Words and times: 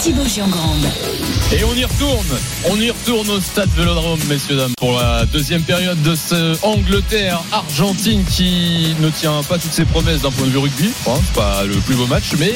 Thibaut 0.00 0.24
Giangrande. 0.26 0.86
Et 1.52 1.62
on 1.64 1.74
y 1.74 1.84
retourne, 1.84 2.26
on 2.70 2.80
y 2.80 2.90
retourne 2.90 3.28
au 3.30 3.40
stade 3.40 3.68
Vélodrome, 3.76 4.20
messieurs 4.28 4.56
dames, 4.56 4.72
pour 4.78 4.92
la 4.98 5.26
deuxième 5.26 5.62
période 5.62 6.00
de 6.02 6.14
ce 6.14 6.56
Angleterre-Argentine 6.64 8.24
qui 8.24 8.94
ne 9.00 9.10
tient 9.10 9.42
pas 9.42 9.58
toutes 9.58 9.72
ses 9.72 9.84
promesses 9.84 10.22
d'un 10.22 10.30
point 10.30 10.46
de 10.46 10.52
vue 10.52 10.58
rugby. 10.58 10.90
C'est 11.04 11.32
pas 11.34 11.64
le 11.64 11.74
plus 11.80 11.96
beau 11.96 12.06
match, 12.06 12.30
mais 12.38 12.52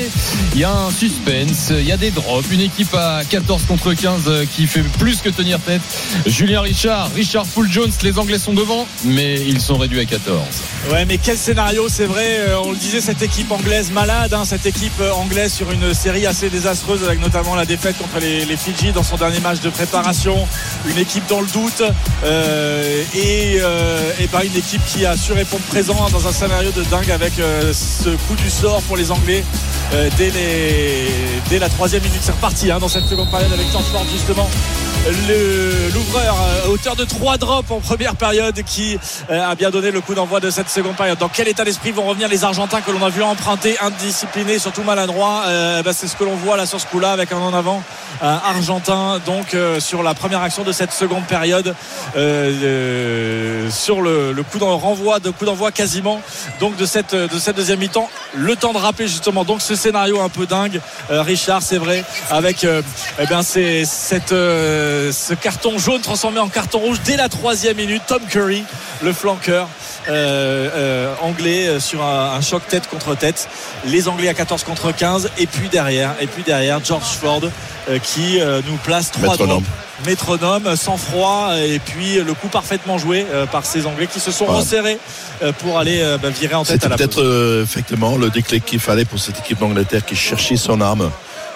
il 0.54 0.60
y 0.60 0.64
a 0.64 0.72
un 0.72 0.90
suspense, 0.90 1.70
il 1.70 1.84
y 1.86 1.92
a 1.92 1.96
des 1.98 2.12
drops, 2.12 2.46
une 2.50 2.60
équipe 2.60 2.94
à 2.94 3.22
14 3.28 3.64
contre 3.66 3.92
15 3.92 4.22
qui 4.56 4.66
fait 4.66 4.82
plus 4.98 5.20
que 5.20 5.28
tenir 5.28 5.58
tête. 5.60 5.82
Julien 6.26 6.62
Richard, 6.62 7.10
Richard 7.14 7.46
Full 7.46 7.70
Jones, 7.70 7.92
les 8.02 8.18
Anglais 8.18 8.38
sont 8.38 8.54
devant, 8.54 8.86
mais 9.04 9.34
ils 9.46 9.60
sont 9.60 9.76
réduits 9.76 10.00
à 10.00 10.04
14. 10.06 10.38
Ouais, 10.92 11.04
mais 11.04 11.18
quel 11.18 11.36
scénario, 11.36 11.88
c'est 11.88 12.06
vrai. 12.06 12.38
euh, 12.48 12.56
On 12.64 12.70
le 12.70 12.76
disait, 12.76 13.00
cette 13.00 13.22
équipe 13.22 13.50
anglaise 13.50 13.90
malade, 13.90 14.32
hein, 14.32 14.44
cette 14.44 14.66
équipe 14.66 14.92
euh, 15.00 15.12
anglaise 15.12 15.52
sur 15.52 15.70
une 15.72 15.92
série 15.94 16.26
assez 16.26 16.48
désastreuse 16.48 17.02
avec 17.04 17.20
notamment 17.20 17.33
la 17.56 17.66
défaite 17.66 17.98
contre 17.98 18.20
les, 18.20 18.56
Fidji 18.56 18.92
dans 18.92 19.02
son 19.02 19.16
dernier 19.16 19.40
match 19.40 19.60
de 19.60 19.68
préparation. 19.68 20.36
Une 20.86 20.98
équipe 20.98 21.26
dans 21.26 21.40
le 21.40 21.46
doute 21.48 21.82
euh, 22.22 23.02
et, 23.12 23.58
euh, 23.60 24.12
une 24.44 24.56
équipe 24.56 24.84
qui 24.86 25.04
a 25.04 25.16
su 25.16 25.32
répondre 25.32 25.62
présent 25.64 25.96
hein, 26.00 26.10
dans 26.12 26.28
un 26.28 26.32
scénario 26.32 26.70
de 26.70 26.82
dingue 26.84 27.10
avec 27.10 27.38
euh, 27.38 27.72
ce 27.72 28.10
coup 28.10 28.36
du 28.36 28.50
sort 28.50 28.82
pour 28.82 28.96
les 28.96 29.10
Anglais 29.10 29.44
dès, 30.16 31.58
la 31.58 31.68
troisième 31.68 32.02
minute. 32.02 32.20
C'est 32.22 32.32
reparti 32.32 32.70
hein, 32.70 32.78
dans 32.78 32.88
cette 32.88 33.06
seconde 33.06 33.30
période 33.30 33.52
avec 33.52 33.70
George 33.72 33.86
Ford 33.86 34.06
justement 34.12 34.48
l'ouvreur 35.92 36.34
euh, 36.40 36.68
auteur 36.68 36.96
de 36.96 37.04
trois 37.04 37.36
drops 37.36 37.70
en 37.70 37.80
première 37.80 38.16
période 38.16 38.62
qui 38.62 38.98
a 39.28 39.54
bien 39.54 39.70
donné 39.70 39.90
le 39.90 40.00
coup 40.00 40.14
d'envoi 40.14 40.40
de 40.40 40.48
cette 40.48 40.70
seconde 40.70 40.96
période. 40.96 41.18
Dans 41.18 41.28
quel 41.28 41.46
état 41.46 41.64
d'esprit 41.64 41.90
vont 41.90 42.04
revenir 42.04 42.28
les 42.28 42.44
Argentins 42.44 42.80
que 42.80 42.90
l'on 42.90 43.04
a 43.04 43.10
vu 43.10 43.22
emprunter, 43.22 43.76
indisciplinés, 43.80 44.58
surtout 44.58 44.82
maladroits? 44.82 45.42
Bah, 45.84 45.92
C'est 45.92 46.06
ce 46.06 46.16
que 46.16 46.24
l'on 46.24 46.36
voit 46.36 46.56
là 46.56 46.64
sur 46.64 46.80
ce 46.80 46.86
coup-là 46.86 47.16
un 47.32 47.38
en 47.38 47.54
avant 47.54 47.82
euh, 48.22 48.36
argentin 48.44 49.20
donc 49.26 49.54
euh, 49.54 49.80
sur 49.80 50.02
la 50.02 50.14
première 50.14 50.40
action 50.40 50.62
de 50.62 50.72
cette 50.72 50.92
seconde 50.92 51.24
période 51.24 51.74
euh, 52.16 53.68
sur 53.70 54.02
le, 54.02 54.34
coup 54.50 54.58
d'en 54.58 54.76
renvoi 54.76 55.20
de 55.20 55.30
coup 55.30 55.44
d'envoi 55.44 55.72
quasiment 55.72 56.20
donc 56.60 56.76
de 56.76 56.86
cette 56.86 57.14
de 57.14 57.38
cette 57.38 57.56
deuxième 57.56 57.78
mi-temps. 57.78 58.08
Le 58.34 58.56
temps 58.56 58.72
de 58.72 58.78
rappeler 58.78 59.08
justement 59.08 59.44
donc 59.44 59.62
ce 59.62 59.74
scénario 59.74 60.20
un 60.20 60.28
peu 60.28 60.46
dingue 60.46 60.80
Richard 61.08 61.62
c'est 61.62 61.78
vrai 61.78 62.04
avec 62.30 62.64
eh 63.18 63.26
bien 63.26 63.42
c'est 63.42 63.84
cette 63.84 64.30
ce 64.30 65.34
carton 65.34 65.78
jaune 65.78 66.00
transformé 66.00 66.40
en 66.40 66.48
carton 66.48 66.78
rouge 66.78 67.00
dès 67.04 67.16
la 67.16 67.28
troisième 67.28 67.76
minute. 67.76 68.02
Tom 68.06 68.22
Curry 68.28 68.64
le 69.02 69.12
flanqueur 69.12 69.68
anglais 71.22 71.80
sur 71.80 72.02
un, 72.04 72.34
un 72.34 72.40
choc 72.40 72.66
tête 72.68 72.88
contre 72.88 73.14
tête. 73.14 73.48
Les 73.86 74.08
anglais 74.08 74.28
à 74.28 74.34
14 74.34 74.62
contre 74.64 74.92
15 74.92 75.30
et 75.38 75.46
puis 75.46 75.68
derrière 75.68 76.14
et 76.20 76.26
puis 76.26 76.42
derrière 76.42 76.84
George 76.84 77.13
Ford 77.14 77.40
euh, 77.88 77.98
qui 77.98 78.40
euh, 78.40 78.60
nous 78.68 78.76
place 78.76 79.10
trois 79.10 79.36
drops. 79.36 79.62
métronome 80.06 80.76
sans 80.76 80.96
froid 80.96 81.50
et 81.56 81.78
puis 81.78 82.16
le 82.16 82.34
coup 82.34 82.48
parfaitement 82.48 82.98
joué 82.98 83.24
euh, 83.32 83.46
par 83.46 83.64
ces 83.64 83.86
anglais 83.86 84.06
qui 84.06 84.20
se 84.20 84.30
sont 84.32 84.44
Voilà. 84.46 84.60
resserrés 84.60 84.98
euh, 85.42 85.52
pour 85.52 85.78
aller 85.78 86.00
euh, 86.00 86.18
bah, 86.18 86.30
virer 86.30 86.54
en 86.54 86.64
tête 86.64 86.84
à 86.84 86.88
la 86.88 86.96
peut-être 86.96 87.22
euh, 87.22 87.62
effectivement 87.62 88.16
le 88.16 88.30
déclic 88.30 88.64
qu'il 88.64 88.80
fallait 88.80 89.04
pour 89.04 89.18
cette 89.18 89.38
équipe 89.38 89.58
d'Angleterre 89.60 90.04
qui 90.04 90.16
cherchait 90.16 90.56
son 90.56 90.80
arme 90.80 91.10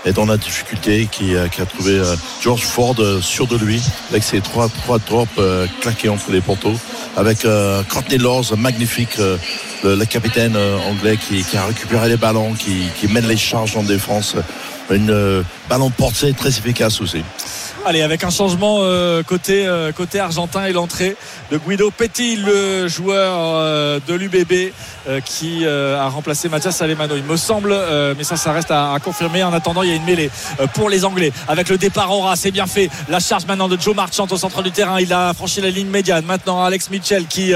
et 0.06 0.12
dans 0.12 0.26
la 0.26 0.36
difficulté 0.36 1.08
qui, 1.10 1.34
euh, 1.34 1.48
qui 1.48 1.60
a 1.60 1.66
trouvé 1.66 1.92
euh, 1.92 2.14
George 2.40 2.62
Ford 2.62 2.94
euh, 3.00 3.20
sûr 3.20 3.48
de 3.48 3.56
lui 3.56 3.82
avec 4.10 4.22
ses 4.22 4.40
trois, 4.40 4.68
trois 4.68 4.98
drops 5.00 5.28
euh, 5.38 5.66
claqués 5.80 6.08
entre 6.08 6.30
les 6.30 6.40
poteaux 6.40 6.76
avec 7.16 7.44
euh, 7.44 7.82
Courtney 7.88 8.16
Laws 8.18 8.54
magnifique 8.56 9.18
euh, 9.18 9.36
le, 9.82 9.96
le 9.96 10.04
capitaine 10.04 10.54
euh, 10.54 10.78
anglais 10.88 11.16
qui, 11.16 11.42
qui 11.42 11.56
a 11.56 11.66
récupéré 11.66 12.08
les 12.08 12.16
ballons 12.16 12.54
qui, 12.54 12.84
qui 13.00 13.08
mène 13.08 13.26
les 13.26 13.36
charges 13.36 13.76
en 13.76 13.82
défense 13.82 14.36
une 14.90 15.10
euh, 15.10 15.42
ballon 15.68 15.90
porté 15.90 16.32
très 16.32 16.48
efficace 16.48 17.00
aussi 17.00 17.22
Allez, 17.88 18.02
avec 18.02 18.22
un 18.22 18.28
changement 18.28 18.80
euh, 18.82 19.22
côté, 19.22 19.66
euh, 19.66 19.92
côté 19.92 20.20
argentin 20.20 20.66
et 20.66 20.72
l'entrée 20.74 21.16
de 21.50 21.56
Guido 21.56 21.90
Petit, 21.90 22.36
le 22.36 22.86
joueur 22.86 23.34
euh, 23.34 23.98
de 24.06 24.12
l'UBB 24.12 24.74
euh, 25.08 25.20
qui 25.22 25.64
euh, 25.64 25.98
a 25.98 26.06
remplacé 26.10 26.50
Mathias 26.50 26.82
Alemano, 26.82 27.16
il 27.16 27.22
me 27.22 27.38
semble, 27.38 27.72
euh, 27.72 28.12
mais 28.18 28.24
ça, 28.24 28.36
ça 28.36 28.52
reste 28.52 28.70
à, 28.70 28.92
à 28.92 29.00
confirmer. 29.00 29.42
En 29.42 29.54
attendant, 29.54 29.82
il 29.82 29.88
y 29.88 29.92
a 29.92 29.96
une 29.96 30.04
mêlée 30.04 30.30
euh, 30.60 30.66
pour 30.66 30.90
les 30.90 31.06
Anglais 31.06 31.32
avec 31.48 31.70
le 31.70 31.78
départ 31.78 32.12
Aura, 32.12 32.36
c'est 32.36 32.50
bien 32.50 32.66
fait. 32.66 32.90
La 33.08 33.20
charge 33.20 33.46
maintenant 33.46 33.68
de 33.68 33.80
Joe 33.80 33.96
Marchant 33.96 34.26
au 34.30 34.36
centre 34.36 34.62
du 34.62 34.70
terrain, 34.70 35.00
il 35.00 35.10
a 35.14 35.32
franchi 35.32 35.62
la 35.62 35.70
ligne 35.70 35.88
médiane. 35.88 36.26
Maintenant, 36.26 36.62
Alex 36.62 36.90
Mitchell 36.90 37.24
qui 37.24 37.54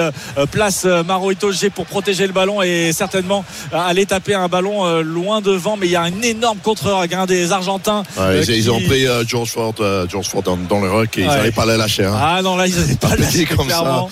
place 0.50 0.86
Maro 0.86 1.30
Itoje 1.30 1.68
pour 1.74 1.84
protéger 1.84 2.26
le 2.26 2.32
ballon 2.32 2.62
et 2.62 2.92
certainement 2.94 3.44
euh, 3.74 3.78
aller 3.78 4.06
taper 4.06 4.34
un 4.34 4.48
ballon 4.48 4.86
euh, 4.86 5.02
loin 5.02 5.40
devant, 5.40 5.76
mais 5.76 5.86
il 5.86 5.92
y 5.92 5.96
a 5.96 6.02
un 6.02 6.22
énorme 6.22 6.58
contre-regard 6.62 7.26
des 7.26 7.52
Argentins. 7.52 8.02
Ouais, 8.18 8.42
ils, 8.44 8.70
ont 8.70 8.80
pris 8.80 9.06
euh, 9.06 9.24
George 9.26 9.50
Ford, 9.50 9.74
euh, 9.80 10.06
George 10.08 10.21
Dans, 10.44 10.56
dans 10.56 10.80
le 10.80 10.90
rock 10.90 11.18
et 11.18 11.22
ils 11.22 11.26
n'arrivent 11.26 11.52
pas 11.52 11.66
les 11.66 11.76
lâcher 11.76 12.04
hein. 12.04 12.18
Ah 12.20 12.40
non, 12.42 12.56
là, 12.56 12.66
ils 12.66 12.74
n'avaient 12.76 12.94
pas 12.96 13.08
Pas 13.10 13.16
lâché 13.16 13.44
petit 13.44 13.56
comme 13.56 13.68
ça. 13.68 14.06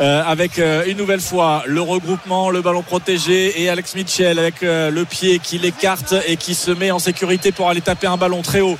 Euh, 0.00 0.22
avec 0.24 0.60
euh, 0.60 0.84
une 0.86 0.96
nouvelle 0.98 1.20
fois 1.20 1.64
le 1.66 1.80
regroupement, 1.80 2.50
le 2.50 2.62
ballon 2.62 2.82
protégé 2.82 3.60
et 3.60 3.68
Alex 3.68 3.96
Mitchell 3.96 4.38
avec 4.38 4.62
euh, 4.62 4.88
le 4.90 5.04
pied 5.04 5.40
qui 5.40 5.58
l'écarte 5.58 6.14
et 6.28 6.36
qui 6.36 6.54
se 6.54 6.70
met 6.70 6.92
en 6.92 7.00
sécurité 7.00 7.50
pour 7.50 7.68
aller 7.68 7.80
taper 7.80 8.06
un 8.06 8.16
ballon 8.16 8.42
très 8.42 8.60
haut 8.60 8.78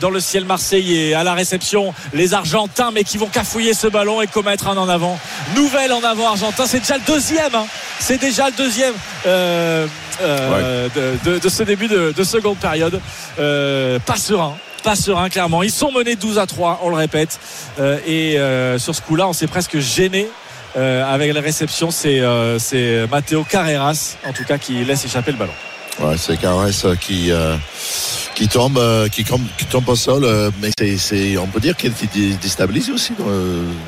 dans 0.00 0.10
le 0.10 0.20
ciel 0.20 0.44
marseillais. 0.44 1.14
À 1.14 1.24
la 1.24 1.34
réception, 1.34 1.92
les 2.14 2.34
Argentins, 2.34 2.92
mais 2.92 3.02
qui 3.02 3.18
vont 3.18 3.26
cafouiller 3.26 3.74
ce 3.74 3.88
ballon 3.88 4.22
et 4.22 4.28
commettre 4.28 4.68
un 4.68 4.76
en 4.76 4.88
avant. 4.88 5.18
Nouvelle 5.56 5.92
en 5.92 6.04
avant 6.04 6.28
argentin, 6.28 6.64
c'est 6.66 6.80
déjà 6.80 6.96
le 6.96 7.12
deuxième. 7.12 7.54
hein. 7.54 7.66
C'est 7.98 8.20
déjà 8.20 8.46
le 8.46 8.56
deuxième. 8.56 8.94
de, 9.24 9.86
de- 11.24 11.38
de 11.38 11.48
ce 11.48 11.62
début 11.64 11.88
de, 11.88 12.12
de 12.16 12.24
seconde 12.24 12.58
période. 12.58 13.00
Pas 13.36 14.16
serein. 14.16 14.54
Pas 14.82 14.96
serein, 14.96 15.28
clairement. 15.28 15.62
Ils 15.62 15.70
sont 15.70 15.92
menés 15.92 16.16
12 16.16 16.38
à 16.38 16.46
3, 16.46 16.80
on 16.82 16.88
le 16.90 16.96
répète. 16.96 17.38
Euh, 17.78 17.98
et 18.06 18.38
euh, 18.38 18.78
sur 18.78 18.94
ce 18.94 19.00
coup-là, 19.02 19.28
on 19.28 19.32
s'est 19.32 19.46
presque 19.46 19.78
gêné. 19.78 20.28
euh, 20.76 21.04
avec 21.04 21.32
la 21.34 21.40
réception, 21.40 21.90
c'est 21.90 22.20
c'est 22.58 23.06
Matteo 23.10 23.44
Carreras, 23.44 24.16
en 24.26 24.32
tout 24.32 24.44
cas, 24.44 24.58
qui 24.58 24.84
laisse 24.84 25.04
échapper 25.04 25.32
le 25.32 25.38
ballon. 25.38 25.52
Ouais, 26.00 26.16
c'est 26.16 26.38
euh, 26.42 26.96
qui 26.96 27.30
qui 28.34 28.48
tombe 28.48 28.80
qui, 29.10 29.24
tombe 29.70 29.88
au 29.88 29.94
sol, 29.94 30.26
mais 30.60 30.70
c'est, 30.98 31.36
on 31.36 31.46
peut 31.46 31.60
dire 31.60 31.76
qu'il 31.76 31.90
était 31.90 32.06
dé- 32.06 32.34
déstabilisé 32.40 32.90
aussi 32.90 33.12
dans, 33.18 33.26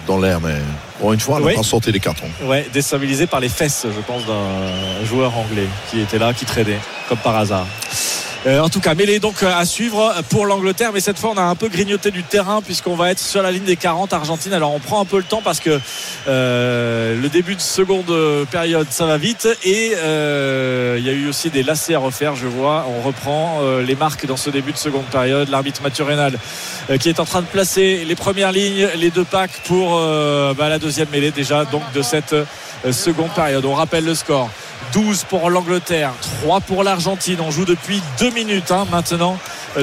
dans 0.06 0.21
l'air, 0.21 0.38
mais 0.41 0.56
pour 1.00 1.12
une 1.15 1.21
fois, 1.21 1.38
on 1.41 1.44
Oui. 1.44 1.54
pas 1.54 1.62
sorti 1.62 1.91
les 1.91 1.99
cartons. 2.00 2.28
Ouais, 2.43 2.69
déstabilisé 2.72 3.27
par 3.27 3.41
les 3.41 3.49
fesses, 3.49 3.87
je 3.87 4.00
pense, 4.03 4.27
d'un 4.27 5.04
joueur 5.06 5.37
anglais 5.37 5.66
qui 5.91 6.00
était 6.00 6.19
là, 6.19 6.33
qui 6.34 6.44
traînait, 6.44 6.78
comme 7.09 7.19
par 7.19 7.37
hasard. 7.37 7.66
Euh, 8.47 8.60
en 8.60 8.69
tout 8.69 8.81
cas, 8.81 8.94
mêlée 8.94 9.21
donc 9.21 9.43
euh, 9.43 9.50
à 9.56 9.65
suivre 9.65 10.15
pour 10.28 10.44
l'Angleterre, 10.44 10.91
mais 10.93 11.00
cette 11.00 11.19
fois 11.19 11.31
on 11.34 11.38
a 11.38 11.43
un 11.43 11.55
peu 11.55 11.69
grignoté 11.69 12.10
du 12.10 12.22
terrain 12.22 12.60
puisqu'on 12.60 12.94
va 12.94 13.10
être 13.10 13.19
sur 13.19 13.43
la 13.43 13.50
ligne 13.50 13.65
des 13.65 13.77
40 13.77 14.12
Argentine. 14.12 14.53
Alors 14.53 14.75
on 14.75 14.81
prend 14.81 15.00
un 15.00 15.06
peu 15.06 15.16
le 15.16 15.22
temps 15.25 15.41
parce 15.43 15.60
que 15.60 15.81
euh, 16.28 17.21
le 17.21 17.28
début 17.31 17.54
de 17.54 17.60
seconde 17.60 18.12
période 18.50 18.87
ça 18.91 19.06
va 19.06 19.16
vite 19.16 19.49
et 19.65 19.93
euh, 19.97 20.97
il 20.99 21.06
y 21.06 21.09
a 21.09 21.12
eu 21.12 21.27
aussi 21.28 21.49
des 21.49 21.62
lacets 21.62 21.94
à 21.94 21.99
refaire. 21.99 22.37
Je 22.37 22.47
vois, 22.47 22.87
on 22.88 23.00
reprend 23.00 23.60
euh, 23.62 23.83
les 23.83 23.94
marques 23.94 24.27
dans 24.27 24.37
ce 24.37 24.50
début 24.50 24.72
de 24.72 24.78
seconde 24.78 25.06
période. 25.06 25.49
L'arbitre 25.49 25.83
Mathieu 25.83 26.04
euh, 26.91 26.99
qui 26.99 27.09
est 27.09 27.21
en 27.21 27.25
train 27.25 27.41
de 27.41 27.47
placer 27.47 28.04
les 28.04 28.15
premières 28.15 28.53
lignes, 28.53 28.88
les 28.97 29.10
deux 29.10 29.25
packs 29.25 29.62
pour 29.65 29.97
euh, 29.97 30.53
bah, 30.53 30.69
la 30.69 30.78
deuxième 30.78 31.09
mêlée 31.10 31.31
déjà 31.31 31.65
donc 31.65 31.83
de 31.94 32.03
cette 32.03 32.34
euh, 32.34 32.93
seconde 32.93 33.31
période. 33.31 33.65
On 33.65 33.75
rappelle 33.75 34.04
le 34.04 34.15
score. 34.15 34.50
12 34.94 35.25
pour 35.25 35.50
l'Angleterre, 35.50 36.12
3 36.43 36.60
pour 36.60 36.84
l'Argentine. 36.84 37.38
On 37.41 37.50
joue 37.50 37.65
depuis 37.65 38.00
2 38.21 38.31
minutes 38.31 38.71
hein, 38.71 38.87
maintenant 38.91 39.38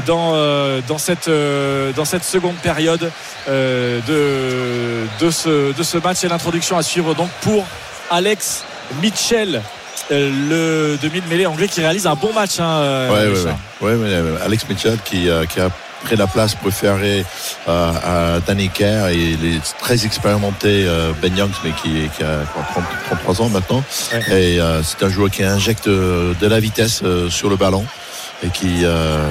dans, 0.07 0.31
euh, 0.35 0.79
dans, 0.87 0.97
cette, 0.97 1.27
euh, 1.27 1.91
dans 1.93 2.05
cette 2.05 2.23
seconde 2.23 2.55
période 2.55 3.11
euh, 3.49 3.99
de, 4.07 5.25
de, 5.25 5.29
ce, 5.31 5.73
de 5.73 5.83
ce 5.83 5.97
match 5.97 6.23
et 6.23 6.29
l'introduction 6.29 6.77
à 6.77 6.83
suivre 6.83 7.13
donc 7.13 7.29
pour 7.41 7.65
Alex 8.09 8.63
Mitchell, 9.01 9.61
le 10.09 10.97
demi-mêlée 11.01 11.45
anglais 11.45 11.67
qui 11.67 11.81
réalise 11.81 12.07
un 12.07 12.15
bon 12.15 12.33
match. 12.33 12.59
hein, 12.59 12.81
Ouais, 13.81 13.93
ouais, 13.95 14.05
ouais. 14.19 14.39
Alex 14.45 14.67
Mitchell 14.69 14.97
qui, 15.03 15.27
qui 15.49 15.59
a 15.59 15.69
pris 16.03 16.15
la 16.15 16.27
place 16.27 16.55
préférée 16.55 17.25
euh, 17.67 17.91
à 18.37 18.39
Danny 18.39 18.69
Kerr 18.69 19.07
et 19.09 19.15
il 19.39 19.55
est 19.55 19.61
très 19.79 20.05
expérimenté 20.05 20.85
euh, 20.87 21.11
Ben 21.21 21.35
Youngs 21.35 21.51
mais 21.63 21.71
qui, 21.71 22.09
qui 22.15 22.23
a 22.23 22.39
quoi, 22.53 22.63
30, 22.71 22.83
33 23.23 23.41
ans 23.45 23.49
maintenant. 23.49 23.83
Et 24.31 24.59
euh, 24.59 24.81
c'est 24.83 25.03
un 25.03 25.09
joueur 25.09 25.29
qui 25.29 25.43
injecte 25.43 25.87
de 25.87 26.47
la 26.47 26.59
vitesse 26.59 27.01
euh, 27.03 27.29
sur 27.29 27.49
le 27.49 27.55
ballon 27.55 27.85
et 28.43 28.49
qui 28.49 28.81
euh, 28.83 29.27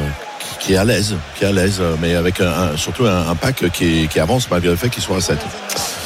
qui 0.61 0.75
est 0.75 0.76
à 0.76 0.84
l'aise 0.84 1.17
qui 1.37 1.44
est 1.44 1.49
à 1.49 1.52
l'aise 1.52 1.81
mais 2.00 2.14
avec 2.14 2.40
un- 2.40 2.76
surtout 2.76 3.06
un, 3.06 3.28
un 3.28 3.34
pack 3.34 3.70
qui, 3.73 4.08
qui 4.08 4.20
avance 4.20 4.49
malgré 4.50 4.70
le 4.70 4.76
fait 4.76 4.88
qu'il 4.90 5.02
soit 5.02 5.16
à 5.16 5.20
7 5.20 5.38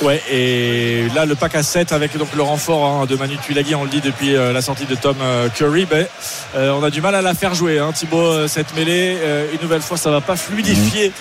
Ouais, 0.02 0.20
et 0.30 1.04
là, 1.14 1.24
le 1.24 1.34
pack 1.34 1.54
à 1.54 1.62
7 1.62 1.92
avec 1.92 2.16
donc 2.18 2.28
le 2.36 2.42
renfort 2.42 2.84
hein, 2.84 3.06
de 3.06 3.14
Manu 3.16 3.36
Tuilagi, 3.38 3.74
on 3.74 3.84
le 3.84 3.90
dit 3.90 4.00
depuis 4.00 4.34
euh, 4.34 4.52
la 4.52 4.60
sortie 4.60 4.86
de 4.86 4.94
Tom 4.96 5.16
euh, 5.22 5.48
Curry, 5.48 5.86
ben, 5.86 6.06
euh, 6.56 6.72
on 6.78 6.82
a 6.82 6.90
du 6.90 7.00
mal 7.00 7.14
à 7.14 7.22
la 7.22 7.32
faire 7.32 7.54
jouer. 7.54 7.78
Hein, 7.78 7.92
Thibaut, 7.94 8.18
euh, 8.20 8.48
cette 8.48 8.74
mêlée, 8.74 9.16
une 9.54 9.60
nouvelle 9.62 9.80
fois, 9.82 9.96
ça 9.96 10.10
va 10.10 10.20
pas 10.20 10.36
fluidifier 10.36 11.12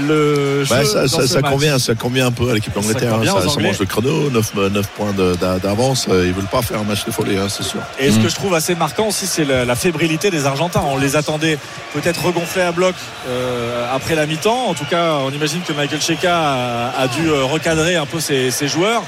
le 0.00 0.64
jeu. 0.64 0.74
Bah, 0.74 0.84
ça, 0.84 1.02
dans 1.02 1.08
ça, 1.08 1.22
ce 1.22 1.26
ça 1.28 1.40
match. 1.40 1.52
convient, 1.52 1.78
ça 1.78 1.94
convient 1.94 2.26
un 2.26 2.32
peu 2.32 2.50
à 2.50 2.54
l'équipe 2.54 2.74
Ça 2.74 2.80
d'Angleterre. 2.80 3.14
hein. 3.14 3.22
Ça, 3.24 3.40
ça 3.42 3.48
Anglais. 3.48 3.68
mange 3.68 3.78
le 3.78 3.86
chrono, 3.86 4.28
9, 4.30 4.86
points 4.96 5.12
de- 5.12 5.34
d'a- 5.36 5.58
d'avance. 5.58 6.06
Ils 6.10 6.32
veulent 6.32 6.44
pas 6.50 6.62
faire 6.62 6.80
un 6.80 6.84
match 6.84 7.04
de 7.06 7.12
folie, 7.12 7.36
hein, 7.38 7.46
c'est 7.48 7.62
sûr. 7.62 7.80
Et 7.98 8.10
ce 8.10 8.18
que 8.18 8.28
je 8.28 8.34
trouve 8.34 8.54
assez 8.54 8.74
marquant 8.74 9.06
aussi, 9.08 9.26
c'est 9.26 9.44
la, 9.44 9.64
la 9.64 9.76
fébrilité 9.76 10.30
des 10.30 10.44
Argentins. 10.46 10.82
On 10.84 10.98
les 10.98 11.16
attendait 11.16 11.58
peut-être 11.94 12.24
regonflés 12.26 12.62
à 12.62 12.72
bloc 12.72 12.94
après 13.94 14.14
la 14.16 14.26
mi-temps. 14.26 14.66
En 14.68 14.74
tout 14.74 14.84
cas, 14.84 15.14
on 15.24 15.30
imagine 15.30 15.60
que 15.62 15.72
Michael 15.72 16.02
Cheka 16.02 16.36
a, 16.36 17.00
a 17.00 17.08
dû 17.08 17.30
recadrer 17.30 17.96
un 17.96 18.04
peu 18.06 18.20
ses 18.26 18.68
joueurs. 18.68 19.04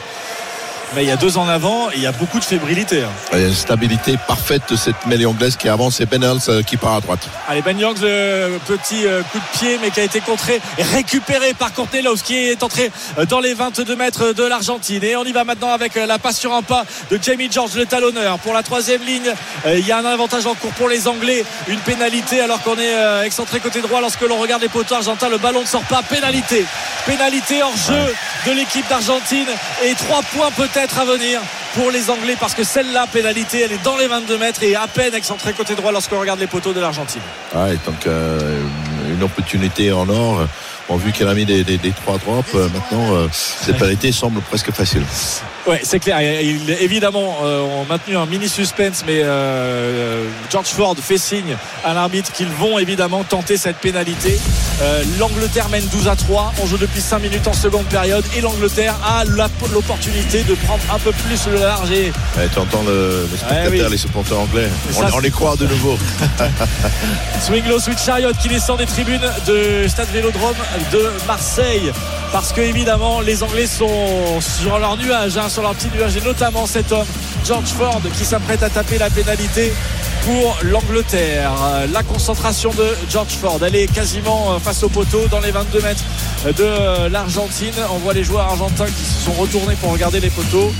Mais 0.94 1.04
il 1.04 1.08
y 1.08 1.12
a 1.12 1.16
deux 1.16 1.36
en 1.36 1.46
avant, 1.48 1.90
et 1.90 1.96
il 1.96 2.02
y 2.02 2.06
a 2.06 2.12
beaucoup 2.12 2.38
de 2.38 2.44
fébrilité. 2.44 3.02
Il 3.32 3.38
y 3.38 3.44
a 3.44 3.48
une 3.48 3.54
stabilité 3.54 4.16
parfaite 4.26 4.62
de 4.70 4.76
cette 4.76 5.06
mêlée 5.06 5.26
anglaise 5.26 5.56
qui 5.56 5.68
avance 5.68 6.00
et 6.00 6.06
Ben 6.06 6.24
Hals, 6.24 6.40
euh, 6.48 6.62
qui 6.62 6.78
part 6.78 6.94
à 6.94 7.00
droite. 7.00 7.20
Allez, 7.46 7.60
Ben 7.60 7.78
Youngs, 7.78 8.00
le 8.00 8.58
petit 8.66 9.06
euh, 9.06 9.22
coup 9.30 9.38
de 9.38 9.58
pied, 9.58 9.78
mais 9.82 9.90
qui 9.90 10.00
a 10.00 10.04
été 10.04 10.20
contré, 10.20 10.60
et 10.78 10.82
récupéré 10.82 11.52
par 11.52 11.74
Courtelos, 11.74 12.16
qui 12.24 12.36
est 12.36 12.62
entré 12.62 12.90
euh, 13.18 13.26
dans 13.26 13.40
les 13.40 13.52
22 13.52 13.96
mètres 13.96 14.32
de 14.32 14.44
l'Argentine. 14.44 15.04
Et 15.04 15.14
on 15.16 15.24
y 15.24 15.32
va 15.32 15.44
maintenant 15.44 15.72
avec 15.72 15.96
euh, 15.96 16.06
la 16.06 16.18
passe 16.18 16.38
sur 16.38 16.54
un 16.54 16.62
pas 16.62 16.84
de 17.10 17.18
Jamie 17.22 17.50
George, 17.52 17.74
le 17.74 17.84
talonneur. 17.84 18.38
Pour 18.38 18.54
la 18.54 18.62
troisième 18.62 19.02
ligne, 19.02 19.30
euh, 19.66 19.78
il 19.78 19.86
y 19.86 19.92
a 19.92 19.98
un 19.98 20.04
avantage 20.06 20.46
en 20.46 20.54
cours 20.54 20.72
pour 20.72 20.88
les 20.88 21.06
Anglais. 21.06 21.44
Une 21.68 21.80
pénalité 21.80 22.40
alors 22.40 22.62
qu'on 22.62 22.78
est 22.78 22.94
euh, 22.94 23.24
excentré 23.24 23.60
côté 23.60 23.82
droit. 23.82 24.00
Lorsque 24.00 24.22
l'on 24.22 24.38
regarde 24.38 24.62
les 24.62 24.68
poteaux 24.68 24.94
argentins, 24.94 25.28
le 25.28 25.38
ballon 25.38 25.60
ne 25.60 25.66
sort 25.66 25.84
pas. 25.84 26.02
Pénalité. 26.02 26.64
Pénalité 27.06 27.62
hors 27.62 27.76
jeu 27.76 28.14
de 28.46 28.52
l'équipe 28.52 28.88
d'Argentine. 28.88 29.48
Et 29.84 29.94
trois 29.94 30.22
points 30.22 30.50
peut-être 30.56 30.77
à 30.78 31.04
venir 31.04 31.40
pour 31.74 31.90
les 31.90 32.08
Anglais 32.08 32.36
parce 32.38 32.54
que 32.54 32.62
celle-là, 32.62 33.06
pénalité, 33.12 33.62
elle 33.62 33.72
est 33.72 33.82
dans 33.82 33.96
les 33.96 34.06
22 34.06 34.38
mètres 34.38 34.62
et 34.62 34.76
à 34.76 34.86
peine 34.86 35.12
excentrée 35.12 35.52
côté 35.52 35.74
droit 35.74 35.90
lorsqu'on 35.90 36.20
regarde 36.20 36.38
les 36.38 36.46
poteaux 36.46 36.72
de 36.72 36.78
l'Argentine. 36.78 37.20
Ouais, 37.52 37.76
donc 37.84 38.06
euh, 38.06 38.62
une 39.10 39.22
opportunité 39.22 39.90
en 39.90 40.08
or. 40.08 40.46
On 40.88 40.94
a 40.94 40.98
vu 40.98 41.10
qu'elle 41.10 41.28
a 41.28 41.34
mis 41.34 41.44
des 41.44 41.92
trois 41.92 42.18
drops. 42.18 42.54
Euh, 42.54 42.68
maintenant, 42.68 43.14
euh, 43.14 43.26
cette 43.32 43.76
pénalité 43.76 44.12
semble 44.12 44.40
presque 44.40 44.70
facile. 44.70 45.02
Ouais, 45.68 45.80
c'est 45.82 45.98
clair. 46.00 46.18
Il, 46.42 46.70
évidemment, 46.80 47.36
euh, 47.42 47.60
on 47.78 47.82
a 47.82 47.84
maintenu 47.86 48.16
un 48.16 48.24
mini 48.26 48.48
suspense, 48.48 49.04
mais 49.06 49.20
euh, 49.22 50.24
George 50.50 50.68
Ford 50.68 50.96
fait 51.00 51.18
signe 51.18 51.56
à 51.84 51.92
l'arbitre 51.92 52.32
qu'ils 52.32 52.48
vont 52.48 52.78
évidemment 52.78 53.22
tenter 53.22 53.56
cette 53.58 53.76
pénalité. 53.76 54.38
Euh, 54.80 55.02
L'Angleterre 55.18 55.68
mène 55.68 55.84
12 55.92 56.08
à 56.08 56.16
3. 56.16 56.54
On 56.62 56.66
joue 56.66 56.78
depuis 56.78 57.02
5 57.02 57.18
minutes 57.18 57.46
en 57.46 57.52
seconde 57.52 57.84
période 57.86 58.24
et 58.36 58.40
l'Angleterre 58.40 58.94
a 59.04 59.24
l'opportunité 59.24 60.42
de 60.42 60.54
prendre 60.54 60.82
un 60.92 60.98
peu 60.98 61.12
plus 61.12 61.46
le 61.52 61.58
large. 61.58 61.90
Et 61.90 62.12
Eh, 62.42 62.48
tu 62.52 62.58
entends 62.58 62.82
le, 62.84 63.28
le 63.30 63.36
spectateur, 63.36 63.70
Ouais, 63.72 63.80
oui. 63.82 63.90
les 63.90 63.96
supporters 63.98 64.38
anglais. 64.40 64.68
On, 64.96 65.00
ça, 65.00 65.10
on 65.12 65.18
les 65.18 65.30
croit 65.30 65.56
de 65.56 65.66
nouveau. 65.66 65.98
Swing 67.42 67.66
Low 67.68 67.78
Switch 67.78 68.02
Chariot 68.02 68.32
qui 68.40 68.48
descend 68.48 68.78
des 68.78 68.86
tribunes 68.86 69.20
de 69.46 69.86
Stade 69.86 70.08
Vélodrome 70.12 70.56
de 70.92 71.10
Marseille. 71.26 71.92
Parce 72.32 72.52
que 72.52 72.60
évidemment 72.60 73.20
les 73.20 73.42
Anglais 73.42 73.66
sont 73.66 74.40
sur 74.40 74.78
leur 74.78 74.96
nuage, 74.96 75.36
hein, 75.36 75.48
sur 75.48 75.62
leur 75.62 75.74
petit 75.74 75.88
nuage, 75.94 76.16
et 76.16 76.20
notamment 76.20 76.66
cet 76.66 76.92
homme, 76.92 77.06
George 77.44 77.68
Ford, 77.68 78.00
qui 78.16 78.24
s'apprête 78.24 78.62
à 78.62 78.70
taper 78.70 78.98
la 78.98 79.10
pénalité 79.10 79.72
pour 80.24 80.58
l'Angleterre. 80.62 81.52
La 81.92 82.02
concentration 82.02 82.70
de 82.70 82.86
George 83.10 83.32
Ford, 83.32 83.58
elle 83.64 83.76
est 83.76 83.86
quasiment 83.86 84.52
euh, 84.52 84.58
face 84.58 84.82
au 84.82 84.88
poteau 84.88 85.26
dans 85.30 85.40
les 85.40 85.50
22 85.50 85.80
mètres 85.80 86.04
de 86.56 87.08
l'Argentine. 87.08 87.74
On 87.90 87.98
voit 87.98 88.14
les 88.14 88.24
joueurs 88.24 88.46
argentins 88.46 88.86
qui 88.86 89.04
se 89.04 89.24
sont 89.24 89.32
retournés 89.32 89.76
pour 89.76 89.92
regarder 89.92 90.20
les 90.20 90.30
poteaux. 90.30 90.72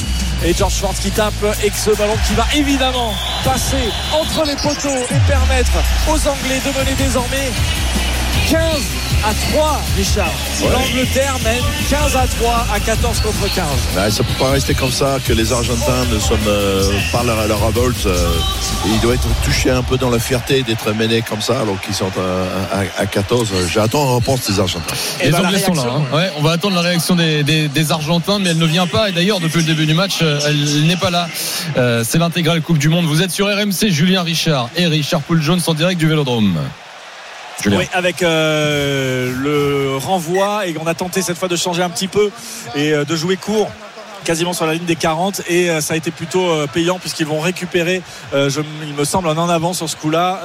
Et 0.44 0.54
George 0.54 0.74
Ford 0.74 0.94
qui 0.94 1.10
tape 1.10 1.34
et 1.64 1.70
ce 1.74 1.90
ballon 1.96 2.14
qui 2.26 2.34
va 2.34 2.46
évidemment 2.54 3.12
passer 3.44 3.90
entre 4.12 4.44
les 4.46 4.54
poteaux 4.54 5.04
et 5.10 5.18
permettre 5.26 5.72
aux 6.08 6.28
Anglais 6.28 6.60
de 6.64 6.78
mener 6.78 6.94
désormais 6.96 7.50
15 8.48 8.60
à 9.24 9.34
3, 9.52 9.80
Richard. 9.96 10.30
L'Angleterre 10.72 11.34
mène 11.44 11.62
15 11.90 12.16
à 12.16 12.26
3 12.26 12.66
à 12.72 12.80
14 12.80 13.20
contre 13.20 13.52
15. 13.54 13.64
Ouais, 13.96 14.10
ça 14.10 14.22
ne 14.22 14.28
peut 14.28 14.34
pas 14.38 14.50
rester 14.52 14.74
comme 14.74 14.90
ça, 14.92 15.18
que 15.26 15.32
les 15.32 15.52
Argentins 15.52 16.04
ne 16.10 16.18
sont 16.18 16.38
euh, 16.46 16.90
pas 17.12 17.22
leur, 17.24 17.46
leur 17.46 17.66
révolte. 17.66 18.06
euh, 18.06 18.16
ils 18.86 19.00
doivent 19.00 19.16
être 19.16 19.28
touchés 19.44 19.70
un 19.70 19.82
peu 19.82 19.98
dans 19.98 20.08
la 20.08 20.18
fierté 20.18 20.62
d'être 20.62 20.92
menés 20.92 21.20
comme 21.22 21.42
ça, 21.42 21.60
alors 21.60 21.78
qu'ils 21.80 21.94
sont 21.94 22.10
à, 22.16 22.76
à- 22.78 23.02
à 23.02 23.06
14. 23.06 23.48
J'attends 23.70 24.02
en 24.04 24.18
réponse 24.18 24.48
des 24.50 24.60
Argentins. 24.60 24.94
Et 25.20 25.26
les 25.26 25.30
bah, 25.32 25.40
la 25.42 25.48
Anglais 25.48 25.60
sont 25.60 25.74
là. 25.74 25.82
hein. 25.96 26.16
Ouais, 26.16 26.30
on 26.38 26.42
va 26.42 26.52
attendre 26.52 26.76
la 26.76 26.82
réaction 26.82 27.16
des, 27.16 27.42
des- 27.42 27.68
des 27.68 27.92
Argentins, 27.92 28.38
mais 28.38 28.50
elle 28.50 28.58
ne 28.58 28.66
vient 28.66 28.86
pas. 28.86 29.10
Et 29.10 29.12
d'ailleurs, 29.12 29.40
depuis 29.40 29.58
le 29.58 29.64
début 29.64 29.84
du 29.84 29.94
match, 29.94 30.20
euh, 30.22 30.38
elle 30.46 30.86
n'est 30.86 30.96
pas 30.96 31.10
là. 31.10 31.28
Euh, 31.76 32.02
c'est 32.08 32.18
l'intégrale 32.18 32.62
Coupe 32.62 32.78
du 32.78 32.88
Monde. 32.88 33.04
Vous 33.04 33.20
êtes 33.20 33.30
sur 33.32 33.46
RMC, 33.46 33.90
Julien 33.90 34.22
Richard 34.22 34.70
et 34.76 34.86
Richard 34.86 35.20
Poul 35.22 35.42
Jones 35.42 35.60
en 35.66 35.74
direct 35.74 35.98
du 36.00 36.08
Vélodrome. 36.08 36.56
Oui, 37.66 37.88
avec 37.92 38.22
euh, 38.22 39.32
le 39.36 39.96
renvoi 39.96 40.66
et 40.66 40.76
on 40.80 40.86
a 40.86 40.94
tenté 40.94 41.22
cette 41.22 41.38
fois 41.38 41.48
de 41.48 41.56
changer 41.56 41.82
un 41.82 41.90
petit 41.90 42.08
peu 42.08 42.30
et 42.74 42.92
euh, 42.92 43.04
de 43.04 43.16
jouer 43.16 43.36
court 43.36 43.70
quasiment 44.24 44.52
sur 44.52 44.66
la 44.66 44.74
ligne 44.74 44.84
des 44.84 44.96
40 44.96 45.42
et 45.48 45.70
euh, 45.70 45.80
ça 45.80 45.94
a 45.94 45.96
été 45.96 46.10
plutôt 46.10 46.46
euh, 46.48 46.66
payant 46.66 46.98
puisqu'ils 46.98 47.26
vont 47.26 47.40
récupérer 47.40 48.02
euh, 48.34 48.50
je- 48.50 48.60
il 48.86 48.94
me 48.94 49.04
semble 49.04 49.28
un 49.28 49.38
en 49.38 49.48
avant 49.48 49.72
sur 49.72 49.88
ce 49.88 49.96
coup 49.96 50.10
là 50.10 50.40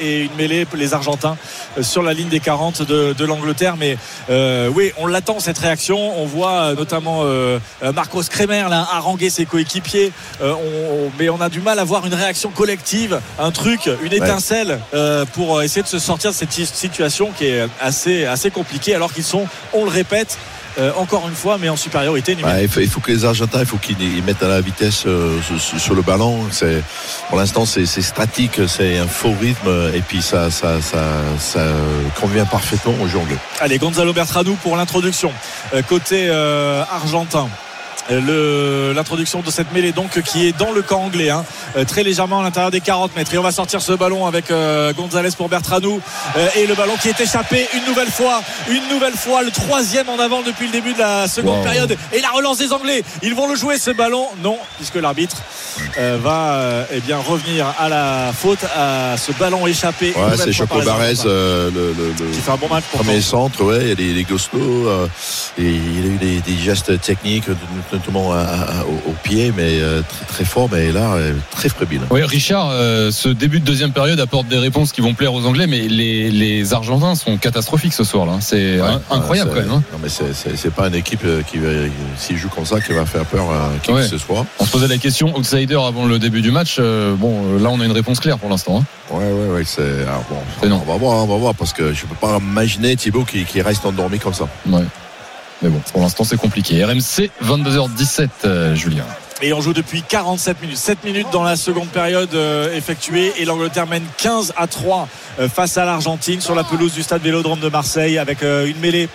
et 0.00 0.20
une 0.22 0.34
mêlée 0.36 0.66
les 0.74 0.94
Argentins 0.94 1.36
sur 1.80 2.02
la 2.02 2.12
ligne 2.12 2.28
des 2.28 2.40
40 2.40 2.82
de, 2.82 3.12
de 3.12 3.24
l'Angleterre. 3.24 3.76
Mais 3.78 3.96
oui 4.28 4.92
on 4.98 5.06
l'attend 5.06 5.40
cette 5.40 5.58
réaction. 5.58 6.18
On 6.20 6.26
voit 6.26 6.74
notamment 6.74 7.24
Marcos 7.94 8.22
Kremer 8.28 8.66
là 8.68 8.86
haranguer 8.92 9.30
ses 9.30 9.44
coéquipiers. 9.46 10.12
On- 10.42 10.46
on- 10.46 11.10
mais 11.18 11.28
on 11.30 11.40
a 11.40 11.48
du 11.48 11.60
mal 11.60 11.78
à 11.78 11.84
voir 11.84 12.06
une 12.06 12.14
réaction 12.14 12.50
collective 12.50 13.20
un 13.38 13.50
truc 13.50 13.88
une 14.02 14.12
étincelle 14.12 14.78
pour 15.32 15.62
essayer 15.62 15.82
de 15.82 15.88
se 15.88 15.98
sortir 15.98 16.30
de 16.30 16.36
cette 16.36 16.52
si- 16.52 16.66
situation 16.66 17.30
qui 17.36 17.46
est 17.46 17.66
assez, 17.80 18.24
assez 18.26 18.50
compliquée 18.50 18.94
alors 18.94 19.12
qu'ils 19.12 19.24
sont 19.24 19.46
on 19.72 19.84
le 19.84 19.90
répète 19.90 20.38
euh, 20.78 20.92
encore 20.96 21.28
une 21.28 21.34
fois 21.34 21.58
mais 21.58 21.68
en 21.68 21.76
supériorité 21.76 22.36
Ouais, 22.44 22.64
il, 22.64 22.68
faut, 22.68 22.80
il 22.80 22.88
faut 22.88 23.00
que 23.00 23.10
les 23.10 23.24
Argentins, 23.24 23.60
il 23.60 23.66
faut 23.66 23.78
qu'ils 23.78 24.00
ils 24.00 24.22
mettent 24.22 24.42
à 24.42 24.48
la 24.48 24.60
vitesse 24.60 25.04
euh, 25.06 25.40
sur, 25.58 25.80
sur 25.80 25.94
le 25.94 26.02
ballon. 26.02 26.40
C'est, 26.50 26.82
pour 27.28 27.38
l'instant, 27.38 27.64
c'est, 27.64 27.86
statique, 27.86 28.60
c'est 28.68 28.98
un 28.98 29.06
faux 29.06 29.34
rythme, 29.40 29.90
et 29.94 30.00
puis 30.00 30.22
ça, 30.22 30.50
ça, 30.50 30.80
ça, 30.80 31.02
ça 31.38 31.64
convient 32.20 32.44
parfaitement 32.44 32.94
aux 33.02 33.16
anglais. 33.16 33.38
Allez, 33.60 33.78
Gonzalo 33.78 34.12
Bertranu 34.12 34.52
pour 34.62 34.76
l'introduction 34.76 35.32
Euh, 35.74 35.82
côté 35.82 36.30
argentin. 36.30 37.48
L'introduction 38.10 39.40
de 39.40 39.50
cette 39.50 39.72
mêlée 39.72 39.92
donc 39.92 40.20
qui 40.22 40.46
est 40.46 40.56
dans 40.58 40.72
le 40.72 40.82
camp 40.82 41.02
anglais 41.02 41.30
hein, 41.30 41.44
euh, 41.76 41.84
très 41.84 42.02
légèrement 42.02 42.40
à 42.40 42.42
l'intérieur 42.42 42.70
des 42.70 42.80
40 42.80 43.14
mètres. 43.16 43.32
Et 43.34 43.38
on 43.38 43.42
va 43.42 43.52
sortir 43.52 43.80
ce 43.82 43.92
ballon 43.92 44.26
avec 44.26 44.50
euh, 44.50 44.92
Gonzalez 44.92 45.30
pour 45.36 45.48
Bertranou 45.48 46.00
euh, 46.36 46.48
et 46.56 46.66
le 46.66 46.74
ballon 46.74 46.94
qui 47.00 47.08
est 47.08 47.20
échappé 47.20 47.68
une 47.74 47.84
nouvelle 47.84 48.08
fois 48.10 48.42
une 48.70 48.88
nouvelle 48.88 49.14
fois 49.14 49.42
le 49.42 49.50
troisième 49.50 50.08
en 50.08 50.18
avant 50.18 50.42
depuis 50.42 50.66
le 50.66 50.72
début 50.72 50.94
de 50.94 50.98
la 50.98 51.28
seconde 51.28 51.58
Wow. 51.58 51.62
période. 51.64 51.96
Et 52.12 52.20
la 52.20 52.30
relance 52.30 52.58
des 52.58 52.72
Anglais 52.72 53.02
ils 53.22 53.34
vont 53.34 53.48
le 53.48 53.56
jouer 53.56 53.78
ce 53.78 53.90
ballon. 53.90 54.26
Non 54.42 54.58
puisque 54.76 54.96
l'arbitre 54.96 55.36
euh, 55.98 56.18
va 56.20 56.86
eh 56.92 57.00
bien 57.00 57.18
revenir 57.18 57.66
à 57.78 57.88
la 57.88 58.32
faute 58.32 58.64
à 58.76 59.16
ce 59.16 59.32
ballon 59.32 59.66
échappé 59.66 60.12
Ouais, 60.16 60.36
c'est 60.36 60.52
Choco 60.52 60.78
euh, 60.80 61.70
le, 61.74 61.92
le- 61.92 62.12
le- 62.18 62.30
qui 62.32 62.40
fait 62.40 62.50
un 62.50 62.56
bon 62.56 62.68
match 62.68 62.84
pour 62.90 63.00
premier 63.00 63.20
centre, 63.20 63.62
ouais, 63.64 63.78
il 63.82 63.88
y 63.88 63.92
a 63.92 63.94
des, 63.94 64.12
des 64.14 64.24
gostos, 64.24 64.88
et 65.58 65.62
il 65.62 66.04
a 66.04 66.06
eu 66.08 66.16
des, 66.18 66.40
des 66.40 66.56
gestes 66.56 67.00
techniques, 67.00 67.44
notamment 67.92 68.32
à- 68.32 68.38
à- 68.38 68.84
au, 68.84 69.10
au 69.10 69.14
pied, 69.22 69.52
mais 69.56 69.80
euh, 69.80 70.02
très, 70.08 70.24
très 70.26 70.44
fort, 70.44 70.68
mais 70.72 70.92
là, 70.92 71.14
euh, 71.14 71.32
très 71.50 71.68
frébile. 71.68 72.00
Oui, 72.10 72.22
Richard, 72.22 72.70
euh, 72.72 73.10
ce 73.10 73.28
début 73.28 73.60
de 73.60 73.64
deuxième 73.64 73.92
période 73.92 74.20
apporte 74.20 74.48
des 74.48 74.58
réponses 74.58 74.92
qui 74.92 75.00
vont 75.00 75.14
plaire 75.14 75.32
aux 75.34 75.44
Anglais, 75.46 75.66
mais 75.66 75.80
les, 75.88 76.30
les 76.30 76.72
Argentins 76.74 77.14
sont 77.14 77.36
catastrophiques 77.36 77.92
ce 77.94 78.04
soir. 78.04 78.26
là. 78.26 78.34
C'est 78.40 78.80
Ouais, 78.80 78.86
hein, 78.88 79.00
incroyable 79.10 79.50
quand 79.54 79.60
même. 79.60 79.70
hein. 79.70 79.82
Non, 79.92 79.98
mais 80.02 80.08
c'est- 80.08 80.70
pas 80.70 80.88
une 80.88 80.94
équipe 80.94 81.22
qui, 81.50 81.58
s'il 82.18 82.36
joue 82.36 82.48
comme 82.50 82.66
ça, 82.66 82.80
qui 82.80 82.92
va 82.92 83.04
faire 83.06 83.24
peur 83.24 83.50
à 83.50 83.70
qui 83.82 83.90
Ouais. 83.90 84.02
que 84.02 84.06
ce 84.08 84.18
soit. 84.18 84.44
On 84.58 84.64
se 84.64 84.70
posait 84.70 84.86
la 84.88 84.98
question 84.98 85.36
outsider 85.36 85.78
avant 85.82 86.06
le 86.06 86.18
début 86.18 86.42
du 86.42 86.50
match. 86.50 86.78
Bon, 86.78 87.56
là 87.58 87.70
on 87.70 87.80
a 87.80 87.84
une 87.84 87.92
réponse 87.92 88.20
claire 88.20 88.38
pour 88.38 88.50
l'instant. 88.50 88.80
hein. 88.82 89.14
Ouais, 89.14 89.24
ouais, 89.24 89.54
ouais, 89.56 89.62
c'est. 89.64 90.02
alors 90.02 90.24
bon, 90.28 90.36
C'est 90.60 90.68
non. 90.68 90.82
on 90.86 90.92
va 90.92 90.98
voir, 90.98 91.24
on 91.24 91.26
va 91.26 91.36
voir, 91.36 91.54
parce 91.54 91.72
que 91.72 91.92
je 91.94 92.04
peux 92.04 92.14
pas 92.14 92.38
imaginer 92.38 92.94
Thibaut 92.96 93.24
qui, 93.24 93.44
qui 93.44 93.62
reste 93.62 93.86
endormi 93.86 94.18
comme 94.18 94.34
ça. 94.34 94.46
Ouais. 94.68 94.82
Mais 95.62 95.68
bon, 95.68 95.80
pour 95.92 96.02
l'instant 96.02 96.24
c'est 96.24 96.36
compliqué. 96.36 96.84
RMC 96.84 97.30
22h17, 97.44 98.28
euh, 98.44 98.74
Julien. 98.74 99.04
Et 99.40 99.52
on 99.52 99.60
joue 99.60 99.72
depuis 99.72 100.02
47 100.02 100.60
minutes. 100.62 100.76
7 100.76 101.04
minutes 101.04 101.28
dans 101.32 101.42
la 101.44 101.56
seconde 101.56 101.88
période 101.88 102.34
euh, 102.34 102.74
effectuée. 102.76 103.32
Et 103.38 103.44
l'Angleterre 103.44 103.86
mène 103.86 104.04
15 104.18 104.52
à 104.56 104.66
3 104.66 105.08
euh, 105.40 105.48
face 105.48 105.76
à 105.78 105.84
l'Argentine 105.84 106.40
sur 106.40 106.54
la 106.54 106.64
pelouse 106.64 106.92
du 106.92 107.02
stade 107.02 107.22
Vélodrome 107.22 107.60
de 107.60 107.68
Marseille 107.68 108.18
avec 108.18 108.42
une 108.42 108.78
mêlée. 108.80 109.08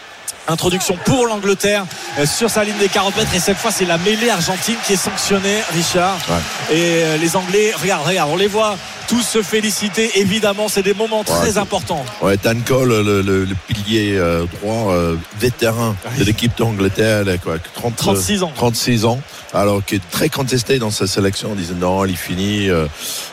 Introduction 0.49 0.97
pour 1.05 1.25
l'Angleterre 1.25 1.85
sur 2.25 2.49
sa 2.49 2.65
ligne 2.65 2.77
des 2.77 2.89
40 2.89 3.15
mètres 3.15 3.33
et 3.33 3.39
cette 3.39 3.55
fois 3.55 3.71
c'est 3.71 3.85
la 3.85 3.97
mêlée 3.97 4.29
argentine 4.29 4.75
qui 4.85 4.91
est 4.91 4.97
sanctionnée 4.97 5.59
Richard 5.73 6.17
Ouais. 6.29 6.75
et 6.75 7.17
les 7.17 7.37
Anglais 7.37 7.71
regarde 7.81 8.05
regarde 8.05 8.29
on 8.29 8.35
les 8.35 8.47
voit 8.47 8.75
tous 9.13 9.21
se 9.21 9.43
féliciter. 9.43 10.09
Évidemment, 10.19 10.67
c'est 10.67 10.81
des 10.81 10.95
moments 10.95 11.23
très 11.23 11.51
Ouais. 11.53 11.57
importants. 11.59 12.03
Ouais, 12.23 12.35
Dan 12.41 12.61
Cole, 12.63 12.89
le, 12.89 13.21
le- 13.21 13.45
le 13.45 13.55
pilier 13.67 14.15
euh, 14.17 14.45
droit 14.59 14.91
euh, 14.93 15.15
vétéran 15.39 15.95
de 16.17 16.23
l'équipe 16.23 16.57
d'Angleterre, 16.57 17.19
elle 17.21 17.29
a 17.29 17.37
quoi, 17.37 17.57
30, 17.75 17.95
36 17.95 18.41
ans. 18.41 18.51
36 18.55 19.05
ans, 19.05 19.19
alors 19.53 19.85
qui 19.85 19.95
est 19.95 20.09
très 20.09 20.29
contesté 20.29 20.79
dans 20.79 20.89
sa 20.89 21.05
sélection. 21.05 21.49
On 21.51 21.55
disait 21.55 21.75
non, 21.75 22.03
il 22.05 22.13
est 22.13 22.15
fini, 22.15 22.69
euh, 22.69 22.87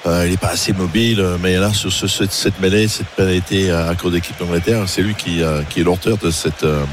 euh, 0.06 0.24
il 0.26 0.32
n'est 0.32 0.36
pas 0.36 0.48
assez 0.48 0.74
mobile. 0.74 1.24
Mais 1.42 1.56
là, 1.56 1.72
sur 1.72 1.90
ce- 1.90 2.06
cette, 2.06 2.32
cette 2.32 2.60
mêlée, 2.60 2.86
cette 2.86 3.06
pénalité 3.08 3.70
à 3.70 3.94
cause 3.94 4.10
de 4.10 4.16
l'équipe 4.16 4.38
d'Angleterre, 4.38 4.82
c'est 4.86 5.00
lui 5.00 5.14
qui, 5.14 5.42
euh, 5.42 5.62
qui 5.70 5.80
est 5.80 5.84
l'auteur 5.84 6.18
de 6.18 6.30
cette, 6.30 6.62
euh, 6.64 6.84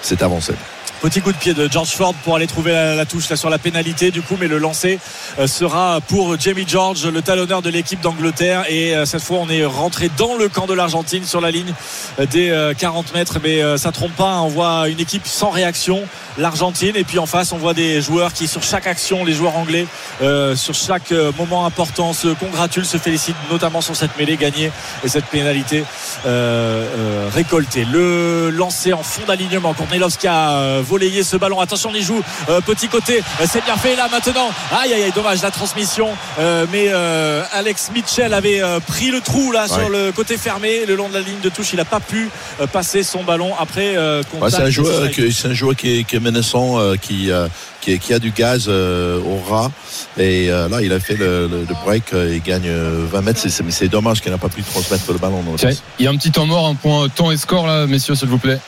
cette 0.00 0.22
avancée. 0.22 0.54
Petit 1.02 1.20
coup 1.20 1.32
de 1.32 1.36
pied 1.36 1.52
de 1.52 1.68
George 1.68 1.88
Ford 1.88 2.14
pour 2.22 2.36
aller 2.36 2.46
trouver 2.46 2.70
la, 2.70 3.04
touche 3.04 3.28
là 3.28 3.34
sur 3.34 3.50
la 3.50 3.58
pénalité 3.58 4.12
du 4.12 4.22
coup 4.22 4.36
mais 4.38 4.46
le 4.46 4.58
lancer 4.58 5.00
euh, 5.40 5.48
sera 5.48 6.00
pour 6.00 6.38
Jamie 6.38 6.64
George 6.64 7.08
le 7.08 7.22
talonneur 7.22 7.60
de 7.60 7.70
l'équipe 7.70 8.00
d'Angleterre. 8.00 8.66
Et 8.68 8.94
euh, 8.94 9.04
cette 9.04 9.22
fois 9.22 9.38
on 9.40 9.48
est 9.48 9.64
rentré 9.64 10.10
dans 10.16 10.36
le 10.36 10.48
camp 10.48 10.66
de 10.66 10.74
l'Argentine 10.74 11.24
sur 11.24 11.40
la 11.40 11.50
ligne 11.50 11.74
euh, 12.20 12.26
des 12.26 12.50
euh, 12.50 12.72
40 12.72 13.14
mètres. 13.14 13.38
Mais 13.42 13.60
euh, 13.60 13.76
ça 13.76 13.90
trompe 13.90 14.12
pas 14.12 14.30
hein. 14.34 14.42
on 14.42 14.48
voit 14.48 14.88
une 14.88 15.00
équipe 15.00 15.26
sans 15.26 15.50
réaction 15.50 16.02
l'Argentine. 16.38 16.94
Et 16.94 17.02
puis 17.02 17.18
en 17.18 17.26
face 17.26 17.50
on 17.50 17.58
voit 17.58 17.74
des 17.74 18.00
joueurs 18.00 18.32
qui 18.32 18.46
sur 18.46 18.62
chaque 18.62 18.86
action 18.86 19.24
les 19.24 19.32
joueurs 19.32 19.56
anglais 19.56 19.86
euh, 20.20 20.54
sur 20.54 20.74
chaque 20.74 21.12
euh, 21.12 21.32
moment 21.38 21.66
important 21.66 22.12
se 22.12 22.28
congratulent 22.28 22.86
se 22.86 22.96
félicitent 22.96 23.36
notamment 23.50 23.80
sur 23.80 23.96
cette 23.96 24.16
mêlée 24.18 24.36
gagnée 24.36 24.70
et 25.04 25.08
cette 25.08 25.26
pénalité 25.26 25.84
euh, 26.26 26.86
euh, 26.96 27.28
récoltée. 27.32 27.84
Le 27.84 28.50
lancer 28.50 28.92
en 28.92 29.02
fond 29.02 29.22
d'alignement. 29.26 29.74
Kornelovski 29.74 30.28
a 30.28 30.80
volayé 30.92 31.22
ce 31.22 31.36
ballon 31.36 31.58
attention 31.60 31.88
on 31.90 31.94
y 31.94 32.02
joue 32.02 32.22
euh, 32.50 32.60
petit 32.60 32.88
côté 32.88 33.22
Euh, 33.40 33.46
c'est 33.50 33.64
bien 33.64 33.76
fait 33.76 33.96
là 33.96 34.08
maintenant 34.10 34.48
aïe 34.80 34.92
aïe 34.92 35.04
aïe 35.04 35.12
dommage 35.14 35.40
la 35.42 35.50
transmission 35.50 36.08
euh, 36.38 36.66
mais 36.72 36.86
euh, 36.88 37.42
Alex 37.52 37.90
Mitchell 37.94 38.32
avait 38.34 38.60
euh, 38.62 38.78
pris 38.80 39.10
le 39.10 39.20
trou 39.20 39.52
là 39.52 39.66
sur 39.68 39.88
le 39.88 40.12
côté 40.12 40.36
fermé 40.36 40.84
le 40.86 40.94
long 40.94 41.08
de 41.08 41.14
la 41.14 41.20
ligne 41.20 41.40
de 41.42 41.48
touche 41.48 41.70
il 41.72 41.76
n'a 41.76 41.86
pas 41.86 42.00
pu 42.00 42.28
euh, 42.60 42.66
passer 42.66 43.02
son 43.02 43.22
ballon 43.24 43.52
après 43.58 43.96
euh, 43.96 44.22
Ouais, 44.42 44.50
c'est 44.50 44.56
un 44.62 44.70
joueur, 44.70 45.10
qui, 45.10 45.32
c'est 45.32 45.48
un 45.48 45.54
joueur 45.54 45.76
qui, 45.76 45.98
est, 46.00 46.04
qui 46.04 46.16
est 46.16 46.20
menaçant, 46.20 46.78
euh, 46.78 46.96
qui, 46.96 47.30
euh, 47.30 47.48
qui, 47.80 47.98
qui 47.98 48.12
a 48.14 48.18
du 48.18 48.30
gaz 48.30 48.68
au 48.68 49.38
ras. 49.50 49.70
Et 50.18 50.48
là, 50.48 50.80
il 50.82 50.92
a 50.92 51.00
fait 51.00 51.16
le, 51.16 51.48
le- 51.48 51.66
le 51.68 51.74
break, 51.84 52.04
il 52.12 52.42
gagne 52.42 52.66
euh, 52.68 53.04
20 53.10 53.20
mètres. 53.22 53.40
C'est, 53.40 53.48
c'est- 53.50 53.62
mais 53.62 53.70
c'est 53.72 53.88
dommage 53.88 54.20
qu'il 54.20 54.30
n'a 54.30 54.38
pas 54.38 54.48
pu 54.48 54.62
transmettre 54.62 55.10
le 55.12 55.18
ballon. 55.18 55.42
dans 55.42 55.52
le 55.52 55.58
Tiens. 55.58 55.70
Il 55.98 56.04
y 56.04 56.08
a 56.08 56.10
un 56.10 56.16
petit 56.16 56.30
temps 56.30 56.46
mort, 56.46 56.66
un 56.66 56.74
point 56.74 57.08
temps 57.08 57.30
et 57.30 57.36
score 57.36 57.66
là, 57.66 57.86
messieurs, 57.86 58.14
s'il 58.14 58.28
vous 58.28 58.38
plaît. 58.38 58.58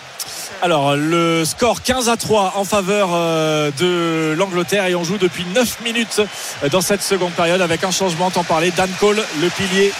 Alors 0.62 0.96
le 0.96 1.44
score 1.44 1.82
15 1.82 2.08
à 2.08 2.16
3 2.16 2.54
en 2.56 2.64
faveur 2.64 3.10
euh, 3.12 3.70
de 3.78 4.34
l'Angleterre 4.36 4.86
et 4.86 4.94
on 4.94 5.04
joue 5.04 5.18
depuis 5.18 5.44
9 5.54 5.80
minutes 5.84 6.20
euh, 6.64 6.68
dans 6.70 6.80
cette 6.80 7.02
seconde 7.02 7.32
période 7.32 7.60
avec 7.60 7.84
un 7.84 7.90
changement, 7.90 8.30
t'en 8.30 8.44
parlais, 8.44 8.70
Dan 8.74 8.88
Cole, 8.98 9.22
le 9.42 9.48
pilier 9.50 9.92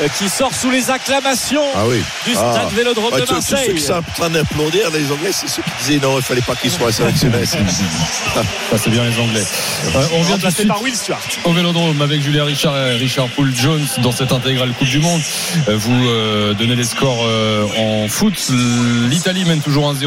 euh, 0.00 0.06
qui 0.18 0.28
sort 0.28 0.52
sous 0.54 0.70
les 0.70 0.90
acclamations 0.90 1.64
Ah 1.74 1.82
oui. 1.88 1.98
du 2.24 2.32
Ah. 2.36 2.52
stade 2.52 2.72
Vélodrome 2.72 3.12
Ouais, 3.12 3.20
de 3.20 3.26
tous, 3.26 3.34
tous 3.34 3.40
ceux 3.42 3.54
Marseille. 3.56 3.74
qui 3.74 3.80
sont 3.80 3.92
en 3.94 4.02
train 4.02 4.30
d'applaudir, 4.30 4.90
les 4.90 5.10
Anglais, 5.12 5.32
c'est 5.32 5.48
ceux 5.48 5.62
qui 5.62 5.70
disaient 5.80 6.00
non, 6.00 6.12
il 6.12 6.16
ne 6.16 6.20
fallait 6.20 6.40
pas 6.40 6.54
qu'ils 6.54 6.70
soient 6.70 6.92
sélectionnés. 6.92 7.44
Ça, 7.46 8.78
c'est 8.78 8.90
bien 8.90 9.04
les 9.04 9.18
Anglais. 9.18 9.42
Euh, 9.96 10.06
on 10.14 10.22
vient 10.22 10.38
de 10.38 10.66
par 10.68 10.80
Will 10.82 10.94
Stewart. 10.96 11.20
au 11.44 11.52
Vélodrome 11.52 12.00
avec 12.00 12.22
Julien 12.22 12.44
Richard 12.44 12.76
et 12.78 12.96
Richard 12.96 13.26
Poul 13.28 13.52
Jones 13.54 13.84
dans 13.98 14.12
cette 14.12 14.32
intégrale 14.32 14.70
Coupe 14.78 14.88
du 14.88 15.00
Monde. 15.00 15.20
Vous 15.68 16.06
euh, 16.08 16.54
donnez 16.54 16.76
les 16.76 16.84
scores 16.84 17.24
euh, 17.26 17.66
en 17.78 18.08
foot. 18.08 18.50
L'Italie 19.10 19.44
mène 19.44 19.60
toujours 19.60 19.92
1-0 19.92 20.06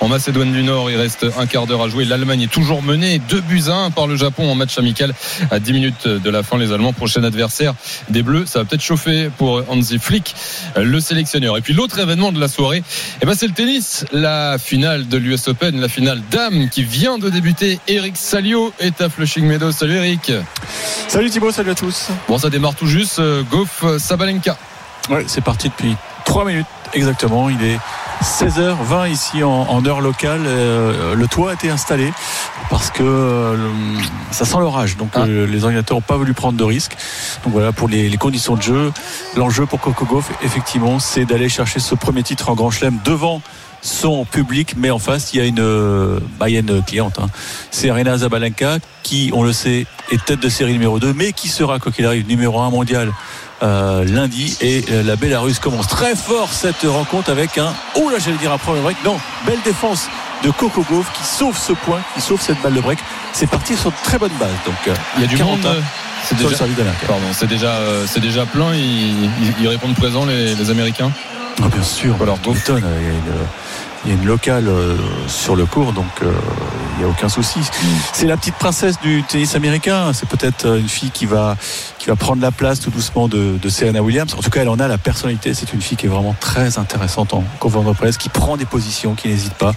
en 0.00 0.08
Macédoine 0.08 0.52
du 0.52 0.62
Nord. 0.62 0.90
Il 0.90 0.96
reste 0.96 1.26
un 1.38 1.46
quart 1.46 1.66
d'heure 1.66 1.82
à 1.82 1.88
jouer. 1.88 2.04
L'Allemagne 2.04 2.42
est 2.42 2.50
toujours 2.50 2.82
menée 2.82 3.18
2 3.18 3.40
buts 3.40 3.64
à 3.68 3.74
1 3.86 3.90
par 3.90 4.06
le 4.06 4.16
Japon 4.16 4.50
en 4.50 4.54
match 4.54 4.78
amical 4.78 5.14
à 5.50 5.58
10 5.58 5.72
minutes 5.72 6.08
de 6.08 6.30
la 6.30 6.42
fin. 6.42 6.58
Les 6.58 6.72
Allemands, 6.72 6.92
prochain 6.92 7.22
adversaire 7.24 7.74
des 8.08 8.22
Bleus. 8.22 8.46
Ça 8.46 8.60
va 8.60 8.64
peut-être 8.64 8.82
chauffer 8.82 9.30
pour 9.38 9.62
Hansi 9.68 9.98
Flick, 9.98 10.34
le 10.76 11.00
sélectionneur. 11.00 11.56
Et 11.56 11.60
puis 11.60 11.74
l'autre 11.74 11.98
événement 11.98 12.32
de 12.32 12.40
la 12.40 12.48
soirée, 12.48 12.82
eh 13.20 13.26
ben, 13.26 13.34
c'est 13.34 13.46
le 13.46 13.54
tennis. 13.54 14.04
La 14.12 14.56
finale 14.58 15.08
de 15.08 15.16
l'US 15.18 15.48
Open, 15.48 15.80
la 15.80 15.88
finale 15.88 16.22
dame 16.30 16.68
qui 16.68 16.82
vient 16.82 17.18
de 17.18 17.28
débuter. 17.30 17.78
Eric 17.88 18.16
Salio 18.16 18.72
est 18.80 19.00
à 19.00 19.08
Flushing 19.08 19.44
Meadows. 19.46 19.72
Salut 19.72 19.96
Eric. 19.96 20.32
Salut 21.08 21.30
Thibaut, 21.30 21.50
salut 21.52 21.70
à 21.70 21.74
tous. 21.74 22.08
Bon, 22.28 22.38
ça 22.38 22.50
démarre 22.50 22.74
tout 22.74 22.86
juste. 22.86 23.18
euh, 23.18 23.42
Goff 23.50 23.82
euh, 23.84 23.98
Sabalenka. 23.98 24.56
Ouais, 25.10 25.24
c'est 25.26 25.42
parti 25.42 25.68
depuis 25.68 25.94
3 26.24 26.44
minutes 26.44 26.66
exactement. 26.94 27.48
Il 27.50 27.62
est 27.64 27.78
16h20 28.22 29.10
ici 29.10 29.42
en, 29.42 29.50
en 29.50 29.84
heure 29.84 30.00
locale. 30.00 30.42
Euh, 30.46 31.14
le 31.14 31.26
toit 31.28 31.50
a 31.50 31.54
été 31.54 31.70
installé 31.70 32.12
parce 32.70 32.90
que 32.90 33.02
euh, 33.02 33.56
ça 34.30 34.44
sent 34.44 34.58
l'orage. 34.58 34.96
Donc 34.96 35.10
Ah. 35.14 35.22
euh, 35.26 35.46
les 35.46 35.64
organisateurs 35.64 35.96
n'ont 35.98 36.02
pas 36.02 36.16
voulu 36.16 36.32
prendre 36.32 36.56
de 36.56 36.64
risques. 36.64 36.96
Donc 37.44 37.52
voilà 37.52 37.72
pour 37.72 37.88
les, 37.88 38.08
les 38.08 38.16
conditions 38.16 38.54
de 38.56 38.62
jeu. 38.62 38.92
L'enjeu 39.36 39.66
pour 39.66 39.80
Coco 39.80 40.04
Gauff, 40.04 40.30
effectivement, 40.42 40.98
c'est 40.98 41.24
d'aller 41.24 41.48
chercher 41.48 41.80
ce 41.80 41.94
premier 41.94 42.22
titre 42.22 42.48
en 42.48 42.54
Grand 42.54 42.70
Chelem 42.70 42.98
devant 43.04 43.42
son 43.82 44.24
public, 44.24 44.74
mais 44.76 44.90
en 44.90 44.98
face, 45.00 45.34
il 45.34 45.38
y 45.38 45.42
a 45.42 45.44
une, 45.44 45.58
euh, 45.60 46.18
bah, 46.38 46.48
il 46.48 46.54
y 46.54 46.56
a 46.56 46.60
une 46.60 46.82
cliente. 46.84 47.18
hein. 47.20 47.26
C'est 47.70 47.90
Arena 47.90 48.16
Zabalenka, 48.18 48.78
qui, 49.02 49.30
on 49.34 49.42
le 49.42 49.52
sait, 49.52 49.86
est 50.12 50.24
tête 50.24 50.40
de 50.40 50.48
série 50.48 50.72
numéro 50.72 50.98
2, 51.00 51.12
mais 51.14 51.32
qui 51.32 51.48
sera, 51.48 51.78
quoi 51.80 51.90
qu'il 51.92 52.06
arrive, 52.06 52.26
numéro 52.28 52.60
1 52.60 52.70
mondial 52.70 53.12
euh, 53.64 54.04
lundi. 54.04 54.56
Et 54.60 54.84
euh, 54.90 55.02
la 55.02 55.16
Bélarus 55.16 55.58
commence 55.58 55.88
très 55.88 56.14
fort 56.14 56.48
cette 56.52 56.82
rencontre 56.84 57.30
avec 57.30 57.58
un, 57.58 57.72
oh 57.96 58.08
là, 58.10 58.18
j'allais 58.24 58.36
dire 58.38 58.52
un 58.52 58.58
premier 58.58 58.80
break. 58.80 58.96
Non, 59.04 59.18
belle 59.46 59.60
défense 59.64 60.06
de 60.44 60.50
Coco 60.50 60.82
qui 61.14 61.22
sauve 61.24 61.56
ce 61.58 61.72
point, 61.72 62.00
qui 62.14 62.20
sauve 62.20 62.40
cette 62.40 62.60
balle 62.62 62.74
de 62.74 62.80
break. 62.80 62.98
C'est 63.32 63.48
parti 63.48 63.76
sur 63.76 63.90
de 63.90 63.96
très 64.04 64.18
bonne 64.18 64.32
base. 64.38 64.50
Donc, 64.64 64.74
euh, 64.88 64.94
Il 65.16 65.22
y 65.22 65.24
a 65.24 65.28
du 65.28 65.36
40 65.36 65.56
monde. 65.62 65.66
euh, 65.76 65.80
C'est 66.24 66.36
déjà, 66.36 66.56
pardon, 67.06 67.22
c'est 67.32 67.46
déjà, 67.48 67.66
euh, 67.70 68.04
c'est 68.06 68.20
déjà 68.20 68.46
plein. 68.46 68.74
Ils, 68.74 69.24
ils- 69.24 69.54
ils 69.60 69.68
répondent 69.68 69.94
présents 69.96 70.24
les, 70.24 70.54
les 70.54 70.70
Américains? 70.70 71.10
Ah, 71.62 71.68
bien 71.68 71.82
sûr. 71.82 72.14
Alors, 72.20 72.38
tu 72.42 72.50
m'étonnes, 72.50 72.82
Il 73.00 73.06
y 73.06 73.08
a 73.08 73.10
une, 73.10 73.38
il 74.04 74.10
y 74.12 74.14
a 74.14 74.16
une 74.20 74.26
locale 74.26 74.66
euh, 74.68 74.96
sur 75.28 75.54
le 75.56 75.64
cours, 75.66 75.92
donc 75.92 76.06
euh, 76.22 76.32
il 76.94 76.98
n'y 76.98 77.04
a 77.04 77.08
aucun 77.08 77.28
souci. 77.28 77.60
C'est 78.12 78.26
la 78.26 78.36
petite 78.36 78.56
princesse 78.56 78.98
du 79.00 79.22
tennis 79.22 79.54
américain. 79.54 80.12
C'est 80.12 80.28
peut-être 80.28 80.66
euh, 80.66 80.78
une 80.80 80.88
fille 80.88 81.10
qui 81.10 81.26
va, 81.26 81.56
qui 81.98 82.08
va 82.08 82.16
prendre 82.16 82.42
la 82.42 82.50
place 82.50 82.80
tout 82.80 82.90
doucement 82.90 83.28
de, 83.28 83.56
de 83.62 83.68
Serena 83.68 84.02
Williams. 84.02 84.34
En 84.34 84.40
tout 84.42 84.50
cas, 84.50 84.62
elle 84.62 84.68
en 84.68 84.78
a 84.80 84.88
la 84.88 84.98
personnalité. 84.98 85.54
C'est 85.54 85.72
une 85.72 85.80
fille 85.80 85.96
qui 85.96 86.06
est 86.06 86.08
vraiment 86.08 86.34
très 86.40 86.78
intéressante 86.78 87.32
en 87.32 87.44
conférence 87.60 87.86
de 87.86 87.92
presse, 87.92 88.16
qui 88.16 88.28
prend 88.28 88.56
des 88.56 88.64
positions, 88.66 89.14
qui 89.14 89.28
n'hésite 89.28 89.54
pas. 89.54 89.72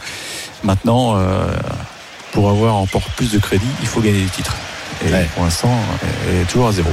Maintenant, 0.64 1.16
euh, 1.18 1.46
pour 2.32 2.50
avoir 2.50 2.76
encore 2.76 3.04
plus 3.16 3.32
de 3.32 3.38
crédit, 3.40 3.68
il 3.82 3.88
faut 3.88 4.02
gagner 4.02 4.22
des 4.24 4.30
titres. 4.30 4.56
Et 5.06 5.12
Ouais. 5.12 5.30
pour 5.36 5.44
l'instant, 5.44 5.72
elle 6.28 6.38
est 6.42 6.46
toujours 6.46 6.68
à 6.70 6.72
zéro. 6.72 6.90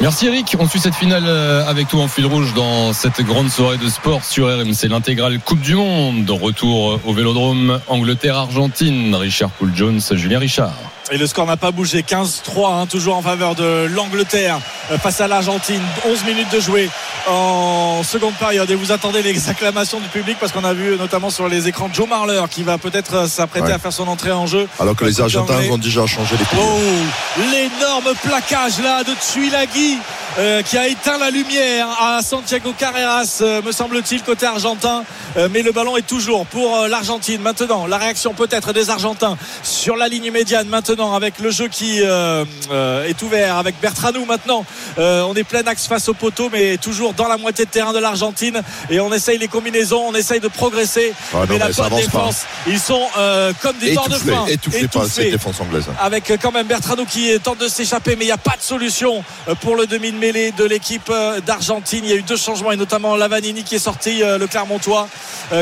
Merci 0.00 0.26
Eric. 0.26 0.56
On 0.60 0.68
suit 0.68 0.78
cette 0.78 0.94
finale 0.94 1.24
euh, 1.26 1.66
avec 1.66 1.88
toi 1.88 2.02
en 2.02 2.08
fil 2.08 2.24
rouge 2.24 2.54
dans 2.54 2.92
cette 2.92 3.20
grande 3.22 3.48
soirée 3.50 3.78
de 3.78 3.88
sport 3.88 4.24
sur 4.24 4.46
RMC, 4.46 4.88
l'intégrale 4.88 5.40
Coupe 5.40 5.60
du 5.60 5.74
Monde. 5.74 6.30
Retour 6.30 7.00
au 7.04 7.12
Vélodrome 7.12 7.80
Angleterre-Argentine. 7.88 9.14
Richard 9.16 9.50
Poul 9.50 9.72
Jones, 9.74 10.00
Julien 10.12 10.38
Richard. 10.38 10.87
Et 11.10 11.16
le 11.16 11.26
score 11.26 11.46
n'a 11.46 11.56
pas 11.56 11.70
bougé. 11.70 12.02
15-3, 12.02 12.72
hein, 12.82 12.86
toujours 12.86 13.16
en 13.16 13.22
faveur 13.22 13.54
de 13.54 13.86
l'Angleterre 13.90 14.58
euh, 14.90 14.98
face 14.98 15.20
à 15.20 15.28
l'Argentine. 15.28 15.80
11 16.06 16.24
minutes 16.24 16.52
de 16.52 16.60
jouer 16.60 16.90
en 17.26 18.02
seconde 18.04 18.34
période. 18.34 18.70
Et 18.70 18.74
vous 18.74 18.92
attendez 18.92 19.22
les 19.22 19.48
acclamations 19.48 20.00
du 20.00 20.08
public 20.08 20.36
parce 20.38 20.52
qu'on 20.52 20.64
a 20.64 20.74
vu 20.74 20.96
notamment 20.98 21.30
sur 21.30 21.48
les 21.48 21.66
écrans 21.68 21.88
Joe 21.92 22.08
Marler 22.08 22.42
qui 22.50 22.62
va 22.62 22.76
peut-être 22.78 23.14
euh, 23.14 23.26
s'apprêter 23.26 23.68
Ouais. 23.68 23.72
à 23.72 23.78
faire 23.78 23.92
son 23.92 24.06
entrée 24.08 24.32
en 24.32 24.46
jeu. 24.46 24.68
Alors 24.80 24.94
que 24.96 25.04
les 25.04 25.20
Argentins 25.20 25.54
anglais. 25.56 25.70
ont 25.70 25.78
déjà 25.78 26.06
changé 26.06 26.36
les 26.38 26.44
piliers. 26.44 26.62
Oh, 26.62 27.42
l'énorme 27.50 28.14
plaquage 28.22 28.78
là 28.82 29.02
de 29.04 29.12
Tsuilagi 29.14 29.98
euh, 30.38 30.62
qui 30.62 30.76
a 30.78 30.86
éteint 30.88 31.18
la 31.18 31.30
lumière 31.30 31.88
à 32.00 32.20
Santiago 32.22 32.72
Carreras, 32.78 33.38
euh, 33.40 33.60
me 33.62 33.72
semble-t-il, 33.72 34.22
côté 34.22 34.46
argentin. 34.46 35.02
Euh, 35.36 35.48
mais 35.50 35.62
le 35.62 35.72
ballon 35.72 35.96
est 35.96 36.06
toujours 36.06 36.46
pour 36.46 36.76
euh, 36.76 36.88
l'Argentine. 36.88 37.40
Maintenant, 37.42 37.86
la 37.86 37.98
réaction 37.98 38.34
peut-être 38.34 38.72
des 38.72 38.90
Argentins 38.90 39.36
sur 39.62 39.96
la 39.96 40.06
ligne 40.08 40.30
médiane. 40.30 40.68
Maintenant, 40.68 40.97
avec 40.98 41.38
le 41.38 41.50
jeu 41.50 41.68
qui 41.68 42.02
euh, 42.02 42.44
euh, 42.70 43.04
est 43.04 43.22
ouvert, 43.22 43.56
avec 43.56 43.80
Bertranou 43.80 44.24
maintenant. 44.24 44.64
Euh, 44.98 45.22
on 45.22 45.34
est 45.34 45.44
plein 45.44 45.64
axe 45.66 45.86
face 45.86 46.08
au 46.08 46.14
poteau, 46.14 46.48
mais 46.52 46.76
toujours 46.76 47.14
dans 47.14 47.28
la 47.28 47.36
moitié 47.36 47.64
de 47.64 47.70
terrain 47.70 47.92
de 47.92 47.98
l'Argentine. 47.98 48.60
Et 48.90 48.98
on 48.98 49.12
essaye 49.12 49.38
les 49.38 49.48
combinaisons, 49.48 50.02
on 50.08 50.14
essaye 50.14 50.40
de 50.40 50.48
progresser. 50.48 51.12
Ah 51.32 51.38
non, 51.38 51.46
mais 51.48 51.58
la 51.58 51.68
mais 51.68 51.74
bonne 51.74 51.90
pas. 51.90 51.96
défense, 51.96 52.46
ils 52.66 52.80
sont 52.80 53.06
euh, 53.16 53.52
comme 53.62 53.76
des 53.78 53.94
bords 53.94 54.08
de 54.08 54.14
fin. 54.14 54.46
étouffé 54.46 54.88
par 54.88 55.04
étouffés 55.04 55.22
cette 55.22 55.32
défense 55.32 55.60
anglaise. 55.60 55.84
avec 56.00 56.32
quand 56.42 56.52
même 56.52 56.66
Bertrano 56.66 57.04
qui 57.04 57.38
tente 57.40 57.58
de 57.58 57.68
s'échapper 57.68 58.16
mais 58.16 58.24
il 58.24 58.28
n'y 58.28 58.32
a 58.32 58.36
pas 58.36 58.56
de 58.56 58.62
solution 58.62 59.22
pour 59.60 59.76
le 59.76 59.86
demi 59.86 60.10
de 60.10 60.18
mêlée 60.18 60.52
de 60.52 60.64
l'équipe 60.64 61.12
d'Argentine 61.46 62.00
il 62.04 62.10
y 62.10 62.12
a 62.12 62.16
eu 62.16 62.22
deux 62.22 62.36
changements 62.36 62.72
et 62.72 62.76
notamment 62.76 63.16
Lavanini 63.16 63.62
qui 63.62 63.76
est 63.76 63.78
sorti 63.78 64.20
le 64.20 64.46
Clermontois 64.46 65.08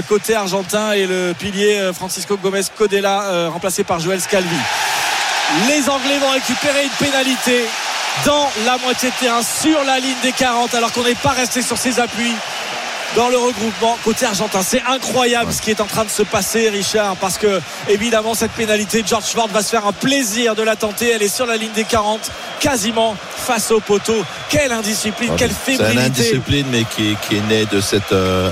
côté 0.09 0.35
argentin 0.35 0.93
et 0.93 1.07
le 1.07 1.35
pilier 1.38 1.90
Francisco 1.95 2.37
Gomez 2.37 2.62
Codella 2.76 3.49
remplacé 3.50 3.85
par 3.85 4.00
Joël 4.00 4.21
Scalvi 4.21 4.57
les 5.69 5.88
Anglais 5.88 6.19
vont 6.19 6.31
récupérer 6.31 6.85
une 6.85 7.07
pénalité 7.07 7.67
dans 8.25 8.49
la 8.65 8.79
moitié 8.79 9.11
de 9.11 9.15
terrain 9.17 9.43
sur 9.43 9.83
la 9.85 9.99
ligne 9.99 10.17
des 10.23 10.33
40 10.33 10.75
alors 10.75 10.93
qu'on 10.93 11.05
n'est 11.05 11.15
pas 11.15 11.31
resté 11.31 11.62
sur 11.62 11.76
ses 11.79 12.00
appuis 12.00 12.35
dans 13.16 13.28
le 13.30 13.38
regroupement 13.38 13.96
côté 14.04 14.26
argentin. 14.26 14.61
C'est 14.62 14.82
incroyable 14.88 15.52
ce 15.52 15.62
qui 15.62 15.70
est 15.70 15.80
en 15.80 15.87
train 15.87 16.04
de 16.04 16.11
se 16.11 16.23
passer, 16.23 16.68
Richard, 16.68 17.16
parce 17.16 17.38
que 17.38 17.61
évidemment 17.88 18.35
cette 18.35 18.52
pénalité, 18.52 19.02
George 19.06 19.25
Ford 19.25 19.49
va 19.52 19.62
se 19.62 19.70
faire 19.70 19.87
un 19.87 19.92
plaisir 19.92 20.54
de 20.54 20.62
la 20.62 20.76
tenter. 20.76 21.11
Elle 21.11 21.23
est 21.23 21.35
sur 21.35 21.46
la 21.46 21.56
ligne 21.56 21.73
des 21.75 21.85
40, 21.85 22.30
quasiment 22.61 23.16
face 23.37 23.70
au 23.70 23.80
poteau 23.80 24.14
quelle 24.50 24.70
indiscipline, 24.73 25.30
Ouais, 25.30 25.37
quelle 25.38 25.50
C'est 25.64 25.73
une 25.73 25.78
fébrilité. 25.78 26.04
indiscipline, 26.06 26.66
mais 26.70 26.85
qui, 26.85 27.16
qui 27.26 27.37
est 27.37 27.46
née 27.49 27.64
de 27.73 27.80
cette 27.80 28.12
euh, 28.12 28.50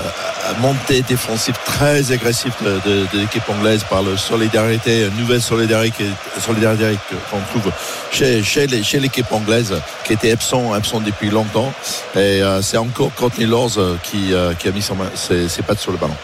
montée 0.61 1.03
défensive 1.03 1.55
très 1.65 2.11
agressive 2.13 2.53
de, 2.63 2.71
de- 2.89 3.07
de 3.13 3.19
l'équipe 3.21 3.49
anglaise 3.51 3.85
par 3.89 4.03
la 4.03 4.17
solidarité, 4.17 5.03
une 5.05 5.17
nouvelle 5.21 5.43
solidarité, 5.43 6.05
solidarité 6.45 6.97
qu'on 7.31 7.41
trouve 7.59 7.71
chez, 8.13 8.43
chez, 8.43 8.67
les- 8.67 8.83
chez 8.83 8.99
l'équipe 9.01 9.31
anglaise, 9.33 9.75
qui 10.05 10.13
était 10.15 10.33
absent, 10.33 10.73
absent 10.73 11.01
depuis 11.01 11.31
longtemps. 11.31 11.73
Et 12.15 12.43
euh, 12.43 12.63
c'est 12.63 12.77
encore 12.79 13.11
Courtney 13.15 13.47
Laws 13.47 13.79
euh, 13.79 13.97
qui, 14.03 14.33
euh, 14.33 14.53
qui 14.59 14.69
a 14.69 14.73
mis 14.73 14.83
son 14.83 14.97
ses, 15.15 15.49
ses 15.49 15.63
pattes 15.63 15.81
sur 15.81 15.93
le 15.93 15.99
ballon. 15.99 16.15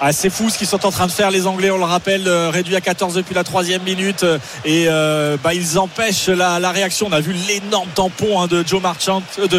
Ah, 0.00 0.12
c'est 0.12 0.28
fou 0.28 0.50
ce 0.50 0.58
qu'ils 0.58 0.66
sont 0.66 0.84
en 0.84 0.90
train 0.90 1.06
de 1.06 1.12
faire 1.12 1.30
les 1.30 1.46
Anglais, 1.46 1.70
on 1.70 1.78
le 1.78 1.84
rappelle, 1.84 2.28
euh, 2.28 2.50
réduit 2.50 2.76
à 2.76 2.82
14 2.82 3.14
depuis 3.14 3.34
la 3.34 3.44
troisième 3.44 3.82
minute 3.82 4.24
euh, 4.24 4.38
et 4.66 4.86
euh, 4.88 5.38
bah, 5.42 5.54
ils 5.54 5.78
empêchent 5.78 6.28
la, 6.28 6.58
la 6.60 6.70
réaction. 6.70 7.06
On 7.08 7.12
a 7.12 7.20
vu 7.20 7.32
l'énorme 7.48 7.88
tampon 7.94 8.42
hein, 8.42 8.46
de 8.46 8.62
Joe 8.66 8.82
Marchant, 8.82 9.22
euh, 9.38 9.46
de 9.48 9.58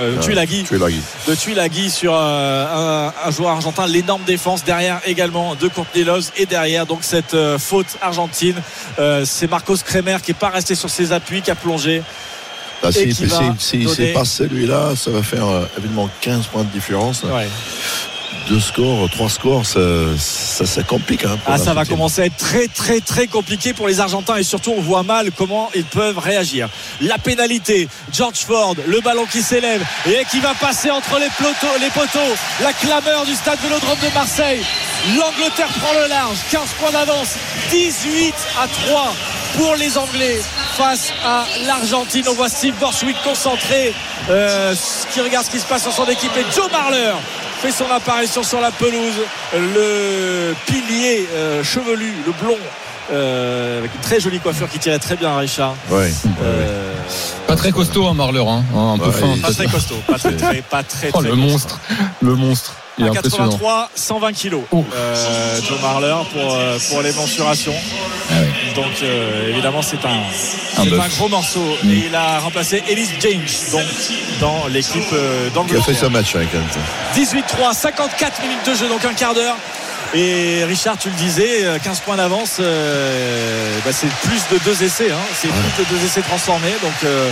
euh, 0.00 0.20
Tuilagi, 0.22 0.64
de 1.26 1.34
Tuilagi 1.34 1.90
sur 1.90 2.14
euh, 2.14 3.10
un, 3.24 3.28
un 3.28 3.30
joueur 3.32 3.50
argentin. 3.50 3.88
L'énorme 3.88 4.22
défense 4.22 4.62
derrière 4.62 5.00
également 5.06 5.56
de 5.56 5.66
Courtney 5.66 6.04
Love 6.04 6.30
et 6.36 6.46
derrière 6.46 6.86
donc 6.86 7.00
cette 7.02 7.34
euh, 7.34 7.58
faute 7.58 7.98
argentine. 8.00 8.56
Euh, 9.00 9.24
c'est 9.24 9.50
Marcos 9.50 9.78
Kremer 9.84 10.18
qui 10.22 10.30
est 10.30 10.34
pas 10.34 10.50
resté 10.50 10.76
sur 10.76 10.88
ses 10.88 11.10
appuis, 11.12 11.42
qui 11.42 11.50
a 11.50 11.56
plongé. 11.56 12.02
Bah, 12.92 13.00
Et 13.00 13.12
si 13.14 13.26
donner- 13.26 13.88
c'est 13.88 14.12
pas 14.12 14.24
celui-là, 14.24 14.94
ça 14.96 15.10
va 15.10 15.22
faire 15.22 15.46
euh, 15.46 15.66
évidemment 15.78 16.08
15 16.20 16.46
points 16.46 16.64
de 16.64 16.68
différence. 16.70 17.22
Ouais. 17.22 17.48
Deux 18.50 18.60
scores, 18.60 19.08
trois 19.08 19.30
scores, 19.30 19.64
ça, 19.64 19.80
ça, 20.18 20.66
ça 20.66 20.82
complique. 20.82 21.24
hein, 21.24 21.38
Ah, 21.46 21.56
ça 21.56 21.72
va 21.72 21.86
commencer 21.86 22.20
à 22.20 22.26
être 22.26 22.36
très 22.36 22.68
très 22.68 23.00
très 23.00 23.26
compliqué 23.26 23.72
pour 23.72 23.88
les 23.88 24.00
Argentins 24.00 24.36
et 24.36 24.42
surtout 24.42 24.74
on 24.76 24.82
voit 24.82 25.02
mal 25.02 25.30
comment 25.34 25.70
ils 25.74 25.84
peuvent 25.84 26.18
réagir. 26.18 26.68
La 27.00 27.16
pénalité, 27.16 27.88
George 28.12 28.40
Ford, 28.46 28.74
le 28.86 29.00
ballon 29.00 29.24
qui 29.32 29.40
s'élève 29.40 29.82
et 30.06 30.26
qui 30.30 30.40
va 30.40 30.52
passer 30.52 30.90
entre 30.90 31.18
les, 31.18 31.28
plotos- 31.28 31.80
les 31.80 31.88
poteaux. 31.88 32.34
La 32.62 32.74
clameur 32.74 33.24
du 33.24 33.32
stade 33.34 33.58
Vélodrome 33.62 33.96
de 34.06 34.12
Marseille. 34.12 34.60
L'Angleterre 35.18 35.68
prend 35.80 35.94
le 36.02 36.08
large, 36.10 36.36
15 36.50 36.68
points 36.78 36.92
d'avance, 36.92 37.36
18 37.70 38.34
à 38.62 38.68
3 38.68 39.14
pour 39.56 39.74
les 39.76 39.96
Anglais 39.98 40.40
face 40.76 41.12
à 41.24 41.44
l'Argentine. 41.66 42.24
On 42.28 42.34
voit 42.34 42.48
Steve 42.48 42.74
Borswick 42.80 43.16
concentré, 43.22 43.92
euh, 44.30 44.74
qui 45.12 45.20
regarde 45.20 45.46
ce 45.46 45.50
qui 45.50 45.60
se 45.60 45.66
passe 45.66 45.82
sur 45.82 45.92
son 45.92 46.06
équipe 46.06 46.32
et 46.36 46.44
Joe 46.54 46.70
Marler 46.70 47.12
fait 47.60 47.70
son 47.72 47.90
apparition 47.90 48.42
sur 48.42 48.60
la 48.60 48.70
pelouse. 48.70 49.14
Le 49.54 50.54
pilier 50.66 51.28
euh, 51.34 51.62
chevelu, 51.64 52.12
le 52.26 52.32
blond, 52.32 52.58
euh, 53.12 53.78
avec 53.78 53.94
une 53.94 54.00
très 54.00 54.20
jolie 54.20 54.40
coiffure 54.40 54.68
qui 54.68 54.78
tirait 54.78 54.98
très 54.98 55.16
bien 55.16 55.30
à 55.30 55.38
Richard. 55.38 55.74
Ouais. 55.90 56.12
Euh, 56.42 56.92
Pas 57.46 57.56
très 57.56 57.70
costaud, 57.70 58.06
hein, 58.06 58.14
Marleur, 58.14 58.48
hein, 58.48 58.64
un 58.74 58.98
peu 58.98 59.06
Ouais, 59.06 59.12
fin. 59.12 59.36
pas 59.40 59.52
très 59.52 59.66
costaud, 59.66 59.96
pas 60.06 60.18
très, 60.18 60.32
très, 60.36 60.62
pas 60.70 60.82
très, 60.82 61.10
Oh, 61.12 61.20
très 61.20 61.28
le 61.28 61.34
costaud. 61.36 61.50
monstre, 61.50 61.80
le 62.22 62.34
monstre. 62.34 62.74
Il 62.98 63.04
est 63.06 63.08
À 63.08 63.10
impressionnant. 63.10 63.44
83, 63.50 63.90
120 63.94 64.32
kilos. 64.32 64.62
Euh, 64.72 65.60
Joe 65.68 65.80
Marler 65.80 66.14
pour, 66.32 66.54
euh, 66.54 66.78
pour 66.90 67.02
les 67.02 67.12
mensurations. 67.12 67.74
Ah 68.30 68.34
ouais. 68.40 68.48
Donc 68.76 68.92
euh, 69.02 69.50
évidemment 69.50 69.82
c'est 69.82 70.04
un, 70.04 70.22
Un 70.82 71.08
gros 71.08 71.28
morceau. 71.28 71.60
Mm. 71.82 71.90
Et 71.90 72.04
il 72.06 72.14
a 72.14 72.38
remplacé 72.38 72.82
Ellis 72.88 73.08
James 73.20 73.40
donc 73.72 73.82
dans 74.40 74.66
l'équipe 74.68 75.02
euh, 75.12 75.48
Qui 75.50 75.50
a 75.50 75.50
fait 75.50 75.54
d'Angleterre. 75.54 75.96
ce 76.00 76.06
match 76.06 76.34
avec 76.36 76.48
elle. 76.54 77.22
18-3, 77.24 77.74
54 77.74 78.42
minutes 78.42 78.66
de 78.66 78.74
jeu, 78.74 78.88
donc 78.88 79.04
un 79.04 79.14
quart 79.14 79.34
d'heure. 79.34 79.56
Et 80.16 80.62
Richard, 80.64 80.96
tu 80.96 81.08
le 81.08 81.16
disais, 81.16 81.64
euh, 81.64 81.78
15 81.82 82.00
points 82.00 82.16
d'avance, 82.16 82.58
euh, 82.60 83.78
bah, 83.84 83.90
c'est 83.92 84.06
plus 84.28 84.42
de 84.56 84.62
deux 84.64 84.84
essais. 84.84 85.10
hein. 85.10 85.16
c'est 85.34 85.48
plus 85.48 85.84
de 85.84 85.88
deux 85.90 86.04
essais 86.04 86.20
transformés. 86.22 86.74
Donc 86.82 86.92
euh, 87.04 87.30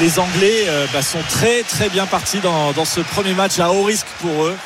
les 0.00 0.18
Anglais 0.18 0.64
euh, 0.66 0.86
bah, 0.92 1.02
sont 1.02 1.20
très 1.28 1.62
très 1.62 1.88
bien 1.88 2.06
partis 2.06 2.38
dans, 2.40 2.72
dans 2.72 2.84
ce 2.84 3.00
premier 3.00 3.34
match 3.34 3.60
à 3.60 3.70
haut 3.70 3.84
risque 3.84 4.06
pour 4.20 4.46
eux. 4.46 4.56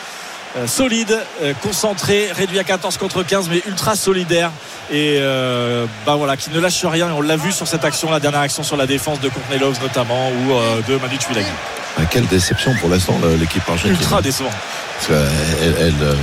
Euh, 0.59 0.67
solide, 0.67 1.19
euh, 1.43 1.55
concentré, 1.63 2.29
réduit 2.37 2.59
à 2.59 2.65
14 2.65 2.99
contre 2.99 3.23
15, 3.23 3.49
mais 3.49 3.63
ultra 3.67 3.97
solidaire. 3.97 4.51
Et 4.91 5.17
euh, 5.19 5.87
bah 6.05 6.17
voilà, 6.17 6.37
qui 6.37 6.51
ne 6.51 6.61
lâche 6.61 6.85
rien. 6.85 7.09
Et 7.09 7.13
on 7.13 7.23
l'a 7.23 7.37
vu 7.37 7.53
sur 7.53 7.67
cette 7.67 7.85
action, 7.87 8.11
la 8.11 8.21
dernière 8.21 8.41
action 8.41 8.63
sur 8.63 8.77
la 8.77 8.87
défense 8.87 9.19
de 9.21 9.31
Courtney 9.31 9.59
Loves 9.59 9.81
notamment, 9.81 10.29
ou 10.31 10.53
de 10.87 10.97
Manu 10.99 11.17
Tuilagi. 11.17 11.47
Ah, 11.99 12.03
Quelle 12.11 12.27
déception 12.27 12.75
pour 12.81 12.91
l'instant 12.91 13.19
l'équipe 13.41 13.63
argentine. 13.67 13.93
Ultra 13.93 14.21
décevant. 14.21 14.51
Parce 14.97 15.07
qu'elle 15.09 15.29
elle, 15.63 15.69
elle, 15.69 15.77
elle- 15.79 15.95
elle 16.11 16.17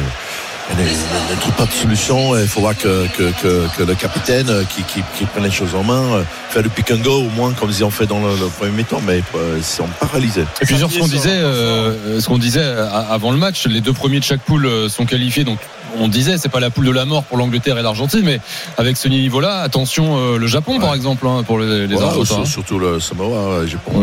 ne 0.77 1.39
trouve 1.41 1.53
pas 1.53 1.65
de 1.65 1.71
solution. 1.71 2.37
Il 2.37 2.47
faudra 2.47 2.73
que, 2.73 3.07
que, 3.17 3.31
que, 3.41 3.67
que 3.77 3.83
le 3.83 3.95
capitaine 3.95 4.49
euh, 4.49 4.63
qui, 4.63 4.83
qui, 4.83 5.01
qui 5.17 5.25
prenne 5.25 5.43
les 5.43 5.51
choses 5.51 5.75
en 5.75 5.83
main, 5.83 6.01
euh, 6.13 6.23
faire 6.49 6.61
le 6.63 6.69
pick 6.69 6.91
and 6.91 6.97
go 7.03 7.21
au 7.23 7.29
moins 7.29 7.53
comme 7.53 7.69
ils 7.69 7.83
ont 7.83 7.89
fait 7.89 8.05
dans 8.05 8.19
le, 8.19 8.35
le 8.35 8.47
premier 8.47 8.71
mi-temps, 8.71 9.01
mais 9.05 9.21
euh, 9.35 9.55
ils 9.57 9.63
sont 9.63 9.87
paralysés. 9.99 10.45
Et 10.61 10.65
puis 10.65 10.77
sur 10.77 10.91
ce 10.91 10.99
qu'on 10.99 11.07
disait, 11.07 11.29
euh, 11.31 12.19
ce 12.21 12.27
qu'on 12.27 12.37
disait 12.37 12.61
euh, 12.63 12.87
avant 13.09 13.31
le 13.31 13.37
match, 13.37 13.65
les 13.67 13.81
deux 13.81 13.93
premiers 13.93 14.19
de 14.19 14.23
chaque 14.25 14.41
poule 14.41 14.65
euh, 14.65 14.89
sont 14.89 15.05
qualifiés. 15.05 15.43
Donc 15.43 15.59
on 15.99 16.07
disait, 16.07 16.37
c'est 16.37 16.49
pas 16.49 16.59
la 16.59 16.69
poule 16.69 16.85
de 16.85 16.91
la 16.91 17.05
mort 17.05 17.23
pour 17.23 17.37
l'Angleterre 17.37 17.77
et 17.77 17.81
l'Argentine, 17.81 18.21
mais 18.23 18.39
avec 18.77 18.95
ce 18.95 19.07
niveau-là, 19.07 19.61
attention 19.61 20.17
euh, 20.17 20.37
le 20.37 20.45
Japon 20.47 20.79
par 20.79 20.93
exemple 20.93 21.25
hein, 21.27 21.43
pour 21.45 21.59
les, 21.59 21.87
les 21.87 21.95
Voilà, 21.95 22.09
Argentins. 22.09 22.25
sur- 22.35 22.47
surtout 22.47 22.79
le 22.79 22.99
Samoa, 22.99 23.61
pense. 23.85 23.95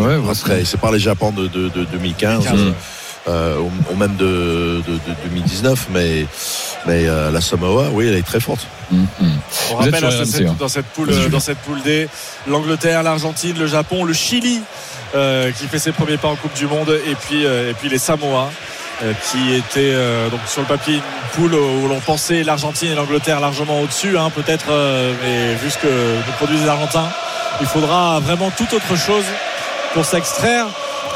Ouais, 0.47 0.63
c'est 0.65 0.81
pas 0.81 0.91
les 0.91 0.99
Japon 0.99 1.31
de, 1.31 1.47
de, 1.47 1.69
de 1.69 1.85
2015. 1.93 2.45
15, 2.45 2.59
euh, 2.59 2.71
euh, 3.29 3.59
ou, 3.59 3.71
ou 3.93 3.97
même 3.97 4.17
de, 4.17 4.83
de, 4.87 4.93
de 4.93 5.15
2019 5.25 5.89
mais 5.93 6.27
mais 6.87 7.07
euh, 7.07 7.31
la 7.31 7.41
Samoa 7.41 7.89
oui 7.93 8.07
elle 8.09 8.17
est 8.17 8.27
très 8.27 8.41
forte 8.41 8.67
Mm, 8.91 8.97
mm. 8.99 9.07
On 9.73 9.77
Vous 9.77 9.89
êtes 9.89 9.95
rappelle 9.95 10.05
hein, 10.05 10.23
RMC, 10.23 10.47
hein. 10.47 10.57
dans 10.61 10.69
cette 10.69 10.87
poule, 10.87 11.09
dans 11.29 11.41
cette 11.41 11.59
poule 11.59 11.83
D, 11.83 12.09
l'Angleterre, 12.47 13.03
l'Argentine, 13.03 13.59
le 13.59 13.67
Japon, 13.67 14.05
le 14.05 14.13
Chili 14.13 14.61
euh, 15.17 15.51
qui 15.51 15.67
fait 15.67 15.81
ses 15.81 15.91
premiers 15.91 16.19
pas 16.19 16.29
en 16.29 16.37
Coupe 16.37 16.55
du 16.55 16.67
Monde 16.67 16.97
et 17.07 17.15
puis 17.17 17.45
euh, 17.45 17.71
et 17.71 17.75
puis 17.75 17.89
les 17.89 17.99
Samoa 17.99 18.51
qui 19.31 19.55
étaient 19.55 19.93
euh, 19.93 20.31
donc 20.31 20.41
sur 20.47 20.63
le 20.63 20.67
papier 20.67 20.95
une 20.95 21.01
poule 21.35 21.55
où 21.55 21.87
l'on 21.89 22.01
pensait 22.01 22.43
l'Argentine 22.43 22.93
et 22.93 22.95
l'Angleterre 22.95 23.41
largement 23.41 23.81
au-dessus, 23.81 24.17
hein, 24.17 24.31
peut-être, 24.31 24.71
euh, 24.71 25.13
mais 25.23 25.55
vu 25.55 25.71
ce 25.71 25.77
que 25.79 25.87
nous 25.87 26.33
produisent 26.39 26.63
les 26.63 26.69
Argentins, 26.69 27.09
il 27.61 27.67
faudra 27.67 28.21
vraiment 28.21 28.51
tout 28.51 28.75
autre 28.75 28.97
chose 28.97 29.25
pour 29.93 30.05
s'extraire 30.05 30.67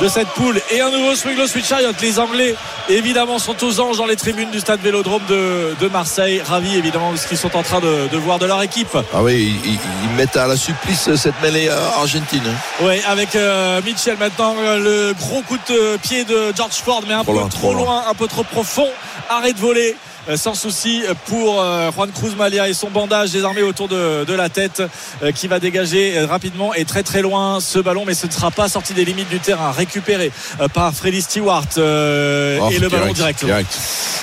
de 0.01 0.09
cette 0.09 0.29
poule. 0.29 0.61
Et 0.71 0.81
un 0.81 0.91
nouveau 0.91 1.15
swing 1.15 1.37
switch 1.47 1.67
chariot. 1.67 1.91
Les 2.01 2.19
Anglais, 2.19 2.55
évidemment, 2.89 3.39
sont 3.39 3.63
aux 3.65 3.81
anges 3.81 3.99
dans 3.99 4.07
les 4.07 4.17
tribunes 4.17 4.51
du 4.51 4.61
stade 4.61 4.81
Vélodrome 4.81 5.23
de, 5.29 5.75
de 5.81 5.89
Marseille. 5.89 6.41
Ravis, 6.45 6.77
évidemment, 6.77 7.13
de 7.13 7.17
ce 7.17 7.27
qu'ils 7.27 7.39
sont 7.39 7.55
en 7.57 7.63
train 7.63 7.81
de, 7.81 8.09
de 8.11 8.17
voir 8.17 8.39
de 8.39 8.47
leur 8.47 8.63
équipe. 8.63 8.89
ah 8.95 9.23
oui 9.23 9.55
ils, 9.65 9.79
mettent 10.17 10.37
à 10.37 10.47
la 10.47 10.57
supplice 10.57 11.15
cette 11.15 11.41
mêlée 11.43 11.69
euh, 11.69 11.79
argentine 11.97 12.43
hein. 12.47 12.55
Oui, 12.83 13.01
avec 13.07 13.35
euh, 13.37 13.81
Mitchell 13.85 14.17
maintenant, 14.19 14.55
euh, 14.59 14.79
le 14.79 15.15
gros 15.15 15.43
coup 15.43 15.57
de 15.69 15.97
pied 15.99 16.25
de 16.25 16.53
George 16.57 16.75
Ford, 16.85 17.03
mais 17.07 17.15
un 17.15 17.23
Trop 17.23 17.33
peu 17.33 17.39
loin, 17.39 17.49
trop 17.49 17.59
trop 17.59 17.75
loin, 17.75 18.05
un 18.11 18.15
peu 18.15 18.27
trop 18.27 18.43
profond. 18.43 18.89
Arrêt 19.29 19.53
de 19.53 19.59
voler. 19.59 19.97
Euh, 20.29 20.37
Sans 20.37 20.55
souci 20.55 21.03
pour 21.27 21.61
euh, 21.63 21.91
Juan 21.93 22.11
Cruz 22.13 22.35
Malia 22.37 22.69
et 22.69 22.75
son 22.75 22.91
bandage 22.91 23.31
désarmé 23.31 23.63
autour 23.63 23.89
de, 23.89 24.25
de 24.25 24.35
la 24.35 24.49
tête 24.49 24.83
euh, 25.23 25.33
qui 25.33 25.49
va 25.49 25.59
dégager 25.61 26.21
rapidement 26.25 26.75
et 26.75 26.85
très 26.85 27.03
très 27.03 27.23
loin 27.23 27.59
ce 27.61 27.79
ballon 27.79 28.05
mais 28.07 28.15
ce 28.15 28.27
ne 28.27 28.33
sera 28.33 28.51
pas 28.51 28.69
sorti 28.69 28.93
des 28.95 29.05
limites 29.05 29.29
du 29.29 29.41
terrain 29.41 29.71
récupéré 29.73 30.31
par 30.75 30.93
Freddy 30.95 31.23
Stewart 31.23 31.65
euh, 31.79 32.59
Oh, 32.61 32.69
et 32.71 32.79
le 32.79 32.89
ballon 32.89 33.13
direct 33.13 33.45
direct 33.45 33.79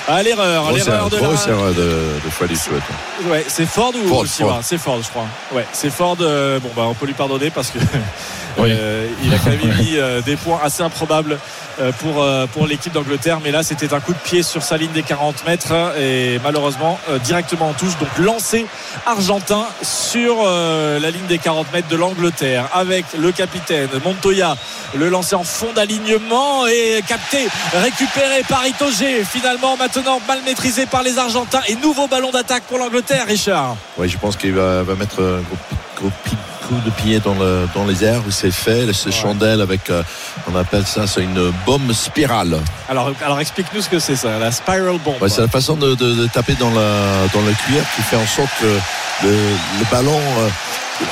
à 0.06 0.22
l'erreur 0.22 0.72
l'erreur 0.72 0.94
erreur 0.94 1.10
de 1.10 1.16
grosse 1.18 1.46
la... 1.46 1.52
erreur 1.52 1.74
de, 1.74 1.82
de 1.82 2.30
Freddy 2.30 2.56
Stewart 2.56 2.80
Ouais, 3.28 3.44
c'est 3.48 3.66
Ford 3.66 3.92
ou 3.94 4.06
Ford, 4.08 4.26
Stewart? 4.26 4.60
C'est 4.62 4.78
Ford, 4.78 4.98
je 5.02 5.08
crois. 5.08 5.26
Ouais, 5.52 5.66
c'est 5.72 5.90
Ford. 5.90 6.16
euh, 6.20 6.58
bon, 6.60 6.70
bah, 6.76 6.82
on 6.86 6.94
peut 6.94 7.06
lui 7.06 7.14
pardonner 7.14 7.50
parce 7.50 7.70
que 7.70 7.78
Oui. 8.58 8.70
euh, 8.72 9.07
il 9.24 9.34
a 9.34 9.38
quand 9.38 9.50
même 9.50 9.76
mis 9.78 9.96
euh, 9.96 10.20
des 10.20 10.36
points 10.36 10.60
assez 10.62 10.82
improbables 10.82 11.38
euh, 11.80 11.92
pour 11.92 12.22
euh, 12.22 12.46
pour 12.46 12.66
l'équipe 12.66 12.92
d'Angleterre. 12.92 13.38
Mais 13.42 13.50
là, 13.50 13.62
c'était 13.62 13.94
un 13.94 14.00
coup 14.00 14.12
de 14.12 14.18
pied 14.18 14.42
sur 14.42 14.62
sa 14.62 14.76
ligne 14.76 14.90
des 14.92 15.02
40 15.02 15.46
mètres 15.46 15.72
et 15.98 16.40
malheureusement 16.42 16.98
euh, 17.08 17.18
directement 17.18 17.68
en 17.68 17.72
touche. 17.72 17.96
Donc 17.98 18.08
lancé 18.18 18.66
argentin 19.06 19.66
sur 19.82 20.36
euh, 20.44 20.98
la 20.98 21.10
ligne 21.10 21.26
des 21.26 21.38
40 21.38 21.72
mètres 21.72 21.88
de 21.88 21.96
l'Angleterre 21.96 22.68
avec 22.74 23.04
le 23.18 23.32
capitaine 23.32 23.88
Montoya. 24.04 24.56
Le 24.94 25.08
lancer 25.08 25.34
en 25.34 25.44
fond 25.44 25.72
d'alignement 25.74 26.66
et 26.66 27.02
capté, 27.06 27.46
récupéré 27.74 28.42
par 28.48 28.66
Itoge. 28.66 29.22
Finalement, 29.30 29.76
maintenant 29.76 30.20
mal 30.26 30.40
maîtrisé 30.44 30.86
par 30.86 31.02
les 31.02 31.18
Argentins 31.18 31.60
et 31.68 31.76
nouveau 31.76 32.08
ballon 32.08 32.30
d'attaque 32.30 32.64
pour 32.64 32.78
l'Angleterre, 32.78 33.26
Richard. 33.26 33.76
oui 33.98 34.08
je 34.08 34.18
pense 34.18 34.36
qu'il 34.36 34.54
va, 34.54 34.82
mettre 34.98 35.22
un 35.22 35.42
gros, 35.42 35.58
gros 35.96 36.10
de 36.76 36.90
pied 36.90 37.20
dans, 37.20 37.34
le, 37.34 37.66
dans 37.74 37.84
les 37.84 38.04
airs 38.04 38.20
où 38.26 38.30
c'est 38.30 38.50
fait 38.50 38.92
ces 38.92 39.10
chandelles 39.10 39.60
avec 39.60 39.88
euh, 39.90 40.02
on 40.52 40.56
appelle 40.56 40.84
ça 40.86 41.06
c'est 41.06 41.22
une 41.22 41.52
bombe 41.66 41.92
spirale 41.92 42.58
Alors, 42.88 43.10
alors 43.24 43.40
explique-nous 43.40 43.80
ce 43.82 43.88
que 43.88 43.98
c'est 43.98 44.16
ça, 44.16 44.38
la 44.38 44.52
spiral 44.52 44.98
bomb. 45.04 45.14
Ouais, 45.20 45.28
c'est 45.28 45.40
la 45.40 45.48
façon 45.48 45.76
de, 45.76 45.94
de- 45.94 46.14
de 46.14 46.26
taper 46.26 46.54
dans 46.54 46.70
la, 46.70 47.26
dans 47.32 47.40
le 47.42 47.52
cuir 47.52 47.82
qui 47.96 48.02
fait 48.02 48.16
en 48.16 48.26
sorte 48.26 48.50
que 48.60 48.66
le, 49.26 49.30
le 49.32 49.84
ballon 49.90 50.18
euh, 50.18 50.48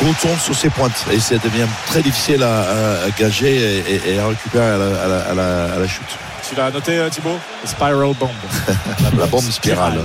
retourne 0.07 0.39
sur 0.39 0.55
ses 0.55 0.69
pointes 0.71 1.05
et 1.13 1.21
ça 1.21 1.37
devient 1.39 1.67
très 1.87 2.03
difficile 2.03 2.43
à, 2.43 2.61
à- 2.61 3.05
à 3.07 3.11
gager 3.19 3.83
et, 4.07 4.19
à 4.19 4.27
récupérer 4.29 4.65
à 4.65 4.77
la, 4.77 4.85
à 5.03 5.09
la- 5.09 5.31
à 5.31 5.35
la- 5.35 5.75
à 5.75 5.79
la 5.79 5.89
chute. 5.89 6.03
Tu 6.49 6.55
l'as 6.55 6.71
noté, 6.71 6.93
euh, 6.99 7.09
Thibaut? 7.09 7.39
Spiral 7.65 8.15
bomb. 8.19 8.31
La 9.19 9.27
bombe 9.27 9.51
spirale. 9.51 10.01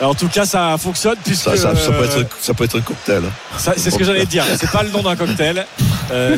Alors, 0.00 0.12
en 0.12 0.14
tout 0.14 0.28
cas, 0.28 0.44
ça 0.46 0.76
fonctionne 0.78 1.16
puisque 1.24 1.44
Ça, 1.44 1.56
ça- 1.56 1.76
ça 1.76 1.92
peut 1.92 2.02
euh, 2.04 2.20
être, 2.22 2.36
ça 2.40 2.54
peut 2.54 2.64
être 2.64 2.78
un 2.78 2.80
cocktail. 2.80 3.22
c'est 3.58 3.90
ce 3.90 3.96
que 3.96 4.04
j'allais 4.04 4.26
dire. 4.26 4.44
C'est 4.58 4.70
pas 4.70 4.82
le 4.82 4.90
nom 4.90 5.02
d'un 5.02 5.16
cocktail. 5.16 5.64
Euh, 6.12 6.36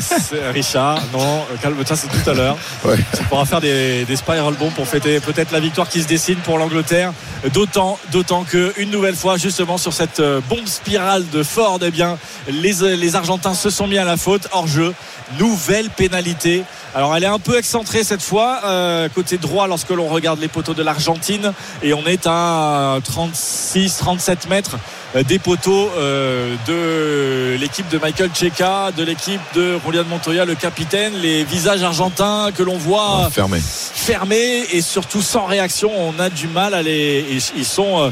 Richard, 0.52 0.98
non, 1.14 1.46
calme-toi, 1.62 1.96
c'est 1.96 2.06
tout 2.08 2.28
à 2.28 2.34
l'heure. 2.34 2.58
Ouais. 2.84 2.96
On 3.20 3.24
pourra 3.24 3.46
faire 3.46 3.62
des, 3.62 4.04
des 4.04 4.16
spiral 4.16 4.52
bombs 4.52 4.70
pour 4.74 4.86
fêter 4.86 5.18
peut-être 5.18 5.50
la 5.50 5.60
victoire 5.60 5.88
qui 5.88 6.02
se 6.02 6.06
dessine 6.06 6.36
pour 6.44 6.58
l'Angleterre. 6.58 7.14
D'autant, 7.54 7.98
d'autant 8.10 8.44
que 8.44 8.74
une 8.76 8.90
nouvelle 8.90 9.16
fois, 9.16 9.38
justement 9.38 9.78
sur 9.78 9.94
cette 9.94 10.20
bombe 10.50 10.66
spirale 10.66 11.24
de 11.30 11.42
Ford, 11.42 11.78
eh 11.80 11.90
bien, 11.90 12.18
les, 12.48 12.74
les 12.98 13.16
Argentins 13.16 13.54
se 13.54 13.70
sont 13.70 13.86
mis 13.86 13.96
à 13.96 14.04
la 14.04 14.18
faute 14.18 14.46
hors 14.52 14.66
jeu. 14.66 14.92
Nouvelle 15.38 15.88
pénalité. 15.88 16.64
Alors 16.94 17.16
elle 17.16 17.24
est 17.24 17.28
un 17.28 17.38
peu 17.38 17.56
excentrée 17.56 18.04
cette 18.04 18.20
fois, 18.20 18.60
euh, 18.66 19.08
côté 19.14 19.21
droit 19.38 19.66
lorsque 19.66 19.90
l'on 19.90 20.08
regarde 20.08 20.40
les 20.40 20.48
poteaux 20.48 20.74
de 20.74 20.82
l'Argentine 20.82 21.52
et 21.82 21.94
on 21.94 22.04
est 22.06 22.26
à 22.26 22.98
36-37 23.08 24.48
mètres 24.48 24.76
euh, 25.16 25.22
des 25.22 25.38
poteaux 25.38 25.90
euh, 25.98 26.54
de 26.66 27.56
l'équipe 27.60 27.88
de 27.88 27.98
Michael 27.98 28.30
Checa, 28.34 28.90
de 28.96 29.02
l'équipe 29.02 29.40
de 29.54 29.78
Julian 29.84 30.04
Montoya, 30.08 30.44
le 30.44 30.54
capitaine, 30.54 31.12
les 31.20 31.44
visages 31.44 31.82
argentins 31.82 32.50
que 32.56 32.62
l'on 32.62 32.78
voit 32.78 33.28
Fermé. 33.32 33.58
fermés 33.62 34.64
et 34.72 34.80
surtout 34.80 35.22
sans 35.22 35.44
réaction. 35.46 35.90
On 35.96 36.18
a 36.18 36.30
du 36.30 36.48
mal 36.48 36.74
à 36.74 36.82
les. 36.82 37.24
Ils, 37.56 37.64
sont. 37.64 38.00
euh, 38.02 38.10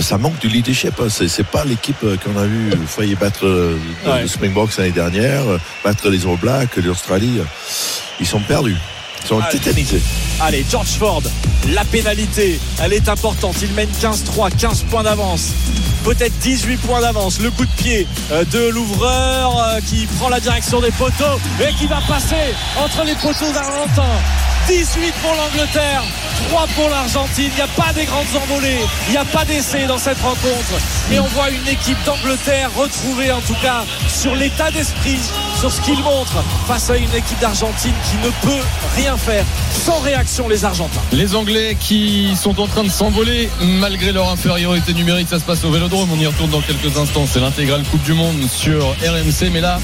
Ça 0.00 0.18
manque 0.18 0.38
du 0.40 0.48
leadership. 0.48 0.94
hein. 1.00 1.06
C'est, 1.08 1.46
pas 1.46 1.64
l'équipe 1.64 2.00
qu'on 2.24 2.36
a 2.38 2.44
vu 2.46 2.70
faillir 2.86 3.18
battre 3.18 3.46
Ouais. 4.06 4.22
le 4.22 4.28
Springboks 4.28 4.76
l'année 4.78 4.90
dernière, 4.90 5.42
battre 5.84 6.08
les 6.08 6.26
All 6.26 6.36
Blacks, 6.36 6.76
l'Australie. 6.76 7.40
Ils 8.20 8.26
sont 8.26 8.40
perdus. 8.40 8.76
Ils 9.24 9.28
sont 9.28 9.40
Allez. 10.40 10.64
George 10.68 10.88
Ford, 10.98 11.22
la 11.68 11.84
pénalité, 11.84 12.58
elle 12.82 12.92
est 12.92 13.08
importante. 13.08 13.56
Il 13.62 13.72
mène 13.72 13.88
15-3, 14.00 14.50
15 14.56 14.82
points 14.84 15.02
d'avance. 15.02 15.50
Peut-être 16.04 16.36
18 16.40 16.78
points 16.78 17.00
d'avance. 17.00 17.40
Le 17.40 17.50
coup 17.50 17.64
de 17.64 17.70
pied 17.72 18.06
euh, 18.32 18.44
de 18.44 18.68
l'ouvreur 18.70 19.56
euh, 19.58 19.80
qui 19.86 20.06
prend 20.18 20.28
la 20.28 20.40
direction 20.40 20.80
des 20.80 20.90
poteaux 20.90 21.38
et 21.60 21.72
qui 21.74 21.86
va 21.86 22.00
passer 22.08 22.54
entre 22.76 23.04
les 23.04 23.14
poteaux 23.14 23.52
d'Argentin. 23.52 24.10
18 24.68 25.12
pour 25.22 25.34
l'Angleterre, 25.34 26.02
3 26.48 26.66
pour 26.76 26.88
l'Argentine. 26.88 27.50
Il 27.50 27.54
n'y 27.54 27.60
a 27.60 27.66
pas 27.68 27.92
des 27.92 28.04
grandes 28.04 28.26
envolées, 28.36 28.78
il 29.08 29.12
n'y 29.12 29.16
a 29.16 29.24
pas 29.24 29.44
d'essai 29.44 29.86
dans 29.86 29.98
cette 29.98 30.20
rencontre. 30.20 30.74
Et 31.10 31.18
on 31.18 31.26
voit 31.26 31.50
une 31.50 31.66
équipe 31.66 31.98
d'Angleterre 32.04 32.70
retrouvée 32.76 33.32
en 33.32 33.40
tout 33.40 33.56
cas 33.60 33.84
sur 34.08 34.34
l'état 34.36 34.70
d'esprit, 34.70 35.18
sur 35.58 35.72
ce 35.72 35.80
qu'il 35.80 35.98
montre 36.00 36.44
face 36.66 36.90
à 36.90 36.96
une 36.96 37.12
équipe 37.12 37.40
d'Argentine 37.40 37.94
qui 38.08 38.16
ne 38.18 38.30
peut 38.42 38.64
rien 38.96 39.11
faire. 39.16 39.44
Sans 39.70 40.00
réaction 40.00 40.48
les 40.48 40.64
Argentins. 40.64 41.00
Les 41.12 41.34
Anglais 41.34 41.76
qui 41.78 42.34
sont 42.36 42.60
en 42.60 42.66
train 42.66 42.84
de 42.84 42.90
s'envoler 42.90 43.50
malgré 43.60 44.12
leur 44.12 44.30
infériorité 44.30 44.94
numérique, 44.94 45.28
ça 45.28 45.38
se 45.38 45.44
passe 45.44 45.64
au 45.64 45.70
Vélodrome. 45.70 46.08
On 46.12 46.18
y 46.18 46.26
retourne 46.26 46.50
dans 46.50 46.60
quelques 46.60 46.96
instants. 46.96 47.26
C'est 47.26 47.40
l'intégrale 47.40 47.82
Coupe 47.90 48.02
du 48.02 48.12
Monde 48.12 48.40
sur 48.50 48.90
RMC. 49.02 49.50
Mais 49.52 49.60
là, 49.60 49.80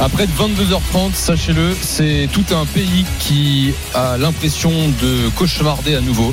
après 0.00 0.26
22h30, 0.26 1.14
sachez-le, 1.14 1.76
c'est 1.80 2.28
tout 2.32 2.44
un 2.54 2.66
pays 2.66 3.04
qui 3.18 3.72
a 3.94 4.16
l'impression 4.18 4.70
de 4.70 5.28
cauchemarder 5.30 5.94
à 5.94 6.00
nouveau. 6.00 6.32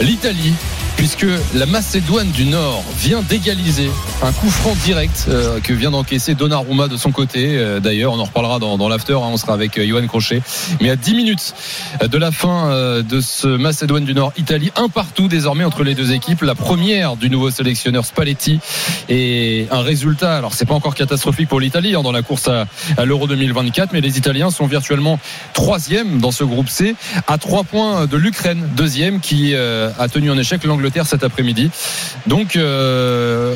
L'Italie. 0.00 0.54
Puisque 0.98 1.26
la 1.54 1.64
Macédoine 1.64 2.32
du 2.32 2.44
Nord 2.44 2.82
vient 2.98 3.22
d'égaliser 3.22 3.88
un 4.20 4.32
coup 4.32 4.50
franc 4.50 4.74
direct 4.84 5.26
euh, 5.28 5.60
que 5.60 5.72
vient 5.72 5.92
d'encaisser 5.92 6.34
Donnarumma 6.34 6.88
de 6.88 6.96
son 6.96 7.12
côté. 7.12 7.56
Euh, 7.56 7.78
D'ailleurs, 7.78 8.12
on 8.14 8.18
en 8.18 8.24
reparlera 8.24 8.58
dans, 8.58 8.76
dans 8.76 8.88
l'after. 8.88 9.12
hein, 9.12 9.20
on 9.30 9.36
sera 9.36 9.52
avec 9.54 9.78
euh, 9.78 9.86
Johan 9.86 10.04
Crochet. 10.08 10.42
Mais 10.80 10.90
à 10.90 10.96
10 10.96 11.14
minutes 11.14 11.54
de 12.02 12.18
la 12.18 12.32
fin 12.32 12.70
euh, 12.70 13.02
de 13.02 13.20
ce 13.20 13.46
Macédoine 13.46 14.04
du 14.04 14.12
Nord 14.12 14.32
Italie 14.36 14.72
un 14.74 14.88
partout 14.88 15.28
désormais 15.28 15.62
entre 15.62 15.84
les 15.84 15.94
deux 15.94 16.12
équipes 16.12 16.42
la 16.42 16.56
première 16.56 17.14
du 17.16 17.30
nouveau 17.30 17.50
sélectionneur 17.50 18.04
Spalletti 18.04 18.58
et 19.08 19.68
un 19.70 19.82
résultat 19.82 20.36
alors 20.36 20.52
c'est 20.54 20.66
pas 20.66 20.74
encore 20.74 20.96
catastrophique 20.96 21.48
pour 21.48 21.60
l'Italie 21.60 21.94
hein, 21.94 22.02
dans 22.02 22.12
la 22.12 22.22
course 22.22 22.48
à, 22.48 22.66
à 22.96 23.04
l'Euro 23.04 23.28
2024 23.28 23.92
mais 23.92 24.00
les 24.00 24.18
Italiens 24.18 24.50
sont 24.50 24.66
virtuellement 24.66 25.18
troisième 25.54 26.18
dans 26.20 26.32
ce 26.32 26.42
groupe 26.44 26.68
C 26.68 26.96
à 27.28 27.38
trois 27.38 27.62
points 27.62 28.06
de 28.06 28.16
l'Ukraine 28.16 28.68
deuxième 28.76 29.20
qui 29.20 29.54
euh, 29.54 29.90
a 29.98 30.08
tenu 30.08 30.30
en 30.30 30.36
échec 30.38 30.64
l'Angleterre 30.64 30.87
cet 31.04 31.24
après-midi 31.24 31.70
donc 32.26 32.56
euh, 32.56 33.54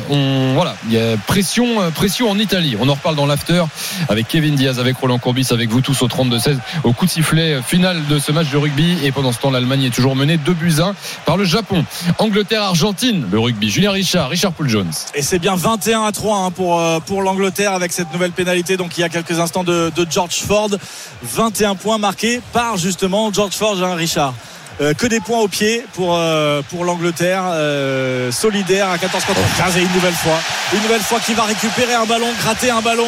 voilà 0.53 0.75
il 0.87 0.93
y 0.93 0.97
a 0.97 1.17
pression 1.27 1.81
euh, 1.81 1.89
pression 1.89 2.29
en 2.29 2.37
Italie 2.37 2.75
on 2.79 2.89
en 2.89 2.93
reparle 2.93 3.15
dans 3.15 3.25
l'after 3.25 3.63
avec 4.09 4.27
Kevin 4.27 4.55
Diaz 4.55 4.79
avec 4.79 4.97
Roland 4.97 5.19
Courbis 5.19 5.47
avec 5.51 5.69
vous 5.69 5.81
tous 5.81 6.01
au 6.01 6.07
32-16 6.07 6.57
au 6.83 6.93
coup 6.93 7.05
de 7.05 7.11
sifflet 7.11 7.61
final 7.61 8.05
de 8.07 8.19
ce 8.19 8.31
match 8.31 8.49
de 8.49 8.57
rugby 8.57 8.97
et 9.03 9.11
pendant 9.11 9.31
ce 9.31 9.39
temps 9.39 9.51
l'Allemagne 9.51 9.83
est 9.83 9.93
toujours 9.93 10.15
menée 10.15 10.37
2 10.37 10.53
buts 10.53 10.75
1 10.79 10.95
par 11.25 11.37
le 11.37 11.45
Japon 11.45 11.85
Angleterre-Argentine 12.19 13.27
le 13.31 13.39
rugby 13.39 13.69
Julien 13.69 13.91
Richard 13.91 14.29
Richard 14.29 14.53
Poul 14.53 14.69
Jones 14.69 14.91
Et 15.15 15.21
c'est 15.21 15.39
bien 15.39 15.55
21 15.55 16.03
à 16.03 16.11
3 16.11 16.37
hein, 16.37 16.51
pour, 16.51 16.79
euh, 16.79 16.99
pour 16.99 17.21
l'Angleterre 17.21 17.73
avec 17.73 17.91
cette 17.91 18.11
nouvelle 18.13 18.31
pénalité. 18.31 18.77
Donc 18.77 18.97
il 18.97 19.01
y 19.01 19.03
a 19.03 19.09
quelques 19.09 19.39
instants 19.39 19.63
de, 19.63 19.91
George 20.09 20.35
Ford. 20.35 20.69
21 21.23 21.75
points 21.75 21.97
marqués 21.97 22.41
par 22.51 22.77
justement 22.77 23.31
George 23.31 23.53
Ford, 23.53 23.75
Jean 23.75 23.95
Richard. 23.95 24.33
Euh, 24.81 24.93
que 24.95 25.05
des 25.05 25.19
points 25.19 25.39
au 25.39 25.47
pied 25.47 25.85
pour, 25.93 26.15
euh, 26.17 26.61
pour 26.69 26.83
l'Angleterre, 26.83 27.43
euh, 27.51 28.31
solidaire 28.31 28.89
à 28.89 28.97
14 28.97 29.23
contre 29.23 29.39
15 29.57 29.77
et 29.77 29.81
une 29.81 29.91
nouvelle 29.93 30.13
fois. 30.13 30.39
Une 30.73 30.81
nouvelle 30.81 31.01
fois 31.01 31.19
qui 31.19 31.33
va 31.35 31.43
récupérer 31.43 31.93
un 31.93 32.05
ballon, 32.05 32.27
gratter 32.41 32.71
un 32.71 32.81
ballon. 32.81 33.07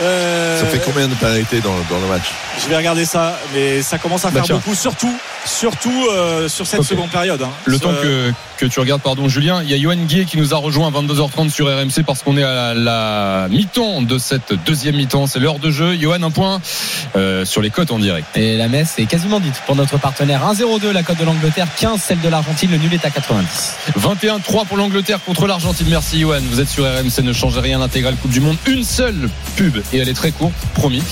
Euh, 0.00 0.58
Ça 0.60 0.66
fait 0.66 0.80
combien 0.82 1.06
de 1.08 1.14
pénalités 1.14 1.60
dans, 1.60 1.74
dans 1.90 2.00
le 2.00 2.06
match? 2.06 2.22
Je 2.62 2.66
vais 2.68 2.76
regarder 2.78 3.04
ça, 3.04 3.38
mais 3.52 3.82
ça 3.82 3.98
commence 3.98 4.24
à 4.24 4.30
faire 4.30 4.42
beaucoup, 4.56 4.74
surtout, 4.74 5.14
surtout 5.44 6.06
euh, 6.10 6.48
sur 6.48 6.66
cette 6.66 6.82
seconde 6.82 7.10
période. 7.10 7.42
hein. 7.42 7.50
Le 7.66 7.78
temps 7.78 7.92
que, 7.92 8.32
que 8.62 8.68
tu 8.68 8.78
regardes, 8.78 9.02
pardon 9.02 9.28
Julien, 9.28 9.60
il 9.64 9.70
y 9.70 9.74
a 9.74 9.76
Johan 9.76 9.96
Guier 9.96 10.24
qui 10.24 10.36
nous 10.36 10.54
a 10.54 10.56
rejoint 10.56 10.86
à 10.86 10.90
22h30 10.92 11.50
sur 11.50 11.66
RMC 11.66 12.04
parce 12.06 12.22
qu'on 12.22 12.36
est 12.36 12.44
à 12.44 12.74
la, 12.74 12.74
la 12.74 13.48
mi-temps 13.48 14.02
de 14.02 14.18
cette 14.18 14.54
deuxième 14.64 14.94
mi-temps. 14.94 15.26
C'est 15.26 15.40
l'heure 15.40 15.58
de 15.58 15.72
jeu. 15.72 15.96
Johan, 16.00 16.22
un 16.22 16.30
point 16.30 16.60
euh, 17.16 17.44
sur 17.44 17.60
les 17.60 17.70
cotes 17.70 17.90
en 17.90 17.98
direct. 17.98 18.28
Et 18.36 18.56
la 18.56 18.68
messe 18.68 19.00
est 19.00 19.06
quasiment 19.06 19.40
dite 19.40 19.60
pour 19.66 19.74
notre 19.74 19.98
partenaire. 19.98 20.42
1-0-2 20.46 20.92
la 20.92 21.02
cote 21.02 21.18
de 21.18 21.24
l'Angleterre, 21.24 21.66
15 21.76 22.00
celle 22.00 22.20
de 22.20 22.28
l'Argentine, 22.28 22.70
le 22.70 22.76
nul 22.76 22.94
est 22.94 23.04
à 23.04 23.10
90. 23.10 23.74
21-3 23.98 24.66
pour 24.66 24.76
l'Angleterre 24.76 25.18
contre 25.24 25.48
l'Argentine. 25.48 25.88
Merci 25.90 26.20
Johan. 26.20 26.38
Vous 26.48 26.60
êtes 26.60 26.68
sur 26.68 26.84
RMC, 26.84 27.24
ne 27.24 27.32
changez 27.32 27.58
rien. 27.58 27.80
L'intégrale 27.80 28.14
Coupe 28.14 28.30
du 28.30 28.40
Monde. 28.40 28.58
Une 28.68 28.84
seule 28.84 29.28
pub 29.56 29.76
et 29.92 29.98
elle 29.98 30.08
est 30.08 30.14
très 30.14 30.30
courte, 30.30 30.54
promis. 30.74 31.02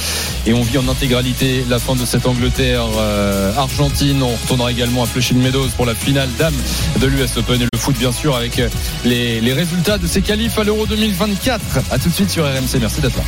Et 0.47 0.55
on 0.55 0.63
vit 0.63 0.79
en 0.79 0.87
intégralité 0.87 1.65
la 1.69 1.81
fin 1.81 1.97
de 1.97 2.05
cette 2.05 2.27
Angleterre 2.27 2.85
euh, 2.97 3.53
Argentine. 3.57 4.23
On 4.23 4.37
retournera 4.37 4.71
également 4.71 5.03
à 5.03 5.07
Flushing 5.07 5.39
Meadows 5.39 5.69
pour 5.77 5.85
la 5.85 5.97
finale 5.97 6.29
dame 6.39 6.55
de 7.01 7.07
l'US 7.09 7.40
Open 7.41 7.63
et 7.63 7.67
le 7.73 7.79
foot 7.79 7.97
bien 7.97 8.13
sûr 8.13 8.37
avec 8.37 8.59
euh, 8.59 8.69
les, 9.05 9.53
résultats 9.53 9.99
de 9.99 10.07
ces 10.07 10.21
qualifs 10.21 10.59
à 10.59 10.65
l'Euro 10.65 10.87
2024. 10.87 11.61
À 11.91 11.99
tout 11.99 12.09
de 12.09 12.15
suite 12.15 12.31
sur 12.31 12.45
RMC. 12.45 12.79
Merci 12.81 13.01
d'être 13.01 13.17
là. 13.17 13.23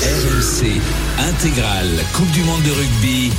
RMC 0.00 0.80
intégrale 1.18 1.90
Coupe 2.14 2.30
du 2.30 2.42
Monde 2.44 2.62
de 2.62 2.70
rugby. 2.70 3.32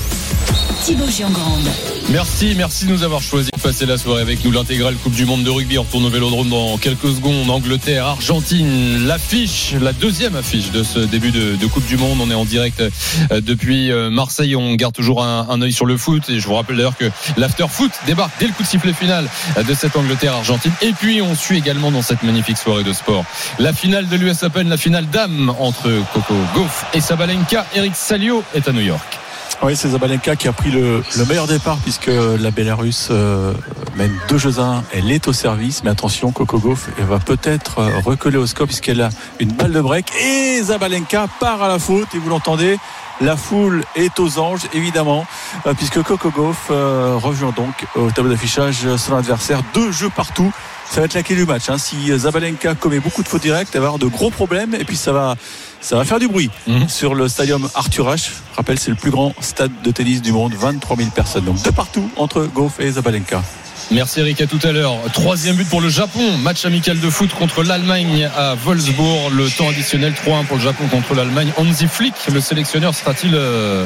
Thibaut 0.83 1.09
Giangrande. 1.09 1.69
Merci, 2.09 2.55
merci 2.57 2.85
de 2.85 2.91
nous 2.91 3.03
avoir 3.03 3.21
choisi 3.21 3.51
de 3.55 3.61
passer 3.61 3.85
la 3.85 3.97
soirée 3.97 4.21
avec 4.21 4.43
nous. 4.43 4.51
L'intégrale 4.51 4.95
Coupe 4.95 5.13
du 5.13 5.25
Monde 5.25 5.43
de 5.43 5.49
rugby. 5.49 5.77
On 5.77 5.83
retourne 5.83 6.05
au 6.05 6.09
Vélodrome 6.09 6.49
dans 6.49 6.77
quelques 6.77 7.09
secondes. 7.09 7.49
Angleterre, 7.49 8.05
Argentine, 8.05 9.05
l'affiche, 9.05 9.75
la 9.79 9.93
deuxième 9.93 10.35
affiche 10.35 10.71
de 10.71 10.81
ce 10.81 10.99
début 10.99 11.31
de, 11.31 11.65
Coupe 11.67 11.85
du 11.85 11.97
Monde. 11.97 12.19
On 12.21 12.31
est 12.31 12.35
en 12.35 12.45
direct 12.45 12.81
euh, 12.81 13.41
depuis 13.41 13.91
euh, 13.91 14.09
Marseille. 14.09 14.55
On 14.55 14.73
garde 14.73 14.95
toujours 14.95 15.23
un, 15.23 15.61
œil 15.61 15.71
sur 15.71 15.85
le 15.85 15.97
foot. 15.97 16.27
Et 16.29 16.39
je 16.39 16.47
vous 16.47 16.55
rappelle 16.55 16.77
d'ailleurs 16.77 16.97
que 16.97 17.11
l'after 17.37 17.67
foot 17.69 17.91
débarque 18.07 18.33
dès 18.39 18.47
le 18.47 18.53
coup 18.53 18.63
de 18.63 18.67
sifflet 18.67 18.93
final 18.93 19.29
euh, 19.57 19.63
de 19.63 19.73
cette 19.73 19.95
Angleterre-Argentine. 19.95 20.71
Et 20.81 20.93
puis 20.93 21.21
on 21.21 21.35
suit 21.35 21.57
également 21.57 21.91
dans 21.91 22.01
cette 22.01 22.23
magnifique 22.23 22.57
soirée 22.57 22.83
de 22.83 22.93
sport 22.93 23.25
la 23.59 23.73
finale 23.73 24.07
de 24.07 24.15
l'US 24.15 24.43
Open, 24.43 24.69
la 24.69 24.77
finale 24.77 25.07
dame 25.07 25.53
entre 25.59 25.91
Coco 26.13 26.33
Gauff 26.55 26.85
et 26.93 27.01
Sabalenka. 27.01 27.65
Eric 27.75 27.95
Salio 27.95 28.43
est 28.55 28.67
à 28.67 28.71
New 28.71 28.81
York. 28.81 29.19
Oui, 29.61 29.75
c'est 29.75 29.89
Zabalenka 29.89 30.37
qui 30.37 30.47
a 30.47 30.53
pris 30.53 30.71
le, 30.71 31.03
le 31.17 31.25
meilleur 31.25 31.45
départ 31.45 31.77
puisque 31.83 32.07
la 32.09 32.49
Bélarus 32.49 33.09
euh, 33.11 33.53
mène 33.97 34.15
2 34.29 34.37
jeux 34.37 34.57
à 34.59 34.63
1. 34.63 34.83
Elle 34.93 35.11
est 35.11 35.27
au 35.27 35.33
service, 35.33 35.83
mais 35.83 35.89
attention, 35.89 36.31
Coco 36.31 36.59
Gauff 36.59 36.87
elle 36.97 37.05
va 37.05 37.19
peut-être 37.19 37.79
euh, 37.79 37.89
recoller 38.05 38.37
au 38.37 38.47
score 38.47 38.67
puisqu'elle 38.67 39.01
a 39.01 39.09
une 39.41 39.51
balle 39.51 39.73
de 39.73 39.81
break. 39.81 40.13
Et 40.23 40.61
Zabalenka 40.63 41.27
part 41.41 41.61
à 41.61 41.67
la 41.67 41.77
faute, 41.77 42.07
et 42.15 42.19
vous 42.19 42.29
l'entendez, 42.29 42.77
la 43.19 43.35
foule 43.35 43.83
est 43.97 44.17
aux 44.21 44.39
anges, 44.39 44.61
évidemment, 44.73 45.25
euh, 45.67 45.73
puisque 45.73 46.01
Coco 46.03 46.29
Gauff 46.31 46.67
euh, 46.71 47.15
rejoint 47.17 47.51
donc 47.53 47.85
au 47.95 48.09
tableau 48.11 48.31
d'affichage 48.31 48.95
son 48.95 49.15
adversaire. 49.17 49.61
Deux 49.73 49.91
jeux 49.91 50.09
partout. 50.09 50.53
Ça 50.89 51.01
va 51.01 51.05
être 51.05 51.13
la 51.13 51.21
clé 51.21 51.35
du 51.35 51.45
match. 51.45 51.69
hein. 51.69 51.77
Si 51.77 52.17
Zabalenka 52.17 52.75
commet 52.75 52.99
beaucoup 53.01 53.21
de 53.23 53.27
fautes 53.27 53.41
directes, 53.43 53.71
elle 53.75 53.81
va 53.81 53.87
avoir 53.87 53.99
de 53.99 54.07
gros 54.07 54.31
problèmes 54.31 54.73
et 54.73 54.85
puis 54.85 54.95
ça 54.95 55.11
va, 55.11 55.35
ça 55.81 55.95
va 55.95 56.05
faire 56.05 56.19
du 56.19 56.27
bruit 56.27 56.49
Mhm. 56.67 56.87
sur 56.89 57.15
le 57.15 57.27
stadium 57.27 57.67
Arthur 57.75 58.09
Ashe. 58.09 58.31
Je 58.51 58.55
rappelle, 58.57 58.79
c'est 58.79 58.89
le 58.91 58.95
plus 58.97 59.11
grand 59.11 59.33
stade 59.39 59.71
de 59.83 59.91
tennis 59.91 60.21
du 60.21 60.31
monde, 60.31 60.53
23 60.53 60.97
000 60.97 61.09
personnes. 61.11 61.45
Donc 61.45 61.61
de 61.63 61.69
partout 61.71 62.09
entre 62.17 62.43
Gauff 62.45 62.79
et 62.79 62.91
Zabalenka. 62.91 63.41
Merci 63.91 64.19
Eric, 64.19 64.39
à 64.41 64.45
tout 64.45 64.59
à 64.63 64.71
l'heure. 64.71 64.97
Troisième 65.13 65.55
but 65.55 65.67
pour 65.67 65.81
le 65.81 65.89
Japon. 65.89 66.37
Match 66.37 66.63
amical 66.63 66.99
de 66.99 67.09
foot 67.09 67.33
contre 67.33 67.63
l'Allemagne 67.63 68.29
à 68.37 68.53
Wolfsburg. 68.53 69.31
Le 69.33 69.49
temps 69.49 69.67
additionnel 69.67 70.13
3-1 70.13 70.45
pour 70.45 70.57
le 70.57 70.63
Japon 70.63 70.87
contre 70.91 71.15
l'Allemagne. 71.15 71.51
Hansi 71.57 71.87
Flick, 71.87 72.13
le 72.31 72.39
sélectionneur, 72.39 72.93
sera-t-il 72.93 73.33
euh, 73.33 73.85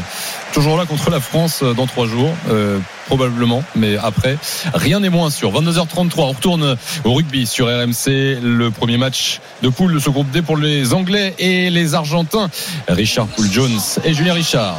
toujours 0.51 0.77
là 0.77 0.85
contre 0.85 1.09
la 1.09 1.21
France 1.21 1.61
euh, 1.63 1.73
dans 1.73 1.87
trois 1.87 2.05
jours? 2.05 2.31
Euh, 2.49 2.79
Probablement, 3.07 3.63
mais 3.75 3.97
après, 3.97 4.37
rien 4.73 5.01
n'est 5.01 5.09
moins 5.09 5.29
sûr. 5.29 5.51
22h33, 5.51 6.11
on 6.19 6.27
retourne 6.29 6.77
au 7.03 7.13
rugby 7.13 7.45
sur 7.45 7.67
RMC. 7.67 8.39
Le 8.41 8.69
premier 8.71 8.97
match 8.97 9.41
de 9.61 9.67
poule 9.67 9.93
de 9.93 9.99
ce 9.99 10.09
groupe 10.09 10.29
D 10.31 10.41
pour 10.41 10.55
les 10.55 10.93
Anglais 10.93 11.33
et 11.37 11.69
les 11.69 11.95
Argentins. 11.95 12.49
Richard 12.87 13.27
Poul-Jones 13.27 13.79
et 14.05 14.13
Julien 14.13 14.33
Richard. 14.33 14.77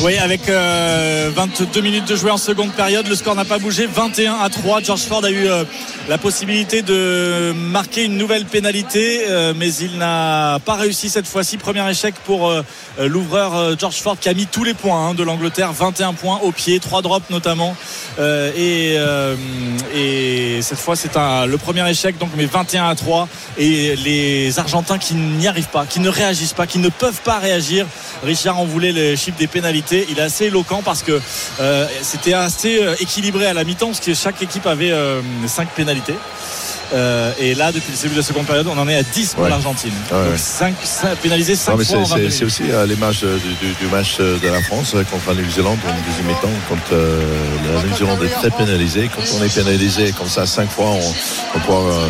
Oui, 0.00 0.16
avec 0.18 0.48
euh, 0.48 1.30
22 1.34 1.80
minutes 1.80 2.08
de 2.08 2.16
jouer 2.16 2.30
en 2.30 2.38
seconde 2.38 2.72
période, 2.72 3.06
le 3.06 3.14
score 3.14 3.34
n'a 3.34 3.44
pas 3.44 3.58
bougé. 3.58 3.86
21 3.86 4.34
à 4.34 4.48
3. 4.48 4.80
George 4.80 5.02
Ford 5.02 5.24
a 5.24 5.30
eu 5.30 5.46
euh, 5.46 5.64
la 6.08 6.18
possibilité 6.18 6.82
de 6.82 7.52
marquer 7.52 8.04
une 8.04 8.16
nouvelle 8.16 8.46
pénalité, 8.46 9.24
euh, 9.28 9.52
mais 9.54 9.72
il 9.74 9.98
n'a 9.98 10.58
pas 10.64 10.74
réussi 10.74 11.08
cette 11.10 11.26
fois-ci. 11.26 11.58
Premier 11.58 11.88
échec 11.88 12.14
pour 12.24 12.48
euh, 12.48 12.62
l'ouvreur 12.98 13.54
euh, 13.54 13.74
George 13.78 13.96
Ford 13.96 14.16
qui 14.18 14.28
a 14.28 14.34
mis 14.34 14.46
tous 14.46 14.64
les 14.64 14.74
points 14.74 15.08
hein, 15.08 15.14
de 15.14 15.22
l'Angleterre. 15.22 15.72
21 15.72 16.14
points 16.14 16.40
au 16.42 16.52
pied, 16.52 16.80
3 16.80 17.02
drops 17.02 17.30
notamment. 17.30 17.76
Euh, 18.18 18.50
et, 18.56 18.94
euh, 18.96 19.36
et 19.94 20.62
cette 20.62 20.78
fois, 20.78 20.96
c'est 20.96 21.14
le 21.14 21.56
premier 21.56 21.88
échec, 21.88 22.18
donc 22.18 22.30
mais 22.36 22.46
21 22.46 22.88
à 22.88 22.94
3. 22.94 23.28
Et 23.58 23.94
les 23.96 24.58
Argentins 24.58 24.98
qui 24.98 25.14
n'y 25.14 25.46
arrivent 25.46 25.68
pas, 25.68 25.84
qui 25.86 26.00
ne 26.00 26.08
réagissent 26.08 26.54
pas, 26.54 26.66
qui 26.66 26.78
ne 26.78 26.88
peuvent 26.88 27.20
pas 27.22 27.38
réagir. 27.38 27.86
Richard 28.24 28.58
en 28.58 28.64
voulait 28.64 28.92
le 28.92 29.16
chiffre 29.16 29.36
des 29.38 29.46
pénalités. 29.46 29.81
Il 29.90 30.18
est 30.18 30.22
assez 30.22 30.46
éloquent 30.46 30.82
parce 30.84 31.02
que 31.02 31.20
euh, 31.60 31.86
c'était 32.02 32.34
assez 32.34 32.82
euh, 32.82 32.94
équilibré 33.00 33.46
à 33.46 33.54
la 33.54 33.64
mi-temps, 33.64 33.86
parce 33.88 34.00
que 34.00 34.14
chaque 34.14 34.40
équipe 34.42 34.66
avait 34.66 34.92
5 35.46 35.68
pénalités. 35.70 36.14
Euh, 36.94 37.32
et 37.38 37.54
là, 37.54 37.72
depuis 37.72 37.90
le 37.90 37.96
début 37.96 38.14
de 38.14 38.20
la 38.20 38.22
seconde 38.26 38.44
période, 38.44 38.66
on 38.66 38.76
en 38.78 38.86
est 38.86 38.96
à 38.96 39.02
10 39.02 39.32
pour 39.34 39.44
Ouais. 39.44 39.48
l'Argentine. 39.50 39.92
Ouais. 40.10 40.24
Donc 40.28 40.36
5, 40.36 40.74
pénalisé 41.22 41.56
5 41.56 41.72
Non, 41.72 41.78
mais 41.78 41.84
fois 41.86 41.96
c'est- 42.04 42.10
22 42.10 42.30
c'est 42.30 42.36
c'est 42.36 42.44
minutes. 42.44 42.60
aussi 42.60 42.70
euh, 42.70 42.86
l'image 42.86 43.20
du, 43.20 43.66
du- 43.66 43.74
du 43.74 43.86
match 43.86 44.18
de 44.18 44.46
la 44.48 44.60
France 44.62 44.90
contre 45.10 45.28
la 45.28 45.34
Nouvelle-Zélande 45.36 45.78
en 45.88 46.08
deuxième 46.10 46.26
mi-temps. 46.26 46.50
Quand 46.68 46.92
euh, 46.94 47.18
la 47.64 47.80
Nouvelle-Zélande 47.80 48.22
est 48.24 48.28
très 48.28 48.50
pénalisée, 48.50 49.08
quand 49.14 49.22
on 49.38 49.42
est 49.42 49.54
pénalisé 49.54 50.12
comme 50.12 50.28
ça 50.28 50.44
cinq 50.44 50.68
fois 50.70 50.90
en, 50.90 50.98
en 50.98 51.60
pour, 51.64 51.78
euh, 51.78 52.08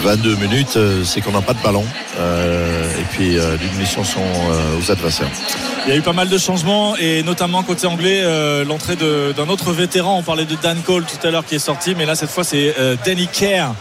22 0.00 0.36
minutes, 0.36 0.76
euh, 0.76 1.02
c'est 1.04 1.20
qu'on 1.20 1.32
n'a 1.32 1.40
pas 1.42 1.54
de 1.54 1.62
ballon. 1.62 1.84
Euh, 2.18 2.90
et 3.00 3.04
puis 3.12 3.38
euh, 3.38 3.56
les 3.60 3.68
munitions 3.70 4.04
sont 4.04 4.20
euh, 4.20 4.78
aux 4.78 4.90
adversaires. 4.90 5.28
Il 5.86 5.90
y 5.90 5.92
a 5.92 5.96
eu 5.96 6.02
pas 6.02 6.12
mal 6.12 6.28
de 6.28 6.38
changements 6.38 6.96
et 6.96 7.22
notamment 7.22 7.62
côté 7.62 7.86
anglais, 7.86 8.20
euh, 8.22 8.64
l'entrée 8.64 8.96
de- 8.96 9.32
d'un 9.36 9.48
autre 9.48 9.72
vétéran. 9.72 10.18
On 10.18 10.22
parlait 10.22 10.44
de 10.46 10.56
Dan 10.62 10.78
Cole 10.84 11.04
tout 11.04 11.26
à 11.26 11.30
l'heure 11.30 11.44
qui 11.44 11.54
est 11.54 11.58
sorti, 11.58 11.94
mais 11.94 12.06
là 12.06 12.14
cette 12.14 12.30
fois 12.30 12.44
c'est 12.44 12.74
euh, 12.78 12.96
Danny 13.04 13.26
Kerr. 13.28 13.72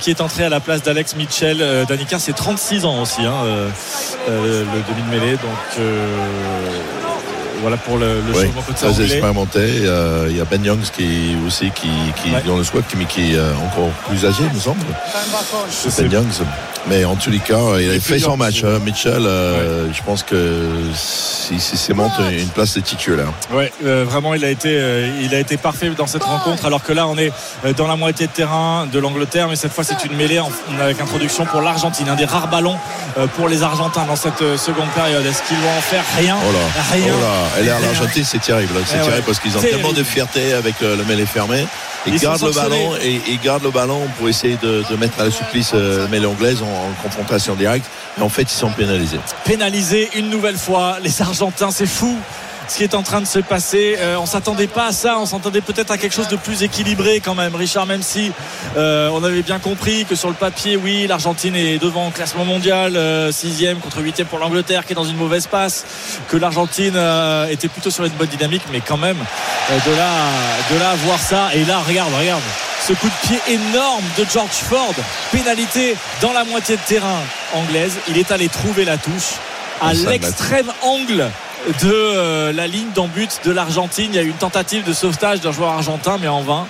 qui 0.00 0.10
est 0.10 0.20
entré 0.20 0.44
à 0.44 0.50
la 0.50 0.60
place 0.60 0.82
d'Alex 0.82 1.16
Mitchell. 1.16 1.64
Danny 1.88 2.04
Kerr, 2.04 2.20
c'est 2.20 2.34
36 2.34 2.84
ans 2.84 3.00
aussi, 3.00 3.22
hein, 3.24 3.32
euh, 3.44 3.68
euh, 4.28 4.64
le 4.64 4.94
demi-mêlée. 4.94 5.32
Donc 5.36 5.78
voilà 7.60 7.76
pour 7.76 7.96
le, 7.98 8.06
le 8.20 8.20
Oui, 8.34 8.46
changement 8.46 8.62
côté 8.62 8.78
très 8.86 9.02
expérimenté. 9.04 9.60
Euh, 9.84 10.26
Il 10.30 10.36
y 10.36 10.40
a 10.40 10.44
Ben 10.44 10.64
Youngs 10.64 10.90
qui 10.96 11.36
aussi 11.46 11.70
qui, 11.74 11.88
qui 12.22 12.30
Ouais. 12.30 12.42
dans 12.46 12.56
le 12.56 12.64
squad 12.64 12.84
mais 12.96 13.04
qui 13.06 13.32
est 13.32 13.36
euh, 13.36 13.52
encore 13.66 13.88
plus 14.08 14.24
âgé, 14.26 14.44
me 14.54 14.58
semble. 14.60 14.80
Je 15.84 16.02
Ben 16.02 16.12
Youngs. 16.12 16.44
Mais 16.86 17.04
en 17.04 17.16
tous 17.16 17.28
les 17.30 17.38
cas, 17.40 17.58
il 17.80 17.90
a 17.90 18.00
fait 18.00 18.18
son 18.18 18.36
match. 18.36 18.62
ouais. 18.62 18.70
hein. 18.70 18.78
Mitchell, 18.82 19.26
euh, 19.26 19.92
je 19.92 20.02
pense 20.02 20.22
que 20.22 20.62
si, 20.94 21.60
si 21.60 21.76
c'est 21.76 21.92
monte 21.92 22.12
une 22.30 22.48
place 22.48 22.74
de 22.74 22.80
titulaire. 22.80 23.26
Ouais, 23.52 23.70
euh, 23.84 24.04
vraiment, 24.08 24.32
il 24.34 24.42
a 24.44 24.48
été, 24.48 24.70
euh, 24.72 25.10
il 25.20 25.34
a 25.34 25.38
été 25.40 25.56
parfait 25.58 25.90
dans 25.90 26.06
cette 26.06 26.22
rencontre. 26.22 26.64
Alors 26.64 26.82
que 26.82 26.92
là, 26.94 27.06
on 27.06 27.18
est 27.18 27.30
euh, 27.66 27.72
dans 27.74 27.86
la 27.88 27.96
moitié 27.96 28.26
de 28.26 28.32
terrain 28.32 28.86
de 28.90 28.98
l'Angleterre, 28.98 29.48
mais 29.48 29.56
cette 29.56 29.72
fois, 29.72 29.84
c'est 29.84 30.02
une 30.06 30.16
mêlée 30.16 30.40
en- 30.40 30.50
avec 30.80 30.98
introduction 31.00 31.44
pour 31.44 31.60
l'Argentine, 31.60 32.08
un 32.08 32.14
des 32.16 32.24
rares 32.24 32.48
ballons 32.48 32.76
euh, 33.18 33.26
pour 33.36 33.48
les 33.48 33.62
Argentins 33.62 34.06
dans 34.06 34.16
cette 34.16 34.40
euh, 34.40 34.56
seconde 34.56 34.88
période. 34.94 35.26
Est-ce 35.26 35.42
qu'ils 35.42 35.58
vont 35.58 35.76
en 35.76 35.82
faire 35.82 36.04
rien? 36.16 36.36
Oh 36.48 36.52
là, 36.52 36.82
Rien. 36.92 37.12
oh 37.14 37.20
là. 37.20 37.47
Là, 37.56 37.76
Rien. 37.76 37.80
l'Argentine, 37.80 38.24
c'est 38.24 38.40
terrible. 38.40 38.72
C'est 38.86 38.96
Eh 38.96 38.98
ouais. 39.00 39.06
terrible 39.06 39.26
parce 39.26 39.40
qu'ils 39.40 39.56
ont 39.56 39.60
tellement 39.60 39.92
de 39.92 40.02
fierté 40.02 40.52
avec 40.52 40.80
le 40.80 41.02
mêlée 41.04 41.26
fermé. 41.26 41.66
Ils, 42.06 42.18
gardent 42.18 42.42
le 42.44 42.52
ballon 42.52 42.94
et 43.02 43.20
ils 43.28 43.40
gardent 43.40 43.64
le 43.64 43.70
ballon 43.70 44.00
pour 44.16 44.28
essayer 44.28 44.56
de, 44.62 44.82
de 44.88 44.96
mettre 44.96 45.20
à 45.20 45.24
la 45.24 45.30
supplice 45.30 45.72
euh, 45.74 46.06
mêlée 46.08 46.26
anglaise 46.26 46.62
en, 46.62 46.66
en 46.66 46.92
confrontation 47.02 47.54
directe. 47.54 47.86
Et 48.18 48.22
en 48.22 48.28
fait, 48.28 48.42
ils 48.42 48.48
sont 48.50 48.70
pénalisés. 48.70 49.18
Pénalisé 49.44 50.08
une 50.16 50.30
nouvelle 50.30 50.56
fois. 50.56 50.98
Les 51.02 51.20
Argentins, 51.22 51.70
c'est 51.70 51.86
fou. 51.86 52.16
Ce 52.68 52.76
qui 52.76 52.84
est 52.84 52.94
en 52.94 53.02
train 53.02 53.20
de 53.20 53.26
se 53.26 53.38
passer, 53.38 53.96
Euh, 53.98 54.16
on 54.20 54.26
s'attendait 54.26 54.66
pas 54.66 54.86
à 54.86 54.92
ça. 54.92 55.18
On 55.18 55.26
s'attendait 55.26 55.62
peut-être 55.62 55.90
à 55.90 55.98
quelque 55.98 56.14
chose 56.14 56.28
de 56.28 56.36
plus 56.36 56.62
équilibré 56.62 57.20
quand 57.20 57.34
même, 57.34 57.54
Richard. 57.54 57.86
Même 57.86 58.02
si 58.02 58.30
euh, 58.76 59.10
on 59.12 59.24
avait 59.24 59.42
bien 59.42 59.58
compris 59.58 60.04
que 60.04 60.14
sur 60.14 60.28
le 60.28 60.34
papier, 60.34 60.76
oui, 60.76 61.06
l'Argentine 61.06 61.56
est 61.56 61.78
devant 61.78 62.08
au 62.08 62.10
classement 62.10 62.44
mondial, 62.44 62.96
euh, 62.96 63.32
sixième 63.32 63.78
contre 63.78 64.00
huitième 64.02 64.26
pour 64.26 64.38
l'Angleterre, 64.38 64.84
qui 64.84 64.92
est 64.92 64.96
dans 64.96 65.04
une 65.04 65.16
mauvaise 65.16 65.46
passe, 65.46 65.84
que 66.28 66.36
l'Argentine 66.36 66.94
euh, 66.96 67.48
était 67.48 67.68
plutôt 67.68 67.90
sur 67.90 68.04
une 68.04 68.12
bonne 68.12 68.28
dynamique, 68.28 68.62
mais 68.70 68.80
quand 68.80 68.98
même 68.98 69.18
euh, 69.70 69.78
de 69.90 69.96
là, 69.96 70.10
de 70.70 70.78
là 70.78 70.90
à 70.90 70.94
voir 70.96 71.18
ça. 71.18 71.48
Et 71.54 71.64
là, 71.64 71.80
regarde, 71.86 72.12
regarde, 72.20 72.42
ce 72.86 72.92
coup 72.92 73.08
de 73.08 73.28
pied 73.28 73.38
énorme 73.48 74.04
de 74.18 74.24
George 74.32 74.50
Ford, 74.50 74.94
pénalité 75.32 75.96
dans 76.20 76.32
la 76.32 76.44
moitié 76.44 76.76
de 76.76 76.82
terrain 76.82 77.20
anglaise. 77.54 77.94
Il 78.08 78.18
est 78.18 78.30
allé 78.30 78.48
trouver 78.48 78.84
la 78.84 78.98
touche 78.98 79.34
à 79.80 79.94
l'extrême 79.94 80.70
angle 80.82 81.28
de 81.82 81.92
euh, 81.92 82.52
la 82.52 82.66
ligne 82.66 82.88
d'en 82.94 83.06
but 83.08 83.40
de 83.44 83.50
l'Argentine. 83.52 84.08
Il 84.12 84.16
y 84.16 84.18
a 84.18 84.22
eu 84.22 84.28
une 84.28 84.34
tentative 84.34 84.84
de 84.84 84.92
sauvetage 84.92 85.40
d'un 85.40 85.52
joueur 85.52 85.70
argentin, 85.70 86.16
mais 86.20 86.28
en 86.28 86.42
vain. 86.42 86.66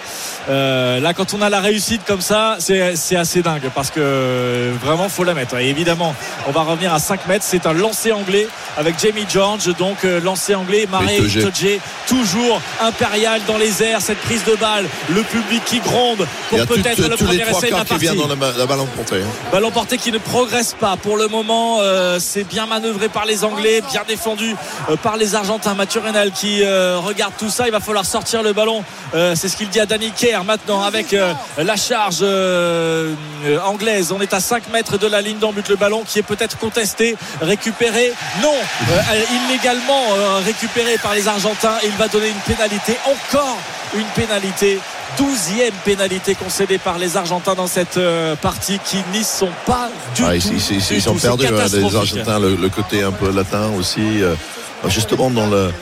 Euh, 0.49 0.99
là, 1.01 1.13
quand 1.13 1.35
on 1.35 1.43
a 1.43 1.51
la 1.51 1.61
réussite 1.61 2.03
comme 2.07 2.21
ça, 2.23 2.57
c'est 2.59 3.17
assez 3.17 3.43
dingue 3.43 3.71
parce 3.75 3.91
que 3.91 4.01
euh, 4.01 4.73
vraiment, 4.83 5.09
faut 5.09 5.25
la 5.25 5.35
mettre. 5.35 5.57
Et 5.59 5.69
évidemment, 5.69 6.15
on 6.47 6.53
va 6.53 6.63
revenir 6.63 6.93
à 6.95 6.99
5 6.99 7.27
mètres. 7.27 7.45
C'est 7.47 7.67
un 7.67 7.73
lancer 7.75 8.13
anglais 8.13 8.49
avec 8.77 8.99
Jamie 8.99 9.27
George, 9.29 9.67
donc 9.77 10.05
euh, 10.05 10.21
lancer 10.21 10.55
anglais. 10.55 10.87
Marais. 10.91 11.19
Itoje, 11.19 11.79
toujours 12.07 12.61
impérial 12.81 13.41
dans 13.47 13.59
les 13.59 13.83
airs. 13.83 14.01
Cette 14.01 14.19
prise 14.21 14.45
de 14.45 14.55
balle, 14.57 14.87
le 15.15 15.23
public 15.23 15.63
qui 15.65 15.81
gronde 15.81 16.27
pour 16.49 16.59
peut-être 16.67 17.01
le 17.09 17.17
premier 17.17 17.43
essai 17.43 17.67
de 17.71 17.77
la 17.77 17.85
qui 17.85 17.89
partie. 17.89 18.17
dans 18.17 18.29
la, 18.29 18.37
balle 18.37 18.79
portée. 18.97 19.17
hein. 19.17 19.51
Ballon 19.53 19.71
porté 19.71 19.99
qui 19.99 20.13
ne 20.13 20.19
progresse 20.19 20.75
pas 20.79 20.97
pour 20.97 21.17
le 21.17 21.29
moment. 21.29 21.79
euh, 21.81 22.19
c'est 22.21 22.45
bien 22.45 22.67
manœuvré 22.67 23.09
par 23.09 23.27
les 23.27 23.45
Anglais, 23.45 23.83
bien 23.91 24.03
défendu 24.07 24.55
par 25.03 25.17
les 25.17 25.35
Argentins. 25.35 25.75
Mathieu 25.75 26.01
Reynal 26.01 26.31
qui 26.33 26.63
euh, 26.63 26.99
regarde 26.99 27.33
tout 27.39 27.51
ça. 27.51 27.67
Il 27.67 27.73
va 27.73 27.81
falloir 27.81 28.05
sortir 28.07 28.43
le 28.43 28.53
ballon. 28.53 28.85
Euh, 29.15 29.35
c'est 29.35 29.49
ce 29.49 29.57
qu'il 29.57 29.69
dit 29.69 29.81
à 29.81 29.87
Danny 29.87 30.11
Kerr 30.11 30.45
maintenant 30.45 30.83
avec 30.83 31.13
euh, 31.15 31.33
la 31.59 31.77
charge 31.77 32.19
euh, 32.23 33.15
euh, 33.47 33.59
anglaise. 33.65 34.13
On 34.13 34.21
est 34.21 34.35
à 34.35 34.41
5 34.41 34.71
mètres 34.73 34.99
de 34.99 35.07
la 35.07 35.21
ligne 35.21 35.39
d'en 35.39 35.53
but. 35.53 35.69
Le 35.69 35.77
ballon 35.77 36.03
qui 36.07 36.19
est 36.19 36.23
peut-être 36.23 36.59
contesté, 36.59 37.17
récupéré. 37.41 38.13
Non, 38.43 38.55
euh, 38.91 39.01
illégalement 39.49 40.03
euh, 40.17 40.41
récupéré 40.45 40.97
par 41.03 41.15
les 41.15 41.29
Argentins. 41.29 41.77
Il 41.85 41.91
va 41.93 42.09
donner 42.09 42.29
une 42.29 42.55
pénalité. 42.55 42.97
Encore 43.07 43.59
une 43.95 44.05
pénalité. 44.15 44.79
12e 45.19 45.73
pénalité 45.87 46.35
concédée 46.35 46.77
par 46.79 46.99
les 46.99 47.17
Argentins 47.17 47.55
dans 47.55 47.67
cette 47.67 47.97
euh, 47.97 48.37
partie 48.37 48.79
qui 48.85 48.99
n'y 49.13 49.25
sont 49.25 49.49
pas 49.67 49.89
du 50.15 50.23
Ah, 50.23 50.29
tout. 50.33 50.35
ils- 50.53 50.77
ils- 50.77 50.79
du 50.79 50.95
ils 50.95 51.03
sont 51.03 51.13
tout. 51.15 51.19
C'est 51.19 51.29
perdus, 51.29 51.47
hein, 51.47 51.67
les. 51.73 51.97
Argentins, 51.97 52.39
le, 52.39 52.55
le 52.55 52.69
côté 52.69 53.03
un 53.03 53.11
peu 53.11 53.33
latin 53.33 53.71
aussi. 53.79 54.23
euh, 54.23 54.35
justement, 54.87 55.31
dans 55.31 55.47
le. 55.47 55.73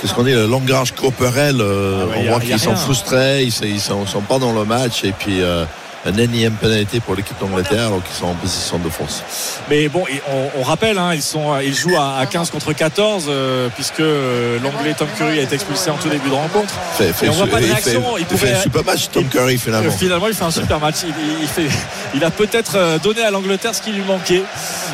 Qu'est-ce 0.00 0.14
qu'on 0.14 0.24
dit, 0.24 0.32
le 0.32 0.46
langage 0.46 0.92
corporel, 0.92 1.60
euh, 1.60 2.02
Ah 2.02 2.06
ouais, 2.08 2.24
on 2.26 2.30
voit 2.32 2.40
qu'ils 2.40 2.58
sont 2.58 2.74
frustrés, 2.76 3.44
ils, 3.44 3.52
sont- 3.52 3.64
ils 3.64 3.80
sont, 3.80 4.04
sont 4.06 4.20
pas 4.22 4.38
dans 4.38 4.52
le 4.52 4.64
match. 4.64 5.04
Et 5.04 5.12
puis, 5.12 5.40
euh, 5.40 5.64
un 6.04 6.16
énième 6.18 6.54
pénalité 6.54 6.98
pour 6.98 7.14
l'équipe 7.14 7.38
d'Angleterre, 7.38 7.86
alors 7.86 8.02
qu'ils 8.02 8.16
sont 8.16 8.26
en 8.26 8.34
position 8.34 8.80
de 8.80 8.88
force. 8.88 9.22
Mais 9.70 9.86
bon, 9.88 10.02
on, 10.28 10.60
on 10.60 10.62
rappelle, 10.64 10.98
hein, 10.98 11.14
ils, 11.14 11.22
sont, 11.22 11.56
ils 11.60 11.72
jouent 11.76 11.96
à, 11.96 12.16
à 12.18 12.26
15 12.26 12.50
contre 12.50 12.72
14 12.72 13.26
euh, 13.28 13.68
puisque 13.72 14.00
euh, 14.00 14.58
l'anglais 14.64 14.94
Tom 14.98 15.06
Curry 15.16 15.38
a 15.38 15.42
été 15.42 15.54
expulsé 15.54 15.90
en 15.90 15.96
tout 15.98 16.08
début 16.08 16.28
de 16.28 16.34
rencontre. 16.34 16.74
Fait, 16.98 17.12
fait, 17.12 17.26
Et 17.26 17.28
on 17.28 17.32
voit 17.34 17.46
pas 17.46 17.60
de 17.60 17.66
il 17.66 17.70
réaction, 17.70 18.02
fait, 18.16 18.22
il 18.22 18.26
il 18.32 18.36
fait 18.36 18.52
un 18.54 18.60
super 18.62 18.84
match, 18.84 19.08
Tom 19.12 19.22
il- 19.22 19.28
Curry, 19.38 19.58
finalement. 19.58 19.88
Euh, 19.92 19.96
finalement, 19.96 20.26
il 20.26 20.34
fait 20.34 20.44
un 20.44 20.50
super 20.50 20.80
match. 20.80 20.96
Il, 21.04 21.10
il- 21.10 21.42
il 21.42 21.46
fait, 21.46 21.68
il 22.14 22.24
a 22.24 22.30
peut-être 22.30 22.72
euh, 22.76 22.98
donné 22.98 23.22
à 23.22 23.30
l'Angleterre 23.30 23.74
ce 23.74 23.82
qui 23.82 23.92
lui 23.92 24.02
manquait. 24.02 24.42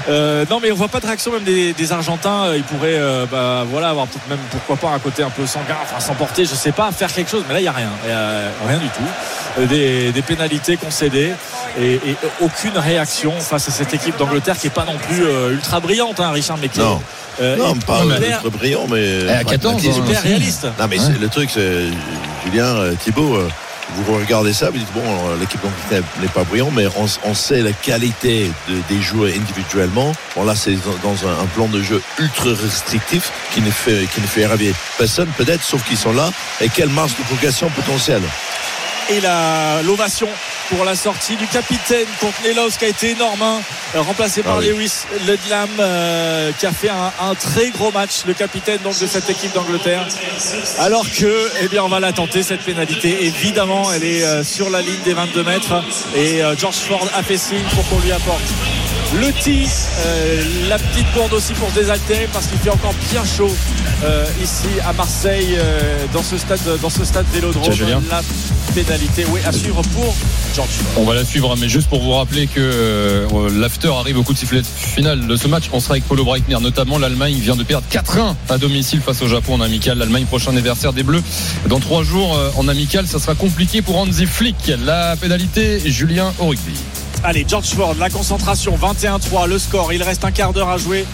Euh, 0.09 0.45
non, 0.51 0.61
mais 0.63 0.71
on 0.73 0.75
voit 0.75 0.89
pas 0.89 1.01
de 1.01 1.07
réaction 1.07 1.33
même 1.33 1.43
des, 1.45 1.73
des 1.73 1.93
Argentins. 1.93 2.55
Ils 2.55 2.63
pourraient, 2.63 2.97
euh, 2.99 3.27
bah, 3.31 3.65
voilà, 3.71 3.91
avoir 3.91 4.07
peut-être 4.07 4.29
même 4.29 4.39
pourquoi 4.51 4.77
pas 4.77 4.95
un 4.95 4.99
côté 4.99 5.23
un 5.23 5.31
peu 5.31 5.47
sanguin, 5.47 5.77
enfin 5.83 6.01
s'emporter, 6.01 6.45
je 6.45 6.55
sais 6.55 6.73
pas, 6.73 6.91
faire 6.93 7.13
quelque 7.13 7.31
chose. 7.31 7.45
Mais 7.49 7.55
là, 7.55 7.61
il 7.61 7.65
y 7.65 7.69
a 7.69 7.73
rien, 7.73 7.91
Il 8.05 8.11
y 8.11 8.13
a 8.13 8.41
rien 8.69 8.79
du 8.79 8.89
tout. 8.89 9.03
Euh, 9.59 9.67
Des, 9.67 10.13
des 10.13 10.23
pénalités 10.23 10.77
concédées 10.77 11.33
et, 11.81 11.95
et 11.95 12.17
aucune 12.41 12.79
réaction 12.79 13.33
face 13.41 13.69
à 13.69 13.73
cette 13.73 13.93
équipe 13.93 14.17
d'Angleterre 14.17 14.57
qui 14.57 14.69
est 14.69 14.71
pas 14.71 14.85
non 14.85 14.97
plus 14.99 15.25
euh, 15.25 15.51
ultra 15.53 15.81
brillante, 15.81 16.21
hein, 16.21 16.31
Richard, 16.31 16.59
mais 16.61 16.69
qui 16.69 16.79
Non. 16.79 17.01
euh, 17.41 17.57
Non, 17.57 17.75
hyper- 17.75 17.87
pas 18.09 18.27
être 18.27 18.51
brillant, 18.51 18.87
mais. 18.89 19.29
à 19.29 19.43
14 19.45 19.75
ans, 19.75 19.79
pragmatisme. 19.79 20.05
hyper 20.07 20.23
réaliste. 20.23 20.65
Non, 20.79 20.87
mais 20.89 20.99
c'est- 20.99 21.19
le 21.21 21.29
truc, 21.29 21.51
c'est. 21.53 21.87
Julien, 22.45 22.65
euh, 22.77 22.95
Thibaut, 23.03 23.35
euh, 23.35 23.49
vous 24.03 24.17
regardez 24.17 24.53
ça, 24.53 24.71
vous 24.71 24.79
dites, 24.79 24.93
bon, 24.93 25.03
l'équipe 25.41 25.61
n'est 26.21 26.29
pas 26.29 26.45
brillant, 26.45 26.71
mais 26.75 26.87
on, 27.25 27.35
sait 27.35 27.63
la 27.63 27.73
qualité 27.73 28.51
de- 28.69 28.95
des 28.95 29.03
joueurs 29.03 29.31
individuellement. 29.35 30.13
Bon, 30.35 30.45
là, 30.45 30.55
c'est 30.55 30.77
dans, 31.03 31.29
un, 31.29 31.47
plan 31.55 31.67
de 31.67 31.83
jeu 31.83 32.03
ultra 32.19 32.51
restrictif 32.51 33.31
qui 33.53 33.61
ne 33.61 33.71
fait, 33.71 34.07
qui 34.15 34.21
personne, 34.99 35.29
peut-être, 35.37 35.63
sauf 35.63 35.83
qu'ils 35.87 35.97
sont 35.97 36.13
là. 36.13 36.31
Et 36.61 36.69
quelle 36.69 36.91
marge 36.91 37.17
de 37.17 37.23
progression 37.25 37.69
potentielle? 37.71 38.23
Et 39.09 39.21
la 39.21 39.83
l'ovation 39.83 40.29
pour 40.69 40.85
la 40.85 40.95
sortie 40.95 41.37
du 41.37 41.47
capitaine 41.47 42.07
contre 42.21 42.43
Nelos 42.45 42.71
qui 42.79 42.85
a 42.85 42.89
été 42.89 43.11
énorme 43.11 43.43
hein, 43.43 43.61
remplacé 43.95 44.43
par 44.43 44.57
Ah 44.57 44.59
oui. 44.61 44.69
Lewis 44.69 45.05
Ledlam 45.27 45.71
euh, 45.79 46.53
qui 46.59 46.67
a 46.67 46.73
fait 46.73 46.91
un, 46.91 47.13
un 47.21 47.35
très 47.35 47.71
gros 47.71 47.91
match 47.91 48.25
le 48.27 48.35
capitaine 48.35 48.79
donc 48.83 48.99
de 48.99 49.07
cette 49.07 49.31
équipe 49.31 49.53
d'Angleterre. 49.55 50.07
Alors 50.79 51.07
que 51.11 51.51
eh 51.63 51.69
bien 51.69 51.83
on 51.85 51.89
va 51.89 52.01
la 52.01 52.13
tenter 52.13 52.43
cette 52.43 52.63
pénalité. 52.63 53.25
Évidemment 53.25 53.93
elle 53.93 54.05
est 54.05 54.25
euh, 54.25 54.45
sur 54.45 54.71
la 54.71 54.83
ligne 54.83 55.01
des 55.05 55.15
22 55.15 55.43
mètres. 55.43 55.83
Et 56.15 56.43
euh, 56.43 56.57
George 56.57 56.77
Ford 56.77 57.07
a 57.15 57.23
fait 57.23 57.39
signe 57.39 57.65
pour 57.75 57.89
qu'on 57.89 58.01
lui 58.01 58.13
apporte 58.13 58.43
le 59.15 59.33
tee, 59.33 59.67
euh, 60.05 60.69
la 60.69 60.79
petite 60.79 61.07
bourde 61.15 61.33
aussi 61.33 61.55
pour 61.55 61.71
se 61.71 61.77
désaltérer 61.77 62.29
parce 62.31 62.47
qu'il 62.47 62.59
fait 62.59 62.69
encore 62.69 62.95
bien 63.11 63.25
chaud 63.25 63.51
euh, 64.05 64.27
ici 64.43 64.69
à 64.87 64.93
Marseille 64.93 65.57
euh, 65.57 66.05
dans 66.13 66.23
ce 66.23 66.37
stade 66.37 66.61
dans 66.83 66.91
ce 66.91 67.05
stade 67.05 67.25
Vélodrome. 67.33 67.73
La 68.11 68.21
pénalité, 68.75 69.25
oui, 69.31 69.41
à 69.47 69.53
suivre 69.53 69.81
pour 69.95 70.15
George. 70.55 70.69
On 70.97 71.05
va 71.05 71.15
la 71.15 71.25
suivre, 71.25 71.57
mais 71.57 71.71
juste 71.71 71.89
pour 71.89 72.03
vous 72.03 72.13
rappeler 72.13 72.47
que 72.47 73.27
l'after 73.59 73.89
arrive 73.89 74.19
au 74.19 74.23
coup 74.23 74.35
de 74.35 74.39
sifflet 74.39 74.63
final 74.63 75.27
de 75.27 75.37
ce 75.37 75.49
match. 75.49 75.65
On 75.73 75.81
sera 75.81 75.93
avec 75.93 76.05
Paulo 76.05 76.25
Breitner, 76.25 76.61
notamment 76.61 76.99
l'Allemagne 76.99 77.35
vient 77.35 77.57
de 77.57 77.65
perdre 77.65 77.87
4-1 77.91 78.35
à 78.51 78.59
domicile 78.59 79.01
face 79.01 79.23
au 79.23 79.29
Japon 79.29 79.55
en 79.55 79.61
amical. 79.63 79.97
L'Allemagne 79.97 80.27
prochain 80.27 80.51
anniversaire 80.51 80.93
des 80.93 81.03
Bleus 81.03 81.23
dans 81.67 81.81
trois 81.81 82.03
jours 82.03 82.39
en 82.57 82.69
amical, 82.69 83.07
ça 83.07 83.19
sera 83.19 83.35
compliqué 83.35 83.81
pour 83.81 83.97
Hansi 83.97 84.27
Flick. 84.27 84.71
La 84.85 85.17
pénalité, 85.17 85.81
Julien 85.87 86.35
au 86.39 86.49
rugby. 86.49 86.75
Allez, 87.25 87.45
George 87.49 87.67
Ford, 87.67 87.95
la 87.99 88.11
concentration, 88.11 88.77
21-3, 88.77 89.49
le 89.49 89.59
score. 89.59 89.93
Il 89.93 90.03
reste 90.03 90.25
un 90.25 90.31
quart 90.31 90.53
d'heure 90.53 90.69
à 90.69 90.79
jouer 90.79 91.05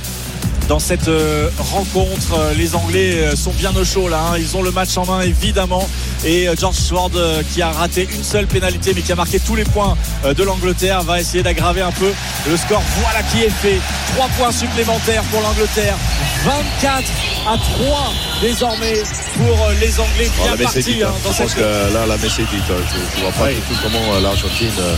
dans 0.69 0.79
cette 0.79 1.09
euh, 1.09 1.49
rencontre. 1.59 2.35
Euh, 2.39 2.55
Les 2.55 2.75
Anglais 2.75 3.15
euh, 3.17 3.37
sont 3.37 3.53
bien 3.53 3.75
au 3.77 3.85
chaud 3.85 4.09
là. 4.09 4.21
hein. 4.33 4.37
Ils 4.39 4.57
ont 4.57 4.63
le 4.63 4.71
match 4.71 4.97
en 4.97 5.05
main 5.07 5.21
évidemment. 5.23 5.87
Et 6.25 6.49
George 6.59 6.77
Ford 6.89 7.11
qui 7.53 7.61
a 7.61 7.71
raté 7.71 8.09
une 8.15 8.25
seule 8.25 8.47
pénalité 8.47 8.93
mais 8.95 9.03
qui 9.03 9.13
a 9.13 9.15
marqué 9.15 9.39
tous 9.39 9.55
les 9.57 9.65
points 9.65 9.95
de 10.25 10.43
l'Angleterre 10.43 11.03
va 11.03 11.21
essayer 11.21 11.43
d'aggraver 11.43 11.83
un 11.83 11.93
peu 11.93 12.11
le 12.49 12.57
score. 12.57 12.81
Voilà 13.03 13.23
qui 13.25 13.43
est 13.43 13.51
fait. 13.51 13.79
Trois 14.15 14.29
points 14.39 14.51
supplémentaires 14.53 15.23
pour 15.25 15.43
l'Angleterre. 15.43 15.97
24 16.45 17.03
à 17.47 17.59
3 17.59 18.13
désormais 18.41 19.03
pour 19.37 19.67
euh, 19.67 19.75
les 19.81 19.99
Anglais 20.01 20.31
Alors, 20.43 20.57
bien 20.57 20.67
la 20.67 20.73
partis 20.73 21.03
hein, 21.03 21.09
hein. 21.09 21.21
dans 21.25 21.33
Je 21.33 21.43
pense 21.43 21.55
que 21.55 21.61
là, 21.61 22.07
la 22.07 22.17
messe 22.17 22.39
est 22.39 22.51
dite. 22.51 22.65
Je 22.69 23.21
ne 23.21 23.23
vois 23.23 23.33
pas 23.33 23.45
Oui. 23.47 23.55
du 23.55 23.61
tout 23.63 23.81
comment 23.83 24.15
euh, 24.15 24.21
l'Argentine, 24.21 24.71
euh, 24.79 24.97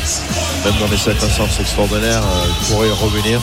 même 0.65 0.75
dans 0.81 0.89
les 0.91 0.97
circonstances 0.97 1.61
extraordinaires, 1.61 2.23
pourrait 2.69 2.91
revenir. 2.91 3.41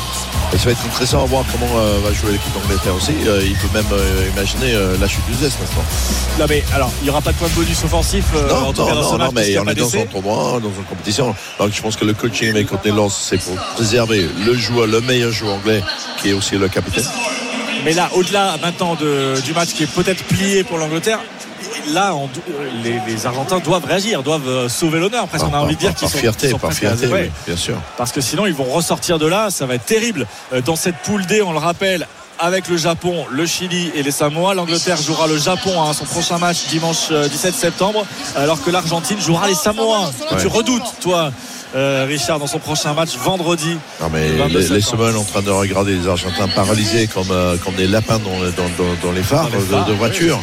Et 0.53 0.57
ça 0.57 0.65
va 0.65 0.71
être 0.71 0.85
intéressant 0.85 1.23
à 1.23 1.25
voir 1.25 1.43
comment 1.51 1.73
va 1.73 2.13
jouer 2.13 2.33
l'équipe 2.33 2.53
d'Angleterre 2.53 2.93
aussi. 2.93 3.13
Il 3.13 3.55
peut 3.55 3.73
même 3.73 3.87
imaginer 4.33 4.73
la 4.99 5.07
chute 5.07 5.25
du 5.25 5.33
zeste 5.33 5.57
maintenant. 5.59 5.83
Non 6.39 6.45
mais 6.47 6.63
alors 6.75 6.91
il 7.01 7.05
n'y 7.05 7.09
aura 7.09 7.21
pas 7.21 7.31
de 7.31 7.37
point 7.37 7.47
de 7.47 7.53
bonus 7.53 7.83
offensif 7.83 8.25
non, 8.33 8.55
en 8.67 8.73
tout 8.73 8.81
non, 8.81 8.87
cas 8.87 8.93
non, 8.93 9.17
non, 9.17 9.31
mais 9.33 9.55
a 9.57 9.63
on 9.63 9.67
est 9.67 9.73
dans 9.73 9.95
un 9.95 10.05
tournoi, 10.05 10.59
dans 10.61 10.69
une 10.69 10.83
compétition. 10.87 11.33
Donc 11.57 11.71
je 11.73 11.81
pense 11.81 11.95
que 11.95 12.05
le 12.05 12.13
coaching 12.13 12.49
avec 12.51 12.67
côté 12.67 12.91
Lens, 12.91 13.19
c'est 13.29 13.39
pour 13.39 13.55
préserver 13.75 14.27
le 14.45 14.53
joueur, 14.55 14.85
le 14.85 15.01
meilleur 15.01 15.31
joueur 15.31 15.55
anglais, 15.55 15.81
qui 16.21 16.29
est 16.29 16.33
aussi 16.33 16.55
le 16.55 16.67
capitaine. 16.67 17.05
Mais 17.83 17.93
là, 17.93 18.09
au-delà 18.15 18.55
maintenant 18.61 18.95
de- 18.95 19.39
du 19.41 19.53
match 19.53 19.69
qui 19.69 19.83
est 19.83 19.87
peut-être 19.91 20.23
plié 20.23 20.63
pour 20.63 20.77
l'Angleterre, 20.77 21.19
là, 21.91 22.13
on 22.15 22.29
les, 22.83 22.99
les 23.07 23.25
Argentins 23.25 23.59
doivent 23.59 23.85
réagir, 23.85 24.23
doivent 24.23 24.47
euh, 24.47 24.69
sauver 24.69 24.99
l'honneur. 24.99 25.27
Presque, 25.27 25.45
on 25.45 25.49
a 25.49 25.51
Par- 25.51 25.63
envie 25.63 25.75
de 25.75 25.79
dire 25.79 25.93
qu'ils 25.93 26.07
sont, 26.09 26.17
fierté, 26.17 26.49
sont 26.49 26.59
par 26.59 26.71
fierté, 26.73 27.07
oui, 27.07 27.29
bien 27.45 27.57
sûr. 27.57 27.75
Parce 27.97 28.11
que 28.11 28.21
sinon, 28.21 28.45
ils 28.45 28.53
vont 28.53 28.63
ressortir 28.65 29.19
de 29.19 29.25
là. 29.25 29.49
Ça 29.49 29.65
va 29.65 29.75
être 29.75 29.85
terrible. 29.85 30.27
Euh, 30.53 30.61
Dans 30.61 30.75
cette 30.75 30.95
poule 30.97 31.25
D, 31.25 31.41
on 31.41 31.51
le 31.51 31.59
rappelle. 31.59 32.07
Avec 32.39 32.67
le 32.67 32.77
Japon, 32.77 33.25
le 33.29 33.45
Chili 33.45 33.91
et 33.93 34.01
les 34.01 34.09
Samoa, 34.11 34.55
l'Angleterre 34.55 34.97
jouera 34.99 35.27
le 35.27 35.37
Japon 35.37 35.81
à 35.83 35.93
son 35.93 36.03
prochain 36.05 36.39
match 36.39 36.65
dimanche 36.69 37.07
euh, 37.11 37.27
17 37.29 37.53
septembre, 37.53 38.05
alors 38.35 38.61
que 38.63 38.71
l'Argentine 38.71 39.21
jouera 39.21 39.47
les 39.47 39.53
Samoa. 39.53 40.09
Tu 40.41 40.47
redoutes, 40.47 40.81
toi, 40.99 41.31
euh, 41.75 42.05
Richard, 42.07 42.39
dans 42.39 42.47
son 42.47 42.59
prochain 42.59 42.93
match 42.93 43.15
vendredi. 43.17 43.77
Non, 44.01 44.09
mais 44.11 44.29
22 44.29 44.59
les, 44.59 44.67
les 44.69 44.81
semaines 44.81 45.15
en 45.15 45.23
train 45.23 45.41
de 45.41 45.49
regarder 45.51 45.95
les 45.95 46.07
Argentins 46.07 46.47
paralysés 46.47 47.07
comme, 47.07 47.31
euh, 47.31 47.57
comme 47.57 47.75
des 47.75 47.87
lapins 47.87 48.19
dans, 48.19 48.29
dans- 48.39 48.69
dans- 48.77 48.95
dans 49.07 49.11
les 49.11 49.23
phares, 49.23 49.49
les 49.51 49.57
de- 49.57 49.63
phares, 49.63 49.85
de, 49.85 49.93
voiture. 49.93 50.39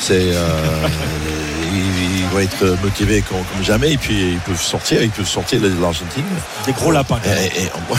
c'est 0.00 0.12
euh, 0.32 0.48
ils, 1.72 2.20
ils 2.20 2.26
vont 2.32 2.38
être 2.40 2.82
motivés 2.82 3.22
comme, 3.22 3.38
comme 3.52 3.62
jamais 3.64 3.92
et 3.92 3.98
puis 3.98 4.32
ils 4.32 4.38
peuvent 4.40 4.60
sortir, 4.60 5.02
ils 5.02 5.10
peuvent 5.10 5.28
sortir 5.28 5.60
de 5.60 5.68
l'Argentine. 5.80 6.24
Des 6.66 6.72
gros 6.72 6.90
lapins. 6.90 7.20
Et, 7.26 7.64
et 7.64 7.68
en, 7.68 7.96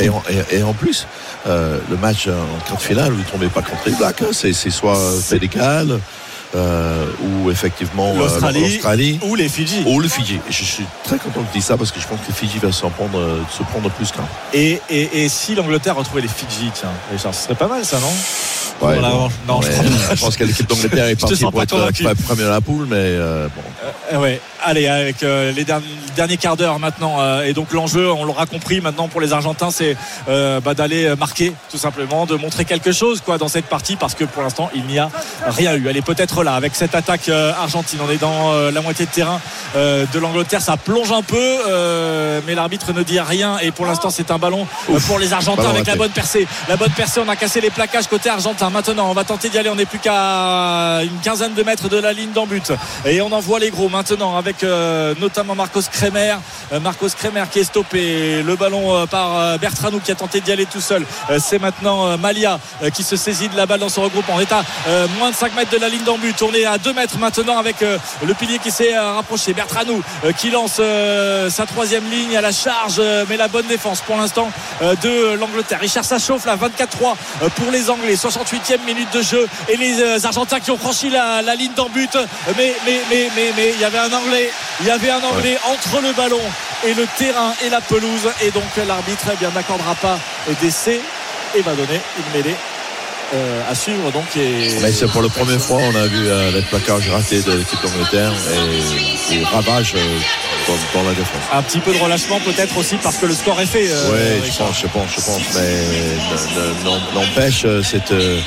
et- 0.00 0.04
et 0.04 0.08
en- 0.08 0.22
et- 0.50 0.62
en 0.62 0.72
plus, 0.74 1.06
euh, 1.46 1.78
le 1.90 1.96
match 1.96 2.26
en 2.28 2.66
quart 2.68 2.76
de 2.76 2.82
finale, 2.82 3.12
vous 3.12 3.18
ne 3.18 3.24
tombez 3.24 3.48
pas 3.48 3.62
contre 3.62 3.82
les 3.86 3.92
Blacks. 3.94 4.22
hein. 4.22 4.30
C'est 4.32 4.52
c'est 4.52 4.70
soit 4.70 4.98
Sénégal 5.22 5.98
euh, 6.54 7.06
ou 7.22 7.50
effectivement 7.50 8.12
euh, 8.14 8.18
L'Australie 8.18 9.20
ou 9.22 9.34
les 9.34 9.48
Fidji. 9.48 9.82
ou 9.86 10.00
le 10.00 10.08
Fidji. 10.08 10.40
Je 10.48 10.64
suis 10.64 10.84
très 11.04 11.18
content 11.18 11.40
que 11.42 11.52
tu 11.52 11.58
dises 11.58 11.66
ça 11.66 11.76
parce 11.76 11.92
que 11.92 12.00
je 12.00 12.06
pense 12.06 12.20
que 12.20 12.28
le 12.28 12.34
Fidji 12.34 12.58
va 12.58 12.72
s'en 12.72 12.90
prendre, 12.90 13.18
euh, 13.18 13.40
se 13.50 13.62
prendre 13.62 13.90
plus 13.90 14.10
qu'un. 14.12 14.24
Et, 14.54 14.80
et, 14.88 15.24
et 15.24 15.28
si 15.28 15.54
l'Angleterre 15.54 15.96
retrouvait 15.96 16.22
les 16.22 16.28
Fidji, 16.28 16.70
tiens, 16.74 16.90
Richard, 17.12 17.34
ce 17.34 17.44
serait 17.44 17.54
pas 17.54 17.68
mal 17.68 17.84
ça, 17.84 17.98
non? 18.00 18.12
Ouais, 18.80 18.96
bon. 19.00 19.06
revanche. 19.06 19.32
Non, 19.46 19.60
je 19.60 20.20
pense 20.20 20.36
que 20.36 20.44
l'équipe 20.44 20.68
d'Angleterre 20.68 21.06
est 21.08 21.16
partie 21.20 21.36
pour 21.42 21.52
pas 21.52 21.62
être 21.64 21.74
euh, 21.74 22.14
premier 22.24 22.42
de 22.44 22.48
la 22.48 22.60
poule, 22.60 22.86
mais 22.88 22.96
euh, 22.96 23.48
bon. 23.48 23.62
Euh, 24.12 24.20
ouais. 24.20 24.40
Allez, 24.64 24.88
avec 24.88 25.22
euh, 25.22 25.52
les 25.52 25.64
derniers, 25.64 25.86
derniers 26.16 26.36
quarts 26.36 26.56
d'heure 26.56 26.78
maintenant. 26.78 27.20
euh, 27.20 27.44
et 27.44 27.52
donc 27.52 27.72
l'enjeu, 27.72 28.10
on 28.10 28.24
l'aura 28.24 28.46
compris 28.46 28.80
maintenant 28.80 29.06
pour 29.08 29.20
les 29.20 29.32
Argentins, 29.32 29.70
c'est 29.70 29.96
euh, 30.28 30.60
bah, 30.60 30.74
d'aller 30.74 31.14
marquer 31.16 31.52
tout 31.70 31.78
simplement, 31.78 32.26
de 32.26 32.34
montrer 32.34 32.64
quelque 32.64 32.90
chose 32.92 33.20
quoi 33.24 33.38
dans 33.38 33.48
cette 33.48 33.66
partie 33.66 33.96
parce 33.96 34.14
que 34.14 34.24
pour 34.24 34.42
l'instant 34.42 34.68
il 34.74 34.84
n'y 34.84 34.98
a 34.98 35.10
rien 35.46 35.74
eu. 35.76 35.86
Elle 35.88 35.96
est 35.96 36.02
peut-être 36.02 36.42
là 36.42 36.54
avec 36.54 36.74
cette 36.74 36.94
attaque 36.94 37.28
euh, 37.28 37.52
argentine. 37.52 38.00
On 38.06 38.10
est 38.10 38.18
dans 38.18 38.52
euh, 38.52 38.70
la 38.72 38.80
moitié 38.80 39.06
de 39.06 39.10
terrain 39.10 39.40
euh, 39.76 40.04
de 40.12 40.18
l'Angleterre. 40.18 40.60
Ça 40.60 40.76
plonge 40.76 41.12
un 41.12 41.22
peu, 41.22 41.36
euh, 41.68 42.40
mais 42.46 42.54
l'arbitre 42.54 42.92
ne 42.92 43.02
dit 43.02 43.20
rien. 43.20 43.58
Et 43.58 43.70
pour 43.70 43.86
l'instant 43.86 44.10
c'est 44.10 44.30
un 44.30 44.38
ballon 44.38 44.66
pour 45.06 45.18
les 45.18 45.32
Argentins 45.32 45.70
avec 45.70 45.86
la 45.86 45.96
bonne 45.96 46.10
percée. 46.10 46.46
La 46.68 46.76
bonne 46.76 46.90
percée, 46.90 47.20
on 47.24 47.28
a 47.28 47.36
cassé 47.36 47.60
les 47.60 47.70
plaquages 47.70 48.08
côté 48.08 48.28
argentin. 48.28 48.70
Maintenant, 48.70 49.10
on 49.10 49.14
va 49.14 49.24
tenter 49.24 49.48
d'y 49.48 49.58
aller. 49.58 49.70
On 49.70 49.76
n'est 49.76 49.86
plus 49.86 49.98
qu'à 49.98 51.00
une 51.02 51.18
quinzaine 51.22 51.54
de 51.54 51.62
mètres 51.62 51.88
de 51.88 51.96
la 51.98 52.12
ligne 52.12 52.32
d'en 52.32 52.46
but. 52.46 52.72
Et 53.04 53.20
on 53.20 53.30
envoie 53.32 53.58
les 53.58 53.70
gros 53.70 53.88
maintenant 53.88 54.36
avec 54.36 54.47
euh, 54.62 55.14
notamment 55.20 55.54
Marcos 55.54 55.82
Kremer. 55.90 56.36
Euh, 56.72 56.80
Marcos 56.80 57.10
Kremer 57.16 57.44
qui 57.50 57.60
est 57.60 57.64
stoppé. 57.64 58.42
Le 58.42 58.56
ballon 58.56 58.94
euh, 58.94 59.06
par 59.06 59.58
Bertranou 59.58 60.00
qui 60.00 60.10
a 60.10 60.14
tenté 60.14 60.40
d'y 60.40 60.52
aller 60.52 60.66
tout 60.66 60.80
seul. 60.80 61.04
C'est 61.38 61.58
maintenant 61.58 62.16
Malia 62.18 62.58
qui 62.94 63.02
se 63.02 63.16
saisit 63.16 63.48
de 63.48 63.56
la 63.56 63.66
balle 63.66 63.80
dans 63.80 63.88
son 63.88 64.02
regroupement. 64.02 64.34
On 64.36 64.40
est 64.40 64.52
à 64.52 64.62
moins 65.18 65.30
de 65.30 65.34
5 65.34 65.54
mètres 65.54 65.70
de 65.70 65.78
la 65.78 65.88
ligne 65.88 66.04
d'en 66.04 66.18
but. 66.18 66.40
On 66.42 66.52
est 66.52 66.64
à 66.64 66.78
2 66.78 66.92
mètres 66.92 67.18
maintenant 67.18 67.58
avec 67.58 67.76
le 67.80 68.34
pilier 68.34 68.58
qui 68.58 68.70
s'est 68.70 68.98
rapproché. 68.98 69.52
Bertranou 69.52 70.02
qui 70.36 70.50
lance 70.50 70.80
sa 71.50 71.66
troisième 71.66 72.08
ligne 72.10 72.36
à 72.36 72.40
la 72.40 72.52
charge, 72.52 73.00
mais 73.28 73.36
la 73.36 73.48
bonne 73.48 73.66
défense 73.66 74.00
pour 74.00 74.16
l'instant 74.16 74.50
de 74.80 75.34
l'Angleterre. 75.34 75.80
Richard, 75.80 76.04
ça 76.04 76.18
chauffe 76.18 76.44
là, 76.46 76.56
24-3 76.56 77.14
euh, 77.42 77.48
pour 77.50 77.70
les 77.70 77.90
Anglais. 77.90 78.14
68e 78.14 78.84
minute 78.86 79.12
de 79.12 79.22
jeu 79.22 79.46
et 79.68 79.76
les 79.76 80.24
Argentins 80.24 80.60
qui 80.60 80.70
ont 80.70 80.78
franchi 80.78 81.10
la, 81.10 81.42
la 81.42 81.54
ligne 81.54 81.72
d'en 81.74 81.88
but. 81.88 82.16
Mais, 82.56 82.74
mais, 82.84 83.00
mais, 83.10 83.28
mais, 83.34 83.52
mais, 83.56 83.72
il 83.74 83.80
y 83.80 83.84
avait 83.84 83.98
un 83.98 84.12
Anglais, 84.12 84.37
il 84.80 84.86
y 84.86 84.90
avait 84.90 85.10
un 85.10 85.22
Anglais 85.22 85.56
entre 85.64 86.00
le 86.00 86.12
ballon 86.12 86.40
et 86.86 86.94
le 86.94 87.06
terrain 87.16 87.52
et 87.64 87.70
la 87.70 87.80
pelouse. 87.80 88.28
Et 88.42 88.50
donc 88.50 88.76
l'arbitre 88.86 89.30
eh 89.32 89.36
bien 89.36 89.50
n'accordera 89.50 89.94
pas 89.94 90.18
d'essai 90.60 91.00
et 91.54 91.62
va 91.62 91.74
donner 91.74 92.00
une 92.18 92.32
mêlée. 92.32 92.56
Euh, 93.34 93.70
à 93.70 93.74
suivre 93.74 94.10
donc 94.12 94.24
et 94.36 94.68
Mais 94.82 94.92
c'est 94.92 95.06
pour 95.08 95.22
la 95.22 95.28
première 95.28 95.60
fois, 95.60 95.78
on 95.82 95.94
a 95.96 96.06
vu 96.06 96.26
euh, 96.28 96.50
les 96.52 96.62
plaquages 96.62 97.08
ratés 97.10 97.42
de 97.42 97.52
l'équipe 97.52 97.78
d'Angleterre 97.82 98.32
et 99.30 99.34
des 99.38 99.44
ravages 99.44 99.92
euh, 99.96 100.18
dans, 100.66 101.00
dans 101.00 101.06
la 101.08 101.14
défense. 101.14 101.42
un 101.52 101.62
petit 101.62 101.80
peu 101.80 101.92
de 101.92 101.98
relâchement 101.98 102.40
peut-être 102.40 102.76
aussi 102.78 102.96
parce 103.02 103.16
que 103.18 103.26
le 103.26 103.34
score 103.34 103.60
est 103.60 103.66
fait 103.66 103.88
euh, 103.90 104.10
Oui, 104.42 104.50
je 104.50 104.56
pense, 104.58 104.80
je 104.80 104.86
pense, 104.86 105.10
je 105.10 105.20
pense. 105.20 105.42
Mais 105.54 107.14
n'empêche, 107.14 107.62
euh, 107.64 107.82
c'est 107.82 108.10
euh, 108.12 108.40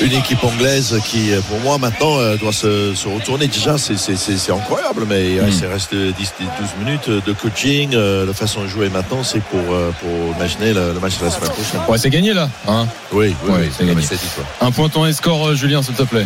une 0.00 0.12
équipe 0.12 0.42
anglaise 0.44 0.98
qui, 1.04 1.30
pour 1.48 1.58
moi, 1.60 1.76
maintenant, 1.78 2.18
euh, 2.18 2.36
doit 2.36 2.52
se, 2.52 2.94
se 2.94 3.06
retourner. 3.08 3.46
Déjà, 3.48 3.76
c'est- 3.78 4.50
incroyable, 4.50 5.04
mais 5.06 5.32
il 5.34 5.40
reste- 5.40 5.60
il 5.62 5.66
reste 5.66 5.94
10, 5.94 6.32
12 6.38 6.68
minutes 6.84 7.10
de 7.10 7.32
coaching. 7.32 7.90
euh, 7.94 8.24
La 8.26 8.32
façon 8.32 8.62
de 8.62 8.66
jouer 8.68 8.88
maintenant, 8.88 9.22
c'est 9.22 9.40
pour, 9.42 9.60
euh, 9.72 9.90
pour 10.00 10.10
imaginer 10.36 10.72
le, 10.72 10.92
le 10.94 11.00
match 11.00 11.18
de 11.18 11.24
la 11.26 11.30
semaine 11.30 11.50
prochaine. 11.50 11.80
Ouais, 11.88 11.98
c'est 11.98 12.10
gagné 12.10 12.32
là. 12.32 12.48
Hein? 12.66 12.86
Oui, 13.12 13.34
oui, 13.44 13.52
Ouais, 13.52 13.68
un 14.60 14.70
point 14.70 14.88
ton 14.88 15.06
et 15.06 15.12
score, 15.12 15.48
euh, 15.48 15.54
Julien, 15.54 15.82
s'il 15.82 15.94
te 15.94 16.02
plaît. 16.02 16.24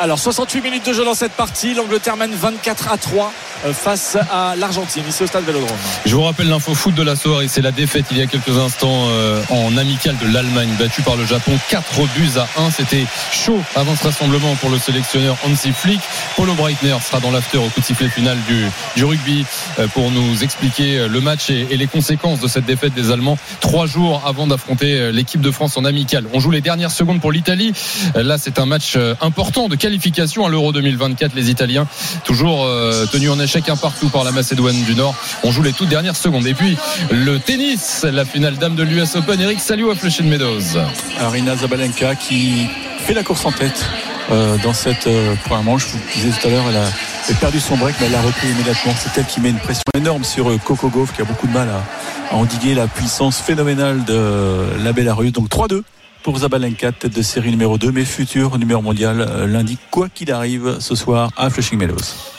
Alors 0.00 0.18
68 0.18 0.60
minutes 0.60 0.86
de 0.86 0.92
jeu 0.92 1.04
dans 1.04 1.14
cette 1.14 1.32
partie. 1.32 1.72
L'Angleterre 1.72 2.16
mène 2.16 2.34
24 2.34 2.90
à 2.90 2.98
3 2.98 3.32
euh, 3.64 3.72
face 3.72 4.16
à 4.30 4.56
l'Argentine 4.56 5.04
ici 5.08 5.22
au 5.22 5.26
stade 5.28 5.44
Vélodrome. 5.44 5.76
Je 6.04 6.16
vous 6.16 6.22
rappelle 6.22 6.48
l'info 6.48 6.74
foot 6.74 6.94
de 6.96 7.02
la 7.04 7.14
soirée, 7.14 7.46
c'est 7.46 7.62
la 7.62 7.70
défaite 7.70 8.06
il 8.10 8.18
y 8.18 8.20
a 8.20 8.26
quelques 8.26 8.58
instants 8.58 9.06
euh, 9.08 9.40
en 9.50 9.76
amical 9.76 10.16
de 10.18 10.32
l'Allemagne, 10.32 10.70
battue 10.80 11.02
par 11.02 11.14
le 11.14 11.24
Japon 11.24 11.52
4 11.68 12.06
buts 12.16 12.30
à 12.38 12.48
1. 12.60 12.72
C'était 12.72 13.06
chaud 13.30 13.60
avant 13.76 13.94
ce 13.94 14.04
rassemblement 14.04 14.56
pour 14.56 14.68
le 14.68 14.78
sélectionneur 14.78 15.36
Hansi 15.46 15.70
Flick. 15.72 16.00
Paulo 16.34 16.54
Breitner 16.54 16.96
sera 17.00 17.20
dans 17.20 17.30
l'after 17.30 17.58
au 17.58 17.68
coup 17.68 17.80
de 17.80 17.84
sifflet 17.84 18.08
final 18.08 18.36
du, 18.48 18.66
du 18.96 19.04
rugby 19.04 19.44
euh, 19.78 19.86
pour 19.86 20.10
nous 20.10 20.42
expliquer 20.42 21.06
le 21.06 21.20
match 21.20 21.50
et, 21.50 21.68
et 21.70 21.76
les 21.76 21.86
conséquences 21.86 22.40
de 22.40 22.48
cette 22.48 22.66
défaite 22.66 22.94
des 22.94 23.12
Allemands 23.12 23.38
trois 23.60 23.86
jours 23.86 24.22
avant 24.26 24.48
d'affronter 24.48 25.12
l'équipe 25.12 25.40
de 25.40 25.52
France 25.52 25.76
en 25.76 25.84
amical. 25.84 26.24
On 26.32 26.40
joue 26.40 26.50
les 26.50 26.60
dernières 26.60 26.83
dernières 26.84 26.96
secondes 26.98 27.22
pour 27.22 27.32
l'Italie. 27.32 27.72
Là, 28.14 28.36
c'est 28.36 28.58
un 28.58 28.66
match 28.66 28.92
euh, 28.96 29.14
important 29.22 29.68
de 29.68 29.74
qualification 29.74 30.44
à 30.44 30.50
l'Euro 30.50 30.70
2024. 30.70 31.34
Les 31.34 31.48
Italiens, 31.48 31.86
toujours 32.24 32.66
euh, 32.66 33.06
tenus 33.06 33.30
en 33.30 33.40
échec 33.40 33.70
un 33.70 33.76
partout 33.76 34.10
par 34.10 34.22
la 34.22 34.32
Macédoine 34.32 34.82
du 34.82 34.94
Nord, 34.94 35.14
on 35.44 35.50
joue 35.50 35.62
les 35.62 35.72
toutes 35.72 35.88
dernières 35.88 36.14
secondes. 36.14 36.46
Et 36.46 36.52
puis, 36.52 36.76
le 37.10 37.38
tennis, 37.38 38.04
la 38.04 38.26
finale 38.26 38.58
dame 38.58 38.74
de 38.74 38.82
l'US 38.82 39.16
Open. 39.16 39.40
Eric, 39.40 39.60
salut 39.60 39.90
à 39.90 39.94
Flushing 39.94 40.28
Meadows. 40.28 40.78
Arina 41.18 41.56
Zabalenka 41.56 42.16
qui 42.16 42.66
fait 42.98 43.14
la 43.14 43.22
course 43.22 43.46
en 43.46 43.52
tête 43.52 43.86
euh, 44.30 44.56
dans 44.62 44.72
cette 44.72 45.06
euh, 45.06 45.34
première 45.44 45.62
manche. 45.62 45.86
Je 45.88 45.92
vous 45.92 46.02
disais 46.14 46.40
tout 46.40 46.48
à 46.48 46.50
l'heure, 46.50 46.64
elle 46.68 46.80
elle 47.26 47.34
a 47.34 47.38
perdu 47.38 47.60
son 47.60 47.76
break, 47.76 47.96
mais 48.00 48.06
elle 48.06 48.12
l'a 48.12 48.20
repris 48.20 48.48
immédiatement. 48.48 48.92
C'est 48.98 49.18
elle 49.18 49.26
qui 49.26 49.40
met 49.40 49.50
une 49.50 49.58
pression 49.58 49.82
énorme 49.96 50.24
sur 50.24 50.50
euh, 50.50 50.58
Coco 50.58 50.88
Gauff, 50.88 51.14
qui 51.14 51.22
a 51.22 51.24
beaucoup 51.24 51.46
de 51.46 51.52
mal 51.52 51.68
à, 51.68 52.34
à 52.34 52.36
endiguer 52.36 52.74
la 52.74 52.86
puissance 52.86 53.38
phénoménale 53.38 54.04
de 54.04 54.66
la 54.82 54.92
Bélarus. 54.92 55.32
Donc 55.32 55.48
3-2 55.48 55.82
pour 56.24 56.38
Zabalenka, 56.38 56.90
tête 56.90 57.14
de 57.14 57.22
série 57.22 57.50
numéro 57.50 57.76
2, 57.76 57.92
mais 57.92 58.06
futur 58.06 58.58
numéro 58.58 58.80
mondial 58.80 59.20
euh, 59.20 59.46
lundi, 59.46 59.76
quoi 59.90 60.08
qu'il 60.08 60.32
arrive 60.32 60.80
ce 60.80 60.94
soir 60.94 61.30
à 61.36 61.50
Flushing 61.50 61.78
Meadows. 61.78 62.33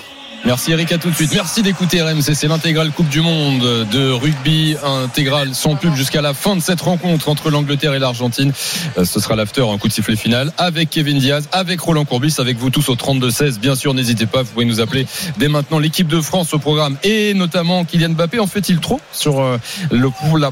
Merci 0.45 0.73
Eric, 0.73 0.91
à 0.91 0.99
tout 0.99 1.09
de 1.09 1.15
suite. 1.15 1.31
Merci 1.33 1.63
d'écouter 1.63 2.03
RMC, 2.03 2.35
c'est 2.35 2.47
l'intégrale 2.47 2.91
Coupe 2.91 3.09
du 3.09 3.21
Monde 3.21 3.87
de 3.91 4.11
rugby, 4.11 4.75
intégrale 4.83 5.55
sans 5.55 5.73
pub 5.75 5.95
jusqu'à 5.95 6.21
la 6.21 6.35
fin 6.35 6.55
de 6.55 6.61
cette 6.61 6.81
rencontre 6.81 7.29
entre 7.29 7.49
l'Angleterre 7.49 7.95
et 7.95 7.99
l'Argentine. 7.99 8.53
Euh, 8.99 9.05
Ce 9.05 9.19
sera 9.19 9.35
l'after, 9.35 9.67
un 9.67 9.79
coup 9.79 9.87
de 9.87 9.93
sifflet 9.93 10.15
final 10.15 10.53
avec 10.59 10.91
Kevin 10.91 11.17
Diaz, 11.17 11.49
avec 11.51 11.79
Roland 11.79 12.05
Courbis, 12.05 12.35
avec 12.37 12.57
vous 12.57 12.69
tous 12.69 12.89
au 12.89 12.95
32-16. 12.95 13.57
Bien 13.57 13.73
sûr, 13.73 13.95
n'hésitez 13.95 14.27
pas, 14.27 14.43
vous 14.43 14.51
pouvez 14.53 14.65
nous 14.65 14.81
appeler 14.81 15.07
dès 15.37 15.47
maintenant 15.47 15.79
l'équipe 15.79 16.07
de 16.07 16.21
France 16.21 16.53
au 16.53 16.59
programme 16.59 16.95
et 17.03 17.33
notamment 17.33 17.83
Kylian 17.83 18.09
Mbappé. 18.09 18.37
En 18.37 18.45
fait-il 18.45 18.77
trop 18.77 19.01
sur 19.11 19.41
euh, 19.41 19.57
le, 19.89 20.11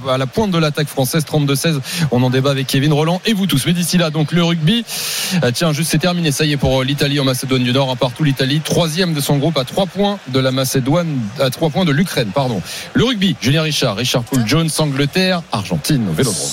à 0.10 0.18
la 0.18 0.26
pointe 0.26 0.50
de 0.50 0.58
l'attaque 0.58 0.88
française? 0.88 1.24
32-16 1.24 1.80
On 2.10 2.24
en 2.24 2.32
débat 2.32 2.50
avec 2.50 2.66
Kevin 2.66 2.94
Roland 2.94 3.22
et 3.28 3.34
vous 3.34 3.46
tous. 3.46 3.64
Mais 3.68 3.74
d'ici 3.74 4.00
là, 4.00 4.10
donc 4.10 4.32
le 4.32 4.44
rugby, 4.44 4.86
euh, 5.44 5.52
tiens, 5.54 5.72
juste 5.72 5.92
c'est 5.92 6.00
terminé. 6.00 6.32
Ça 6.32 6.46
y 6.46 6.54
est 6.54 6.58
pour 6.58 6.84
l'Italie 6.84 7.20
en 7.20 7.26
Macédoine 7.26 7.64
du 7.64 7.72
Nord, 7.72 7.92
un 7.92 7.96
partout 7.96 8.24
l'Italie, 8.24 8.60
troisième 8.60 9.14
de 9.14 9.22
son 9.22 9.38
groupe 9.38 9.56
à 9.56 9.64
3 9.64 9.83
points 9.88 10.20
de 10.28 10.40
la 10.40 10.52
Macédoine, 10.52 11.20
à 11.40 11.50
3 11.50 11.70
points 11.70 11.86
de 11.86 11.92
l'Ukraine, 11.92 12.30
pardon. 12.34 12.62
Le 12.94 13.04
rugby, 13.04 13.36
Julien 13.42 13.62
Richard, 13.64 13.96
Richard 13.96 14.24
Poul 14.24 14.44
Jones, 14.46 14.70
Angleterre, 14.80 15.42
Argentine 15.52 16.08
au 16.10 16.14
Vélodrome. 16.14 16.48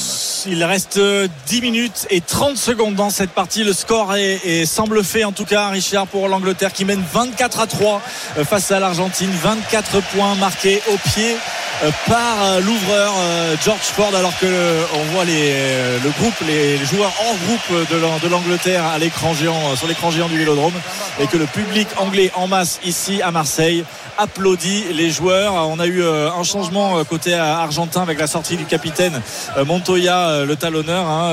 Il 0.47 0.65
reste 0.65 0.97
euh, 0.97 1.29
10 1.49 1.61
minutes 1.61 2.07
et 2.11 2.21
30 2.23 2.57
secondes 2.57 2.95
dans 2.95 3.11
cette 3.11 3.31
partie. 3.31 3.63
Le 3.63 3.73
score 3.75 4.17
est, 4.17 4.65
semble 4.65 5.05
fait 5.05 5.25
en 5.25 5.33
tout 5.33 5.45
cas, 5.45 5.69
Richard, 5.69 6.07
pour 6.07 6.29
l'Angleterre 6.29 6.73
qui 6.73 6.85
mène 6.87 7.03
24 7.13 7.61
à 7.61 7.67
3 7.67 8.03
euh, 8.39 8.45
face 8.45 8.71
à 8.73 8.81
l'Argentine. 8.81 9.31
24 9.43 10.01
points 10.15 10.35
marqués 10.37 10.81
au 10.93 10.97
pied 11.11 11.37
euh, 11.83 11.91
par 12.09 12.43
euh, 12.43 12.61
l'ouvreur 12.61 13.13
euh, 13.19 13.55
George 13.65 13.81
Ford 13.81 14.15
alors 14.15 14.33
que 14.39 14.47
euh, 14.47 14.83
on 14.95 15.03
voit 15.15 15.25
les, 15.25 15.51
euh, 15.53 15.99
le 16.03 16.11
groupe, 16.11 16.35
les, 16.47 16.79
joueurs 16.87 17.13
en 17.21 17.35
groupe 17.47 17.91
de 17.91 17.97
l'An- 17.97 18.19
de 18.23 18.29
l'Angleterre 18.29 18.85
à 18.87 18.99
l'écran 18.99 19.35
géant, 19.35 19.73
euh, 19.73 19.77
sur 19.77 19.87
l'écran 19.89 20.11
géant 20.11 20.29
du 20.29 20.39
Vélodrome 20.39 20.73
et 21.21 21.27
que 21.27 21.37
le 21.37 21.47
public 21.47 21.87
anglais 21.99 22.31
en 22.35 22.47
masse 22.49 22.81
ici 22.85 23.10
à 23.23 23.31
Marseille 23.31 23.85
applaudit 24.19 24.85
les 24.93 25.11
joueurs. 25.11 25.55
On 25.69 25.79
a 25.81 25.87
eu 25.87 26.03
euh, 26.03 26.31
un 26.31 26.43
changement 26.45 26.99
euh, 26.99 27.05
côté 27.05 27.35
euh, 27.35 27.43
argentin 27.43 28.03
avec 28.03 28.19
la 28.19 28.27
sortie 28.27 28.57
du 28.57 28.65
capitaine 28.65 29.21
Montoya, 29.67 30.45
le 30.45 30.57
talonneur, 30.57 31.07
hein, 31.09 31.33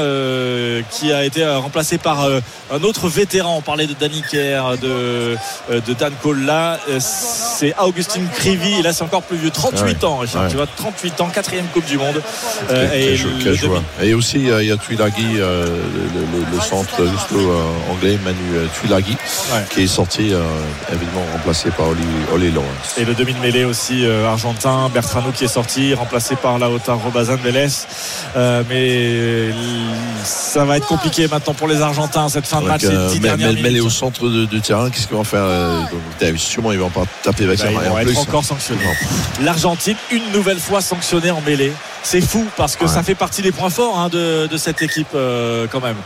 qui 0.91 1.11
a 1.11 1.23
été 1.23 1.45
remplacé 1.45 1.97
par 1.97 2.25
un 2.25 2.83
autre 2.83 3.07
vétéran. 3.09 3.55
On 3.57 3.61
parlait 3.61 3.87
de 3.87 3.93
Danny 3.99 4.23
Kerr, 4.29 4.77
de, 4.81 5.35
de 5.69 5.93
Dan 5.93 6.13
euh, 6.89 6.99
c'est 6.99 7.73
Augustin 7.79 8.21
Crivi. 8.35 8.81
Là, 8.81 8.93
c'est 8.93 9.03
encore 9.03 9.23
plus 9.23 9.37
vieux. 9.37 9.49
38 9.51 9.77
Ah 9.81 9.85
ouais. 9.85 10.05
ans, 10.05 10.17
Richard. 10.17 10.43
Ouais. 10.43 10.49
Tu 10.49 10.55
vois, 10.55 10.67
38 10.67 11.21
ans, 11.21 11.27
quatrième 11.33 11.65
Coupe 11.67 11.85
du 11.85 11.97
Monde. 11.97 12.21
Quel- 12.67 12.93
et 12.93 13.17
le 13.17 13.29
demi- 13.43 13.55
joueur. 13.57 13.83
Et 14.01 14.13
aussi, 14.13 14.37
il 14.39 14.65
y 14.65 14.71
a 14.71 14.77
Tuilagi, 14.77 15.33
le, 15.33 15.65
le- 15.65 16.55
le 16.55 16.61
centre 16.61 17.01
euh, 17.01 17.91
anglais, 17.91 18.17
Manu 18.23 18.67
Tuilagi, 18.79 19.11
Ouais. 19.53 19.63
qui 19.69 19.83
est 19.83 19.87
sorti, 19.87 20.21
évidemment, 20.91 21.25
remplacé 21.33 21.66
par 21.71 21.87
Oli, 21.89 22.01
Oli 22.33 22.51
Lawrence. 22.51 22.97
Et 22.97 23.05
le 23.05 23.13
demi 23.13 23.33
de 23.33 23.39
mêlée 23.39 23.63
aussi 23.65 24.05
euh, 24.05 24.27
argentin, 24.27 24.89
Bertrano 24.93 25.31
qui 25.31 25.45
est 25.45 25.47
sorti, 25.49 25.93
remplacé 25.93 26.35
par 26.35 26.57
Lautaro 26.59 26.99
Robazan 26.99 27.35
Vélez. 27.37 27.67
Euh, 28.35 28.63
mais 28.69 29.53
ça 30.23 30.65
va 30.65 30.77
être 30.77 30.87
compliqué 30.87 31.27
maintenant 31.27 31.53
pour 31.53 31.67
les 31.67 31.81
Argentins 31.81 32.29
cette 32.29 32.45
fin 32.45 32.61
de 32.61 32.67
match, 32.67 32.81
ces 32.81 32.87
euh, 32.91 33.09
les 33.53 33.79
au 33.79 33.89
centre 33.89 34.27
de- 34.29 34.59
terrain, 34.59 34.89
qu'est-ce 34.89 35.07
qu'ils 35.07 35.15
vont 35.17 35.23
faire 35.23 35.43
euh, 35.43 35.81
donc, 36.21 36.37
Sûrement, 36.37 36.71
ils 36.71 36.79
vont 36.79 36.89
pas 36.89 37.03
taper 37.23 37.45
avec 37.45 37.59
Bah, 37.59 37.65
ils 37.71 37.77
vont 37.77 37.95
en 37.95 37.99
être 37.99 38.07
plus, 38.07 38.17
encore 38.17 38.43
sanctionnés. 38.43 38.81
L'Argentine, 39.43 39.95
une 40.11 40.31
nouvelle 40.33 40.59
fois 40.59 40.81
sanctionnée 40.81 41.31
en 41.31 41.41
mêlée. 41.41 41.71
C'est 42.03 42.21
fou 42.21 42.45
parce 42.55 42.75
que 42.77 42.85
Ouais. 42.85 42.89
ça 42.91 43.03
fait 43.03 43.15
partie 43.15 43.41
des 43.41 43.51
points 43.51 43.69
forts 43.69 43.99
hein, 43.99 44.07
de, 44.07 44.47
de 44.47 44.57
cette 44.57 44.81
équipe 44.81 45.07
euh, 45.13 45.67
quand 45.69 45.81
même. 45.81 45.97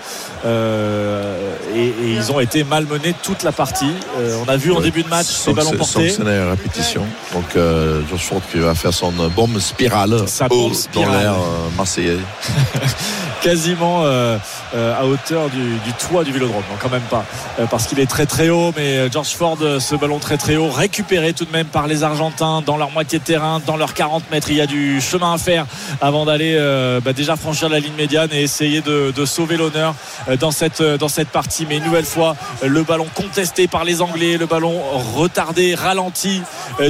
Euh, 0.45 1.53
et, 1.75 1.87
et 1.87 2.13
ils 2.15 2.31
ont 2.31 2.39
été 2.39 2.63
malmenés 2.63 3.13
toute 3.21 3.43
la 3.43 3.51
partie. 3.51 3.91
Euh, 4.17 4.37
on 4.43 4.49
a 4.49 4.57
vu 4.57 4.71
en 4.71 4.77
Ouais. 4.77 4.83
début 4.83 5.03
de 5.03 5.09
match 5.09 5.27
ces 5.55 5.61
Sanc- 5.61 5.65
ballons 5.71 5.77
portés. 5.77 6.09
sanctionné 6.09 6.37
à 6.37 6.49
répétition. 6.51 7.05
Donc, 7.33 7.45
euh, 7.55 8.01
George 8.09 8.21
Ford 8.23 8.41
qui 8.51 8.59
va 8.59 8.73
faire 8.75 8.93
son 8.93 9.13
euh, 9.19 9.29
bombe 9.29 9.59
spirale 9.59 10.23
Sa 10.27 10.47
bombe 10.47 10.69
dans 10.71 10.77
spirale. 10.77 11.19
l'air 11.21 11.33
euh, 11.33 11.69
marseillais. 11.77 12.17
quasiment 13.41 14.03
euh, 14.03 14.37
euh, 14.75 14.99
à 14.99 15.05
hauteur 15.05 15.49
du, 15.49 15.93
toit 15.99 16.23
du 16.23 16.31
vélodrome. 16.31 16.63
Non, 16.69 16.77
quand 16.79 16.89
même 16.89 17.01
pas. 17.01 17.25
Euh, 17.59 17.65
parce 17.65 17.87
qu'il 17.87 17.99
est 17.99 18.09
très 18.09 18.25
très 18.25 18.49
haut, 18.49 18.71
mais 18.77 19.09
George 19.11 19.29
Ford, 19.29 19.57
ce 19.79 19.95
ballon 19.95 20.19
très 20.19 20.37
très 20.37 20.55
haut, 20.55 20.69
récupéré 20.69 21.33
tout 21.33 21.45
de 21.45 21.51
même 21.51 21.67
par 21.67 21.87
les 21.87 22.03
Argentins 22.03 22.61
dans 22.65 22.77
leur 22.77 22.91
moitié 22.91 23.19
de 23.19 23.23
terrain, 23.23 23.61
dans 23.65 23.77
leurs 23.77 23.93
40 23.93 24.29
mètres. 24.31 24.49
Il 24.49 24.57
y 24.57 24.61
a 24.61 24.67
du 24.67 25.01
chemin 25.01 25.33
à 25.33 25.37
faire 25.37 25.65
avant 25.99 26.25
d'aller 26.25 26.57
bah, 27.03 27.13
déjà 27.13 27.35
franchir 27.35 27.69
la 27.69 27.79
ligne 27.79 27.95
médiane 27.97 28.29
et 28.31 28.41
essayer 28.41 28.81
de, 28.81 29.25
sauver 29.25 29.57
l'honneur 29.57 29.95
dans 30.39 30.51
cette, 30.51 30.81
dans 30.81 31.07
cette 31.07 31.29
partie. 31.29 31.65
Mais 31.67 31.77
une 31.77 31.83
nouvelle 31.83 32.05
fois, 32.05 32.35
le 32.63 32.83
ballon 32.83 33.07
contesté 33.15 33.67
par 33.67 33.83
les 33.83 34.01
Anglais, 34.01 34.37
le 34.37 34.45
ballon 34.45 34.81
retardé, 35.15 35.75
ralenti. 35.75 36.41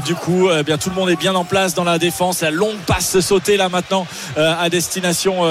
Du 0.06 0.16
coup, 0.16 0.50
euh, 0.50 0.64
bien 0.64 0.78
tout 0.78 0.90
le 0.90 0.96
monde 0.96 1.10
est 1.10 1.16
bien 1.16 1.36
en 1.36 1.44
place 1.44 1.74
dans 1.74 1.84
la 1.84 2.00
défense. 2.00 2.42
La 2.42 2.52
longue 2.52 2.78
passe 2.86 3.20
sautée 3.20 3.58
là 3.58 3.70
maintenant 3.70 4.06
à 4.36 4.70
destination 4.70 5.44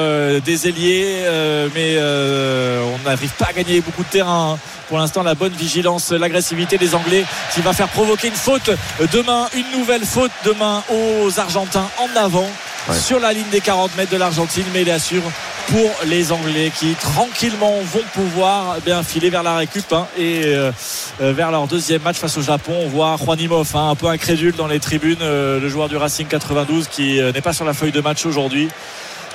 des 0.44 0.68
ailiers, 0.68 0.89
euh, 1.24 1.68
mais 1.74 1.94
euh, 1.96 2.82
on 2.94 3.08
n'arrive 3.08 3.30
pas 3.30 3.46
à 3.50 3.52
gagner 3.52 3.80
beaucoup 3.80 4.02
de 4.02 4.08
terrain. 4.08 4.52
hein. 4.54 4.58
Pour 4.88 4.98
l'instant, 4.98 5.22
la 5.22 5.34
bonne 5.34 5.52
vigilance, 5.52 6.10
l'agressivité 6.10 6.76
des 6.78 6.94
Anglais 6.94 7.24
qui 7.54 7.60
va 7.60 7.72
faire 7.72 7.88
provoquer 7.88 8.28
une 8.28 8.34
faute 8.34 8.70
demain, 9.12 9.48
une 9.54 9.78
nouvelle 9.78 10.04
faute 10.04 10.32
demain 10.44 10.82
aux 10.90 11.38
Argentins 11.38 11.88
en 11.98 12.16
avant 12.20 12.48
Ouais. 12.88 12.96
sur 12.98 13.20
la 13.20 13.34
ligne 13.34 13.48
des 13.52 13.60
40 13.60 13.94
mètres 13.98 14.10
de 14.10 14.16
l'Argentine, 14.16 14.64
mais 14.72 14.80
il 14.82 14.90
assure 14.90 15.20
pour 15.68 15.90
les 16.06 16.32
Anglais 16.32 16.72
qui 16.74 16.94
tranquillement 16.94 17.74
vont 17.82 18.00
pouvoir 18.14 18.76
eh 18.78 18.80
bien 18.80 19.02
filer 19.02 19.28
vers 19.28 19.42
la 19.42 19.54
récup 19.58 19.84
hein, 19.92 20.06
et 20.16 20.40
euh, 20.46 20.72
euh, 21.20 21.34
vers 21.34 21.50
leur 21.50 21.66
deuxième 21.66 22.00
match 22.00 22.16
face 22.16 22.38
au 22.38 22.40
Japon. 22.42 22.72
On 22.82 22.88
voit 22.88 23.18
Juanimov 23.22 23.70
hein, 23.76 23.90
un 23.90 23.94
peu 23.96 24.06
incrédule 24.06 24.54
dans 24.56 24.66
les 24.66 24.80
tribunes, 24.80 25.18
euh, 25.20 25.60
le 25.60 25.68
joueur 25.68 25.90
du 25.90 25.98
Racing 25.98 26.26
92 26.26 26.88
qui 26.88 27.20
euh, 27.20 27.32
n'est 27.32 27.42
pas 27.42 27.52
sur 27.52 27.66
la 27.66 27.74
feuille 27.74 27.92
de 27.92 28.00
match 28.00 28.24
aujourd'hui. 28.24 28.70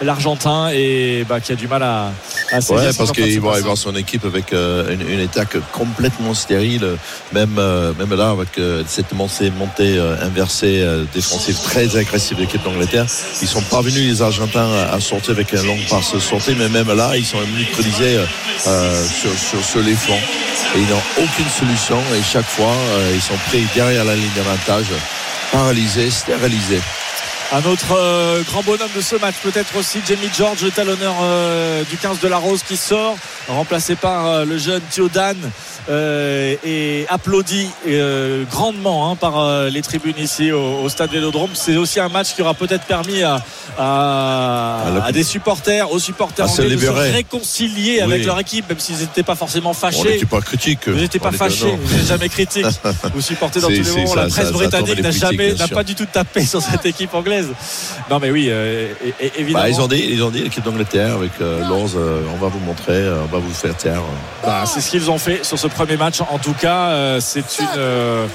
L'Argentin 0.02 0.70
et 0.74 1.26
bah, 1.28 1.39
qui 1.39 1.54
a 1.54 1.56
du 1.56 1.68
mal 1.70 1.82
à, 1.82 2.12
à 2.52 2.56
Ouais, 2.56 2.62
ce 2.91 2.98
parce 2.98 3.12
qu'il 3.14 3.39
va 3.39 3.56
avoir 3.56 3.78
son 3.78 3.96
équipe 3.96 4.26
avec 4.26 4.52
euh, 4.52 4.93
une, 4.93 5.10
une 5.10 5.22
attaque 5.22 5.56
complètement 5.72 6.34
stérile, 6.34 6.98
même, 7.32 7.56
euh, 7.58 7.93
même 7.98 8.14
là, 8.14 8.32
avec 8.32 8.58
euh, 8.58 8.84
cette 8.86 9.14
montée, 9.14 9.52
montée 9.52 9.98
inversée 10.22 10.86
défensive 11.14 11.58
très 11.64 11.96
agressive 11.96 12.38
de 12.38 12.41
l'équipe 12.41 12.64
d'Angleterre. 12.64 13.06
Ils 13.41 13.48
sont 13.48 13.62
parvenus, 13.62 14.12
les 14.12 14.22
Argentins, 14.22 14.70
à, 14.91 15.00
sortir 15.00 15.32
avec 15.32 15.54
une 15.54 15.66
longue 15.66 15.88
passe 15.89 16.18
sortie, 16.18 16.56
mais 16.58 16.68
même 16.68 16.91
là, 16.91 17.16
ils 17.16 17.26
sont 17.26 17.39
neutralisés 17.58 18.20
sur, 18.60 19.32
sur, 19.38 19.64
sur 19.64 19.80
les 19.82 19.96
flancs. 19.96 20.16
Et 20.76 20.80
ils 20.80 20.89
n'ont 20.89 21.24
aucune 21.24 21.50
solution, 21.50 21.98
et 22.14 22.22
chaque 22.22 22.46
fois, 22.46 22.74
ils 23.14 23.22
sont 23.22 23.38
pris 23.48 23.66
derrière 23.74 24.04
la 24.04 24.16
ligne 24.16 24.32
d'avantage, 24.36 24.88
paralysés, 25.52 26.10
stérilisés. 26.10 26.82
Un 27.54 27.64
autre 27.70 27.96
euh, 27.96 28.41
grand 28.43 28.64
bonhomme 28.64 28.89
de 28.96 29.02
ce 29.02 29.16
match, 29.18 29.36
peut-être 29.43 29.78
aussi 29.78 30.00
Jamie 30.06 30.30
George, 30.36 30.62
le 30.64 30.72
talonneur 30.72 31.14
euh, 31.22 31.84
du 31.89 31.96
15 31.96 32.20
de 32.20 32.28
la 32.28 32.38
Rose 32.38 32.64
qui 32.68 32.76
sort, 32.76 33.16
remplacé 33.48 33.96
par 33.96 34.26
euh, 34.26 34.46
le 34.46 34.58
jeune 34.58 34.82
Thiodan 34.91 35.36
euh, 35.88 36.56
et 36.66 37.06
applaudi 37.08 37.68
grandement 38.52 39.12
hein, 39.12 39.16
par 39.16 39.66
les 39.70 39.82
tribunes 39.84 40.16
ici 40.18 40.52
au, 40.52 40.80
au 40.84 40.89
stade 40.89 41.12
Vélodrome. 41.12 41.52
C'est 41.54 41.78
aussi 41.78 42.00
un 42.00 42.10
match 42.10 42.34
qui 42.36 42.41
aura 42.41 42.56
peut-être 42.56 42.86
permis 42.86 43.22
à, 43.24 43.36
à, 43.78 44.82
À 44.88 44.89
la- 44.89 45.04
à 45.06 45.12
des 45.12 45.24
supporters, 45.24 45.91
aux 45.91 46.00
supporters 46.00 46.50
se 46.50 46.62
anglais 46.64 46.76
de 46.76 46.82
se 46.82 46.88
réconcilier 46.89 48.02
avec 48.02 48.26
leur 48.26 48.39
équipe, 48.39 48.68
même 48.68 48.80
s'ils 48.80 48.98
n'étaient 48.98 49.24
pas 49.24 49.36
forcément 49.36 49.70
On 49.70 49.74
fâchés. 49.74 50.14
n'était 50.14 50.26
pas 50.26 50.41
critique. 50.41 50.88
Vous 50.89 50.98
n'étiez 51.00 51.20
pas 51.20 51.30
On 51.30 51.38
fâchés, 51.38 51.78
vous 51.80 51.96
n'êtes 51.96 52.08
jamais 52.08 52.30
critique. 52.38 52.66
Vous 53.14 53.22
supportez 53.22 53.60
dans 53.62 53.68
tous 53.68 53.74
les 53.74 53.84
moments. 53.84 54.08
ça, 54.08 54.16
La 54.16 54.28
presse 54.28 54.46
ça 54.48 54.52
britannique 54.52 54.98
n'a 55.02 55.10
critiques, 55.10 55.22
jamais, 55.22 55.54
n'a 55.54 55.68
pas 55.68 55.84
du 55.84 55.93
tout 55.93 56.08
tapé 56.12 56.43
sur 56.43 56.62
cette 56.62 56.86
équipe 56.88 57.14
anglaise. 57.14 57.35
Non, 58.10 58.20
mais 58.20 58.32
oui, 58.32 58.48
euh, 58.50 58.88
et- 59.04 59.26
et- 59.26 59.32
évidemment. 59.40 59.64
Bah, 59.64 59.70
ils 59.70 59.82
ont 59.82 59.88
dit, 59.88 60.06
ils 60.10 60.24
ont 60.24 60.30
dit 60.30 60.44
l'équipe 60.44 60.64
d'Angleterre 60.64 61.14
avec 61.16 61.32
euh, 61.42 61.60
Lors, 61.68 61.90
euh, 61.96 62.22
on 62.34 62.38
va 62.38 62.48
vous 62.48 62.60
montrer, 62.60 62.94
euh, 62.94 63.24
on 63.24 63.28
va 63.34 63.40
vous 63.40 63.54
faire 63.54 63.76
taire. 63.76 64.02
Bah, 64.44 64.64
c'est 64.66 64.82
ce 64.82 64.90
qu'ils 64.92 65.10
ont 65.10 65.18
fait 65.18 65.44
sur 65.44 65.58
ce 65.58 65.68
premier 65.68 65.98
match. 65.98 66.22
En 66.22 66.38
tout 66.40 66.54
cas, 66.54 66.90
euh, 66.90 67.20
c'est 67.20 67.60
une 67.60 67.68
euh, 67.78 68.28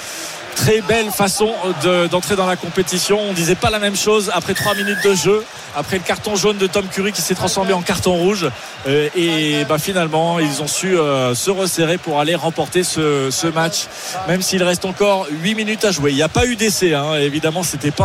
très 0.60 0.82
belle 0.82 1.10
façon 1.10 1.50
de- 1.82 2.06
d'entrer 2.08 2.36
dans 2.36 2.46
la 2.46 2.56
compétition. 2.56 3.18
On 3.30 3.32
disait 3.32 3.54
pas 3.54 3.70
la 3.70 3.78
même 3.78 3.96
chose 3.96 4.30
après 4.34 4.52
3 4.52 4.74
minutes 4.74 5.02
de 5.02 5.14
jeu, 5.14 5.42
après 5.74 5.96
le 5.96 6.02
carton 6.02 6.36
jaune 6.36 6.58
de 6.58 6.66
Tom 6.66 6.86
Curry 6.86 7.12
qui 7.12 7.22
s'est 7.22 7.34
transformé 7.34 7.72
en 7.72 7.80
carton 7.80 8.12
rouge. 8.14 8.46
Euh, 8.86 9.08
et 9.16 9.64
bah, 9.66 9.78
finalement, 9.78 10.38
ils 10.38 10.60
ont 10.60 10.66
su 10.68 10.98
euh, 10.98 11.34
se 11.34 11.50
resserrer 11.50 11.96
pour 11.96 12.20
aller 12.20 12.34
remporter 12.34 12.84
ce, 12.84 13.30
ce 13.30 13.46
match, 13.46 13.86
même 14.28 14.42
s'il 14.42 14.62
reste 14.62 14.84
encore 14.84 15.26
8 15.30 15.54
minutes 15.54 15.84
à 15.86 15.92
jouer. 15.92 16.10
Il 16.10 16.16
n'y 16.16 16.22
a 16.22 16.28
pas 16.28 16.44
eu 16.44 16.56
d'essai, 16.56 16.92
hein. 16.92 17.14
évidemment, 17.14 17.62
c'était 17.62 17.90
pas 17.90 18.04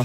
un 0.00 0.04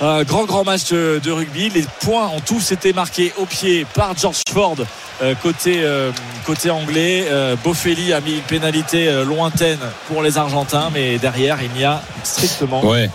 un 0.00 0.22
grand 0.24 0.44
grand 0.44 0.64
match 0.64 0.90
de, 0.90 1.20
de 1.22 1.30
rugby. 1.30 1.70
Les 1.70 1.84
points 2.00 2.26
en 2.26 2.40
tous 2.40 2.72
été 2.72 2.92
marqués 2.92 3.32
au 3.38 3.46
pied 3.46 3.86
par 3.94 4.16
George 4.16 4.42
Ford 4.50 4.76
euh, 5.22 5.34
côté 5.42 5.82
euh, 5.82 6.10
côté 6.46 6.70
anglais. 6.70 7.26
Euh, 7.28 7.56
Boffelli 7.62 8.12
a 8.12 8.20
mis 8.20 8.34
une 8.34 8.42
pénalité 8.42 9.08
euh, 9.08 9.24
lointaine 9.24 9.78
pour 10.08 10.22
les 10.22 10.38
Argentins, 10.38 10.90
mais 10.92 11.18
derrière 11.18 11.58
il 11.62 11.70
n'y 11.72 11.84
a 11.84 12.02
strictement. 12.24 12.84
Ouais. 12.84 13.10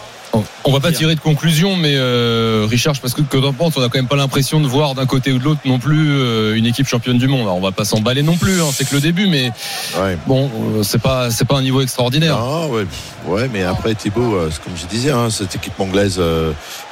On- 0.64 0.72
va 0.74 0.80
pas 0.80 0.92
tirer 0.92 1.16
de 1.16 1.20
conclusion, 1.20 1.76
mais 1.76 1.94
euh, 1.96 2.66
Richard, 2.70 2.96
parce 3.02 3.14
que 3.14 3.22
que 3.22 3.38
t'en 3.38 3.54
penses, 3.54 3.74
on 3.78 3.82
a 3.82 3.86
quand 3.90 3.98
même 3.98 4.08
pas 4.08 4.16
l'impression 4.16 4.60
de 4.60 4.68
voir 4.68 4.94
d'un 4.96 5.06
côté 5.06 5.32
ou 5.32 5.40
de 5.40 5.44
l'autre 5.44 5.62
non 5.66 5.80
plus 5.80 6.10
euh, 6.12 6.56
une 6.56 6.66
équipe 6.66 6.88
championne 6.88 7.18
du 7.18 7.28
monde. 7.28 7.42
Alors, 7.42 7.58
on 7.58 7.62
va 7.62 7.72
pas 7.72 7.86
s'emballer 7.86 8.24
non 8.24 8.36
plus, 8.38 8.62
hein, 8.62 8.68
c'est 8.74 8.88
que 8.88 8.94
le 8.96 9.02
début, 9.02 9.28
mais 9.28 9.52
Ouais. 10.00 10.18
bon, 10.28 10.50
euh, 10.78 10.84
c'est 10.84 11.02
pas 11.02 11.32
c'est 11.32 11.46
pas 11.46 11.56
un 11.56 11.62
niveau 11.62 11.82
extraordinaire. 11.82 12.38
Ouais, 12.70 12.86
ouais, 13.28 13.50
mais 13.54 13.64
après 13.64 13.96
Thibaut, 13.96 14.38
comme 14.64 14.74
je 14.76 14.86
disais, 14.88 15.12
hein, 15.12 15.30
cette 15.30 15.56
équipe 15.56 15.80
anglaise 15.80 16.20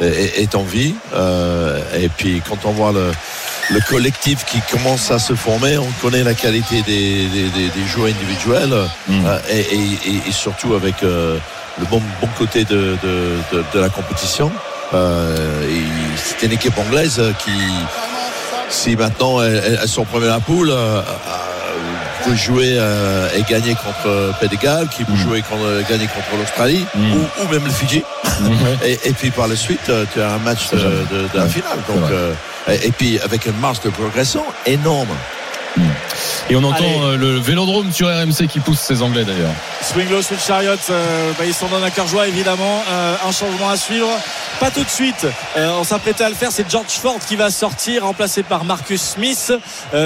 est, 0.01 0.41
est 0.41 0.55
en 0.55 0.63
vie. 0.63 0.93
et 2.01 2.09
puis 2.17 2.41
quand 2.47 2.65
on 2.65 2.71
voit 2.71 2.91
le, 2.91 3.11
le 3.71 3.79
collectif 3.89 4.45
qui 4.45 4.59
commence 4.71 5.11
à 5.11 5.19
se 5.19 5.33
former, 5.33 5.77
on 5.77 5.89
connaît 6.01 6.23
la 6.23 6.33
qualité 6.33 6.81
des, 6.83 7.27
des, 7.27 7.49
des- 7.49 7.69
des 7.69 7.87
joueurs 7.87 8.07
individuels 8.09 8.73
Mm. 9.07 9.25
euh, 9.25 9.39
et, 9.51 9.59
et- 9.59 10.15
et- 10.15 10.29
et 10.29 10.31
surtout 10.31 10.73
avec 10.75 11.03
euh, 11.03 11.37
le 11.79 11.85
bon, 11.85 12.01
bon 12.21 12.27
côté 12.37 12.63
de, 12.65 12.97
de, 13.03 13.37
de- 13.51 13.63
de 13.73 13.79
la 13.79 13.89
compétition. 13.89 14.51
Euh, 14.93 15.67
et 15.69 15.81
c'est 16.17 16.45
une 16.45 16.51
équipe 16.53 16.77
anglaise 16.77 17.21
qui, 17.43 17.51
si 18.69 18.95
maintenant 18.95 19.41
elles, 19.41 19.77
elles- 19.81 19.87
sont 19.87 20.05
premières 20.05 20.31
à 20.31 20.35
la 20.35 20.39
poule, 20.39 20.69
euh, 20.69 20.99
euh, 20.99 21.01
peut 22.25 22.35
jouer 22.35 22.75
euh, 22.77 23.27
et 23.35 23.41
gagner 23.41 23.75
contre 23.75 24.33
Galles, 24.61 24.87
qui 24.89 25.03
peut 25.03 25.13
Mm. 25.13 25.17
jouer 25.17 25.41
contre, 25.41 25.89
gagner 25.89 26.05
contre 26.07 26.37
l'Australie 26.39 26.85
Mm. 26.95 27.13
ou, 27.13 27.27
ou 27.43 27.47
même 27.51 27.65
le 27.65 27.71
Fidji. 27.71 28.03
Ouais. 28.41 28.77
Et, 28.89 29.09
et 29.09 29.13
puis 29.13 29.31
par 29.31 29.47
la 29.47 29.55
suite, 29.55 29.89
euh, 29.89 30.05
tu 30.13 30.21
as 30.21 30.31
un 30.31 30.37
match 30.39 30.69
de, 30.71 31.27
la 31.33 31.47
finale. 31.47 31.79
Donc, 31.87 32.03
et, 32.69 32.87
et 32.87 32.91
puis 32.91 33.19
avec 33.19 33.45
une 33.45 33.57
marge 33.59 33.81
de 33.81 33.89
progression 33.89 34.43
énorme. 34.65 35.09
Et 36.49 36.55
on 36.55 36.63
entend 36.63 36.75
Allez. 36.83 36.99
euh, 37.03 37.17
le 37.17 37.39
vélodrome 37.39 37.91
sur 37.91 38.07
RMC 38.07 38.47
qui 38.49 38.59
pousse 38.59 38.79
ses 38.79 39.01
Anglais 39.01 39.23
d'ailleurs. 39.23 39.51
Swing 39.81 40.09
low, 40.09 40.21
swing 40.21 40.39
chariot, 40.39 40.71
euh, 40.89 41.31
bah, 41.37 41.45
ils 41.45 41.53
sont 41.53 41.67
dans 41.67 41.81
un 41.83 41.89
cœur 41.89 42.07
joie 42.07 42.27
évidemment. 42.27 42.83
Euh, 42.89 43.15
un 43.27 43.31
changement 43.31 43.69
à 43.69 43.77
suivre. 43.77 44.09
Pas 44.59 44.69
tout 44.71 44.83
de 44.83 44.89
suite. 44.89 45.25
Euh, 45.57 45.71
on 45.79 45.83
s'apprêtait 45.83 46.23
à 46.23 46.29
le 46.29 46.35
faire. 46.35 46.51
C'est 46.51 46.69
George 46.69 46.91
Ford 46.91 47.19
qui 47.27 47.35
va 47.35 47.49
sortir, 47.49 48.03
remplacé 48.03 48.43
par 48.43 48.65
Marcus 48.65 49.01
Smith. 49.01 49.51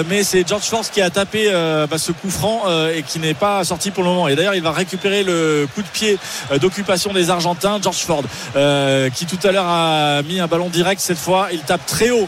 Mais 0.10 0.24
c'est 0.24 0.48
George 0.48 0.64
Ford 0.64 0.84
qui 0.92 1.02
a 1.02 1.10
tapé 1.10 1.52
bah, 1.90 1.98
ce 1.98 2.12
coup 2.12 2.30
franc 2.30 2.64
et 2.96 3.04
qui 3.04 3.20
n'est 3.20 3.34
pas 3.34 3.64
sorti 3.64 3.92
pour 3.92 4.04
le 4.04 4.10
moment. 4.10 4.28
Et 4.28 4.36
d'ailleurs, 4.36 4.56
il 4.56 4.62
va 4.62 4.72
récupérer 4.72 5.24
le 5.24 5.68
coup 5.74 5.82
de 5.82 5.88
pied 5.88 6.18
d'occupation 6.60 7.14
des 7.14 7.30
Argentins, 7.30 7.80
George 7.82 7.98
Ford, 7.98 8.24
qui 9.14 9.26
tout 9.26 9.40
à 9.48 9.52
l'heure 9.52 9.68
a 9.68 10.22
mis 10.24 10.40
un 10.40 10.48
ballon 10.48 10.70
direct. 10.70 11.02
Cette 11.02 11.18
fois, 11.18 11.50
il 11.52 11.60
tape 11.60 11.86
très 11.86 12.10
haut 12.10 12.28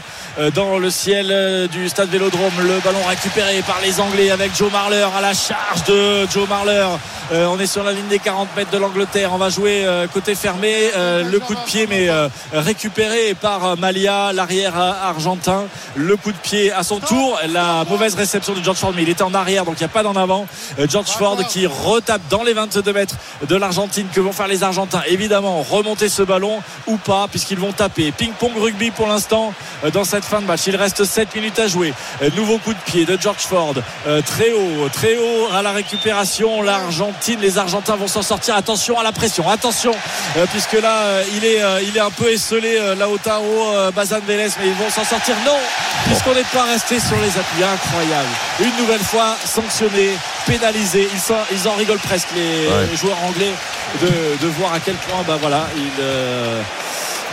dans 0.54 0.78
le 0.78 0.90
ciel 0.90 1.68
du 1.72 1.88
stade 1.88 2.10
Vélodrome. 2.10 2.52
Le 2.60 2.80
ballon 2.84 3.02
récupéré 3.08 3.62
par 3.66 3.79
les 3.82 4.00
Anglais 4.00 4.30
avec 4.30 4.54
Joe 4.54 4.70
Marler 4.70 5.06
à 5.16 5.20
la 5.20 5.32
charge 5.32 5.84
de 5.84 6.26
Joe 6.30 6.48
Marler. 6.48 6.86
Euh, 7.32 7.46
on 7.46 7.58
est 7.60 7.66
sur 7.66 7.84
la 7.84 7.92
ligne 7.92 8.08
des 8.08 8.18
40 8.18 8.48
mètres 8.56 8.70
de 8.70 8.78
l'Angleterre. 8.78 9.30
On 9.32 9.38
va 9.38 9.50
jouer 9.50 9.84
euh, 9.84 10.06
côté 10.08 10.34
fermé. 10.34 10.90
Euh, 10.96 11.22
le 11.22 11.38
coup 11.38 11.54
de 11.54 11.60
pied, 11.60 11.86
mais 11.88 12.08
récupéré 12.52 13.34
par 13.34 13.76
Malia, 13.76 14.32
l'arrière 14.32 14.76
argentin. 14.76 15.66
Le 15.94 16.16
coup 16.16 16.32
de 16.32 16.36
pied 16.36 16.72
à 16.72 16.82
son 16.82 16.98
tour. 16.98 17.38
La 17.48 17.84
mauvaise 17.88 18.14
réception 18.14 18.54
de 18.54 18.62
George 18.62 18.78
Ford, 18.78 18.92
mais 18.94 19.02
il 19.02 19.08
était 19.08 19.22
en 19.22 19.34
arrière, 19.34 19.64
donc 19.64 19.76
il 19.78 19.82
n'y 19.82 19.90
a 19.90 19.92
pas 19.92 20.02
d'en 20.02 20.16
avant. 20.16 20.46
George 20.88 21.10
Ford 21.10 21.38
qui 21.48 21.66
retape 21.66 22.22
dans 22.30 22.42
les 22.42 22.52
22 22.52 22.92
mètres 22.92 23.14
de 23.48 23.56
l'Argentine. 23.56 24.06
Que 24.12 24.20
vont 24.20 24.32
faire 24.32 24.48
les 24.48 24.62
Argentins? 24.62 25.02
Évidemment, 25.06 25.62
remonter 25.62 26.08
ce 26.08 26.22
ballon 26.22 26.60
ou 26.86 26.96
pas, 26.96 27.28
puisqu'ils 27.30 27.58
vont 27.58 27.72
taper. 27.72 28.12
Ping-pong 28.12 28.52
rugby 28.56 28.90
pour 28.90 29.06
l'instant 29.06 29.52
dans 29.92 30.04
cette 30.04 30.24
fin 30.24 30.40
de 30.40 30.46
match. 30.46 30.62
Il 30.66 30.76
reste 30.76 31.04
7 31.04 31.34
minutes 31.34 31.58
à 31.58 31.68
jouer. 31.68 31.92
Nouveau 32.36 32.58
coup 32.58 32.74
de 32.74 32.80
pied 32.80 33.04
de 33.04 33.16
George 33.20 33.38
Ford. 33.38 33.69
Euh, 34.06 34.20
très 34.22 34.52
haut, 34.52 34.88
très 34.92 35.16
haut 35.16 35.48
à 35.54 35.62
la 35.62 35.72
récupération. 35.72 36.62
L'Argentine, 36.62 37.38
les 37.40 37.58
Argentins 37.58 37.96
vont 37.96 38.08
s'en 38.08 38.22
sortir. 38.22 38.56
Attention 38.56 38.98
à 38.98 39.02
la 39.02 39.12
pression. 39.12 39.48
Attention, 39.48 39.92
euh, 40.36 40.46
puisque 40.50 40.72
là, 40.74 40.96
euh, 41.02 41.22
il 41.36 41.44
est, 41.44 41.60
il 41.88 41.96
est 41.96 42.00
un 42.00 42.10
peu 42.10 42.30
esselé, 42.32 42.78
Lautaro, 42.98 43.90
Bazan 43.94 44.20
Vélez, 44.26 44.48
mais 44.60 44.66
ils 44.68 44.74
vont 44.74 44.90
s'en 44.90 45.04
sortir. 45.04 45.34
Non, 45.46 45.58
puisqu'on 46.06 46.34
n'est 46.34 46.42
pas 46.52 46.64
resté 46.64 46.98
sur 47.00 47.16
les 47.20 47.28
appuis. 47.28 47.62
Incroyable. 47.62 48.28
Une 48.60 48.76
nouvelle 48.78 49.00
fois 49.00 49.36
sanctionné, 49.44 50.10
pénalisé. 50.46 51.08
Ils, 51.12 51.20
sont- 51.20 51.34
ils 51.52 51.68
en 51.68 51.74
rigolent 51.74 51.98
presque, 51.98 52.28
les, 52.34 52.40
Ouais. 52.68 52.86
les 52.90 52.96
joueurs 52.96 53.18
anglais, 53.24 53.52
de, 54.00 54.06
de 54.44 54.48
voir 54.58 54.72
à 54.74 54.80
quel 54.80 54.94
point, 54.96 55.22
bah 55.26 55.36
voilà, 55.40 55.66
ils. 55.76 56.02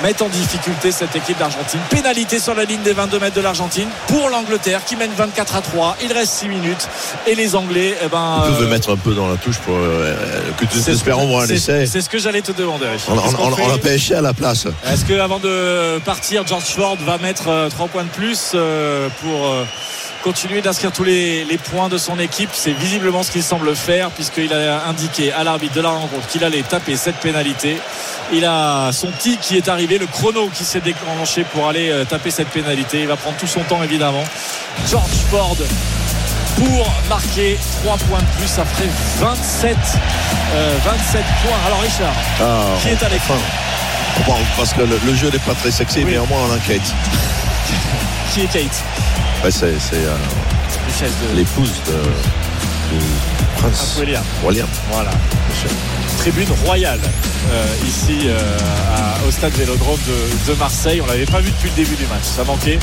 Euh, 0.02 0.04
mettent 0.04 0.22
en 0.22 0.30
difficulté 0.30 0.92
cette 0.92 1.16
équipe 1.16 1.38
d'Argentine. 1.38 1.80
Pénalité 1.90 2.40
sur 2.40 2.54
la 2.56 2.64
ligne 2.66 2.82
des 2.82 2.94
22 2.94 3.20
mètres 3.20 3.36
de 3.36 3.42
l'Argentine 3.42 3.88
pour 4.08 4.30
l'Angleterre 4.30 4.84
qui 4.86 4.96
mène 4.96 5.12
24 5.16 5.56
à 5.56 5.62
3. 5.62 5.98
Il 6.04 6.14
reste 6.14 6.34
6 6.34 6.50
minutes 6.50 6.88
et 7.26 7.36
les 7.36 7.56
Anglais, 7.56 7.96
eh 8.04 8.08
ben, 8.08 8.44
euh, 8.46 8.68
mettre 8.68 8.92
un 8.92 8.98
peu 8.98 9.14
dans 9.14 9.28
la 9.28 9.36
touche 9.36 9.58
pour 9.60 9.76
euh, 9.76 10.16
que 10.60 10.66
tu 10.66 10.80
c'est- 10.80 10.92
espérons 10.92 11.28
voir 11.28 11.44
un 11.44 11.48
essai. 11.48 11.86
C'est 11.86 12.02
ce 12.02 12.10
que 12.10 12.18
j'allais 12.20 12.42
te 12.42 12.52
demander. 12.52 12.86
On, 13.10 13.14
on, 13.18 13.54
on- 13.54 13.74
a 13.74 13.78
pêché 13.78 14.16
à 14.16 14.22
la 14.22 14.34
place. 14.34 14.66
Est-ce 14.86 15.06
que 15.06 15.20
avant 15.20 15.40
de 15.40 16.00
partir, 16.06 16.46
George 16.48 16.64
Ford 16.64 16.98
va 17.06 17.18
mettre 17.18 17.68
3 17.70 17.88
points 17.88 18.04
de 18.04 18.10
plus 18.10 18.52
euh, 18.56 19.10
pour 19.22 19.46
euh, 19.48 19.64
continuer 20.24 20.62
d'inscrire 20.62 20.92
tous 20.92 21.04
les, 21.04 21.46
les 21.46 21.58
points 21.58 21.90
de 21.90 21.98
son 21.98 22.20
équipe 22.20 22.50
C'est 22.54 22.72
visiblement 22.74 23.24
ce 23.24 23.32
qu'il 23.32 23.44
semble 23.44 23.76
faire 23.76 24.10
puisqu'il 24.12 24.52
a 24.54 24.86
indiqué 24.88 25.32
à 25.32 25.44
l'arbitre 25.44 25.76
de 25.76 25.82
la 25.82 25.90
rencontre 25.90 26.28
qu'il 26.28 26.44
allait 26.44 26.64
taper 26.64 26.96
cette 26.98 27.18
pénalité. 27.18 27.78
Il 28.34 28.44
a 28.46 28.92
son 28.92 29.10
tic 29.12 29.40
qui 29.40 29.56
est 29.58 29.70
arrivé, 29.70 29.98
le 29.98 30.08
chrono 30.08 30.50
qui 30.54 30.64
s'est 30.66 30.82
déclenché 30.82 31.44
pour 31.46 31.68
aller 31.70 31.90
euh, 31.90 32.04
taper 32.06 32.32
cette 32.32 32.50
pénalité. 32.50 33.02
Il 33.02 33.08
va 33.08 33.16
prendre 33.16 33.38
tout 33.38 33.48
son 33.48 33.62
temps 33.62 33.82
évidemment. 33.84 34.24
George 34.90 35.10
Ford 35.30 35.56
pour 36.58 36.92
marquer 37.08 37.58
3 37.84 37.98
points 37.98 38.20
de 38.20 38.40
plus 38.40 38.60
après 38.60 38.86
27, 39.20 39.78
euh, 40.56 40.78
27 40.84 41.22
points. 41.44 41.58
Alors 41.68 41.80
Richard, 41.82 42.14
Ah, 42.42 42.66
qui 42.82 42.90
est 42.90 43.04
à 43.04 43.10
l'écran 43.10 43.36
Bon, 44.26 44.36
parce 44.58 44.74
que 44.74 44.82
le, 44.82 45.00
le 45.06 45.14
jeu 45.14 45.30
n'est 45.30 45.38
pas 45.40 45.54
très 45.54 45.70
sexy, 45.70 46.00
Oui. 46.00 46.06
mais 46.14 46.18
au 46.18 46.26
moins 46.26 46.40
on 46.50 46.56
enquête. 46.56 46.82
Qui 48.34 48.42
est 48.42 48.48
Kate? 48.48 48.84
Ouais, 49.44 49.52
c'est 49.52 49.68
euh, 49.94 50.18
de 51.32 51.36
l'épouse 51.38 51.72
de, 51.88 51.94
du 52.98 53.06
prince 53.58 53.98
William. 54.00 54.24
William. 54.44 54.68
Voilà. 54.92 55.12
Tribune 56.20 56.50
royale 56.66 57.00
euh, 57.52 57.88
ici 57.88 58.20
euh, 58.26 59.28
au 59.28 59.32
stade 59.32 59.54
Vélodrome 59.54 60.00
de, 60.08 60.52
de 60.52 60.58
Marseille. 60.58 61.00
On 61.02 61.06
l'avait 61.06 61.26
pas 61.26 61.40
vu 61.40 61.52
depuis 61.52 61.70
le 61.70 61.76
début 61.76 61.96
du 61.96 62.06
match. 62.08 62.24
Ça 62.24 62.44
manquait. 62.44 62.80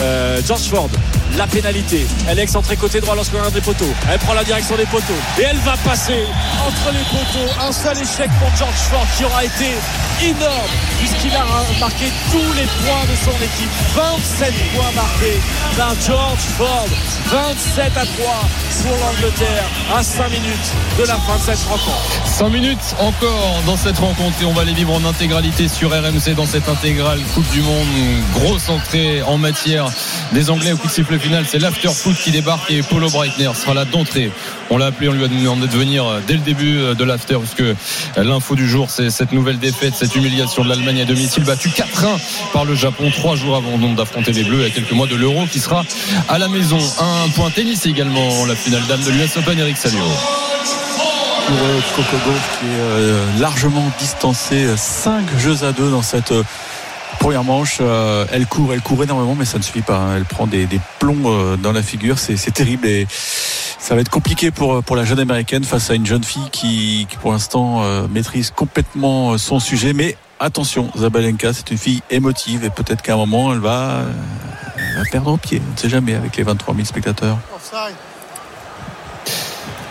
Euh, 0.00 0.40
George 0.46 0.62
Ford, 0.62 0.88
la 1.36 1.46
pénalité. 1.46 2.06
Elle 2.28 2.38
est 2.38 2.42
excentrée 2.42 2.76
côté 2.76 3.00
droit 3.00 3.16
lorsqu'on 3.16 3.38
regarde 3.38 3.54
des 3.54 3.60
poteaux. 3.60 3.92
Elle 4.10 4.18
prend 4.18 4.34
la 4.34 4.44
direction 4.44 4.76
des 4.76 4.86
poteaux 4.86 5.20
et 5.38 5.42
elle 5.42 5.58
va 5.58 5.76
passer 5.78 6.24
entre 6.66 6.92
les 6.92 7.02
poteaux. 7.10 7.50
Un 7.66 7.72
seul 7.72 7.96
échec 7.98 8.30
pour 8.38 8.54
George 8.56 8.78
Ford 8.90 9.06
qui 9.16 9.24
aura 9.24 9.44
été 9.44 9.74
énorme 10.22 10.70
puisqu'il 10.98 11.34
a 11.34 11.44
marqué 11.80 12.06
tous 12.30 12.52
les 12.54 12.66
points 12.84 13.04
de 13.10 13.16
son 13.24 13.36
équipe. 13.42 13.70
27 13.94 14.54
points 14.74 14.92
marqués 14.94 15.40
par 15.76 15.94
George 16.06 16.46
Ford. 16.56 16.88
27 17.26 17.96
à 17.96 18.06
3 18.06 18.48
pour 18.82 18.96
l'Angleterre 18.98 19.64
à 19.92 20.02
5 20.02 20.30
minutes 20.30 20.72
de 20.98 21.04
la 21.04 21.16
fin 21.16 21.36
de 21.36 21.42
cette 21.42 21.64
rencontre. 21.68 21.95
5 22.24 22.50
minutes 22.50 22.94
encore 22.98 23.62
dans 23.64 23.76
cette 23.76 23.98
rencontre 23.98 24.42
et 24.42 24.44
on 24.44 24.52
va 24.52 24.64
les 24.64 24.74
vivre 24.74 24.92
en 24.92 25.04
intégralité 25.04 25.68
sur 25.68 25.90
RMC 25.90 26.34
dans 26.36 26.44
cette 26.44 26.68
intégrale 26.68 27.18
Coupe 27.34 27.50
du 27.50 27.62
Monde. 27.62 27.86
Grosse 28.34 28.68
entrée 28.68 29.22
en 29.22 29.38
matière 29.38 29.86
des 30.32 30.50
Anglais 30.50 30.72
au 30.72 30.76
coup 30.76 30.88
de 30.88 30.92
sifflet 30.92 31.18
final. 31.18 31.44
C'est 31.48 31.58
l'after 31.58 31.88
foot 31.88 32.16
qui 32.22 32.30
débarque 32.30 32.70
et 32.70 32.82
Paulo 32.82 33.08
Breitner 33.08 33.50
sera 33.54 33.72
là 33.72 33.84
d'entrée. 33.86 34.30
On 34.68 34.76
l'a 34.76 34.86
appelé, 34.86 35.08
on 35.08 35.12
lui 35.12 35.24
a 35.24 35.28
demandé 35.28 35.66
de 35.66 35.72
venir 35.72 36.04
dès 36.26 36.34
le 36.34 36.40
début 36.40 36.94
de 36.94 37.04
l'after 37.04 37.38
puisque 37.38 37.64
l'info 38.16 38.54
du 38.54 38.68
jour 38.68 38.90
c'est 38.90 39.10
cette 39.10 39.32
nouvelle 39.32 39.58
défaite, 39.58 39.94
cette 39.96 40.14
humiliation 40.14 40.62
de 40.62 40.68
l'Allemagne 40.68 41.00
à 41.00 41.04
domicile 41.04 41.44
battue 41.44 41.70
4-1 41.70 42.18
par 42.52 42.64
le 42.64 42.74
Japon 42.74 43.10
trois 43.10 43.36
jours 43.36 43.56
avant 43.56 43.78
donc 43.78 43.96
d'affronter 43.96 44.32
les 44.32 44.44
Bleus 44.44 44.64
a 44.64 44.70
quelques 44.70 44.92
mois 44.92 45.06
de 45.06 45.16
l'Euro 45.16 45.46
qui 45.50 45.60
sera 45.60 45.84
à 46.28 46.38
la 46.38 46.48
maison. 46.48 46.78
Un 46.98 47.28
point 47.30 47.50
tennis 47.50 47.86
également, 47.86 48.44
la 48.44 48.56
finale 48.56 48.82
dame 48.88 49.02
de 49.02 49.10
l'US 49.10 49.36
Open, 49.36 49.58
Eric 49.58 49.76
Salio. 49.76 50.02
Pour 51.46 51.56
euh, 51.56 51.80
Coco 51.96 52.30
qui 52.58 52.66
est 52.66 52.80
euh, 52.80 53.38
largement 53.40 53.90
distancé 53.98 54.66
5 54.76 55.24
jeux 55.38 55.64
à 55.64 55.72
2 55.72 55.90
dans 55.90 56.02
cette 56.02 56.32
euh, 56.32 56.42
première 57.20 57.44
manche 57.44 57.78
Euh, 57.80 58.26
elle 58.32 58.46
court 58.46 58.72
elle 58.72 58.80
court 58.80 59.02
énormément 59.02 59.34
mais 59.34 59.44
ça 59.44 59.58
ne 59.58 59.62
suffit 59.62 59.82
pas 59.82 59.96
hein. 59.96 60.16
elle 60.16 60.24
prend 60.24 60.46
des, 60.46 60.66
plombs 60.98 61.26
euh, 61.26 61.56
dans 61.56 61.72
la 61.72 61.82
figure 61.82 62.18
c'est 62.18 62.36
terrible 62.52 62.86
et 62.86 63.06
Ça 63.78 63.94
va 63.94 64.00
être 64.00 64.10
compliqué 64.10 64.50
pour, 64.50 64.82
pour 64.82 64.96
la 64.96 65.04
jeune 65.04 65.20
américaine 65.20 65.62
face 65.62 65.90
à 65.90 65.94
une 65.94 66.06
jeune 66.06 66.24
fille 66.24 66.50
qui, 66.50 67.06
pour 67.20 67.32
l'instant 67.32 67.82
euh, 67.82 68.08
maîtrise 68.08 68.50
complètement 68.50 69.38
son 69.38 69.60
sujet. 69.60 69.92
Mais 69.92 70.16
attention, 70.40 70.90
Zabalenka, 70.96 71.52
c'est 71.52 71.70
une 71.70 71.78
fille 71.78 72.02
émotive 72.10 72.64
et 72.64 72.70
peut-être 72.70 73.02
qu'à 73.02 73.14
un 73.14 73.18
moment, 73.18 73.52
elle 73.52 73.60
va, 73.60 74.00
elle 74.76 75.08
perdre 75.12 75.32
au 75.32 75.36
pied. 75.36 75.62
On 75.68 75.72
ne 75.74 75.78
sait 75.78 75.88
jamais 75.88 76.14
avec 76.14 76.36
les 76.36 76.42
23 76.42 76.74
000 76.74 76.84
spectateurs. 76.84 77.38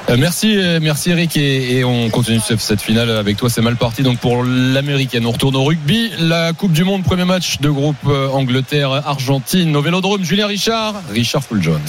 Euh, 0.08 0.18
merci, 0.20 0.56
euh, 0.58 0.80
merci 0.80 1.10
Eric 1.10 1.36
et, 1.36 1.78
et 1.78 1.84
on 1.84 2.10
continue 2.12 2.40
cette 2.40 2.82
finale 2.82 3.10
avec 3.10 3.38
toi. 3.38 3.50
C'est 3.50 3.62
mal 3.62 3.76
parti 3.76 4.04
donc 4.04 4.20
pour 4.20 4.44
l'américaine. 4.44 5.26
On 5.26 5.32
retourne 5.32 5.56
au 5.56 5.64
rugby. 5.64 6.12
La 6.20 6.54
Coupe 6.54 6.74
du 6.74 6.84
Monde, 6.84 7.04
premier 7.04 7.26
match 7.26 7.60
de 7.60 7.70
groupe 7.72 7.96
euh, 8.06 8.30
Angleterre-Argentine 8.30 9.76
au 9.76 9.82
Vélodrome. 9.82 10.24
Julien 10.24 10.46
Richard, 10.46 10.94
Richard 11.10 11.44
Full 11.44 11.64
Jones. 11.64 11.80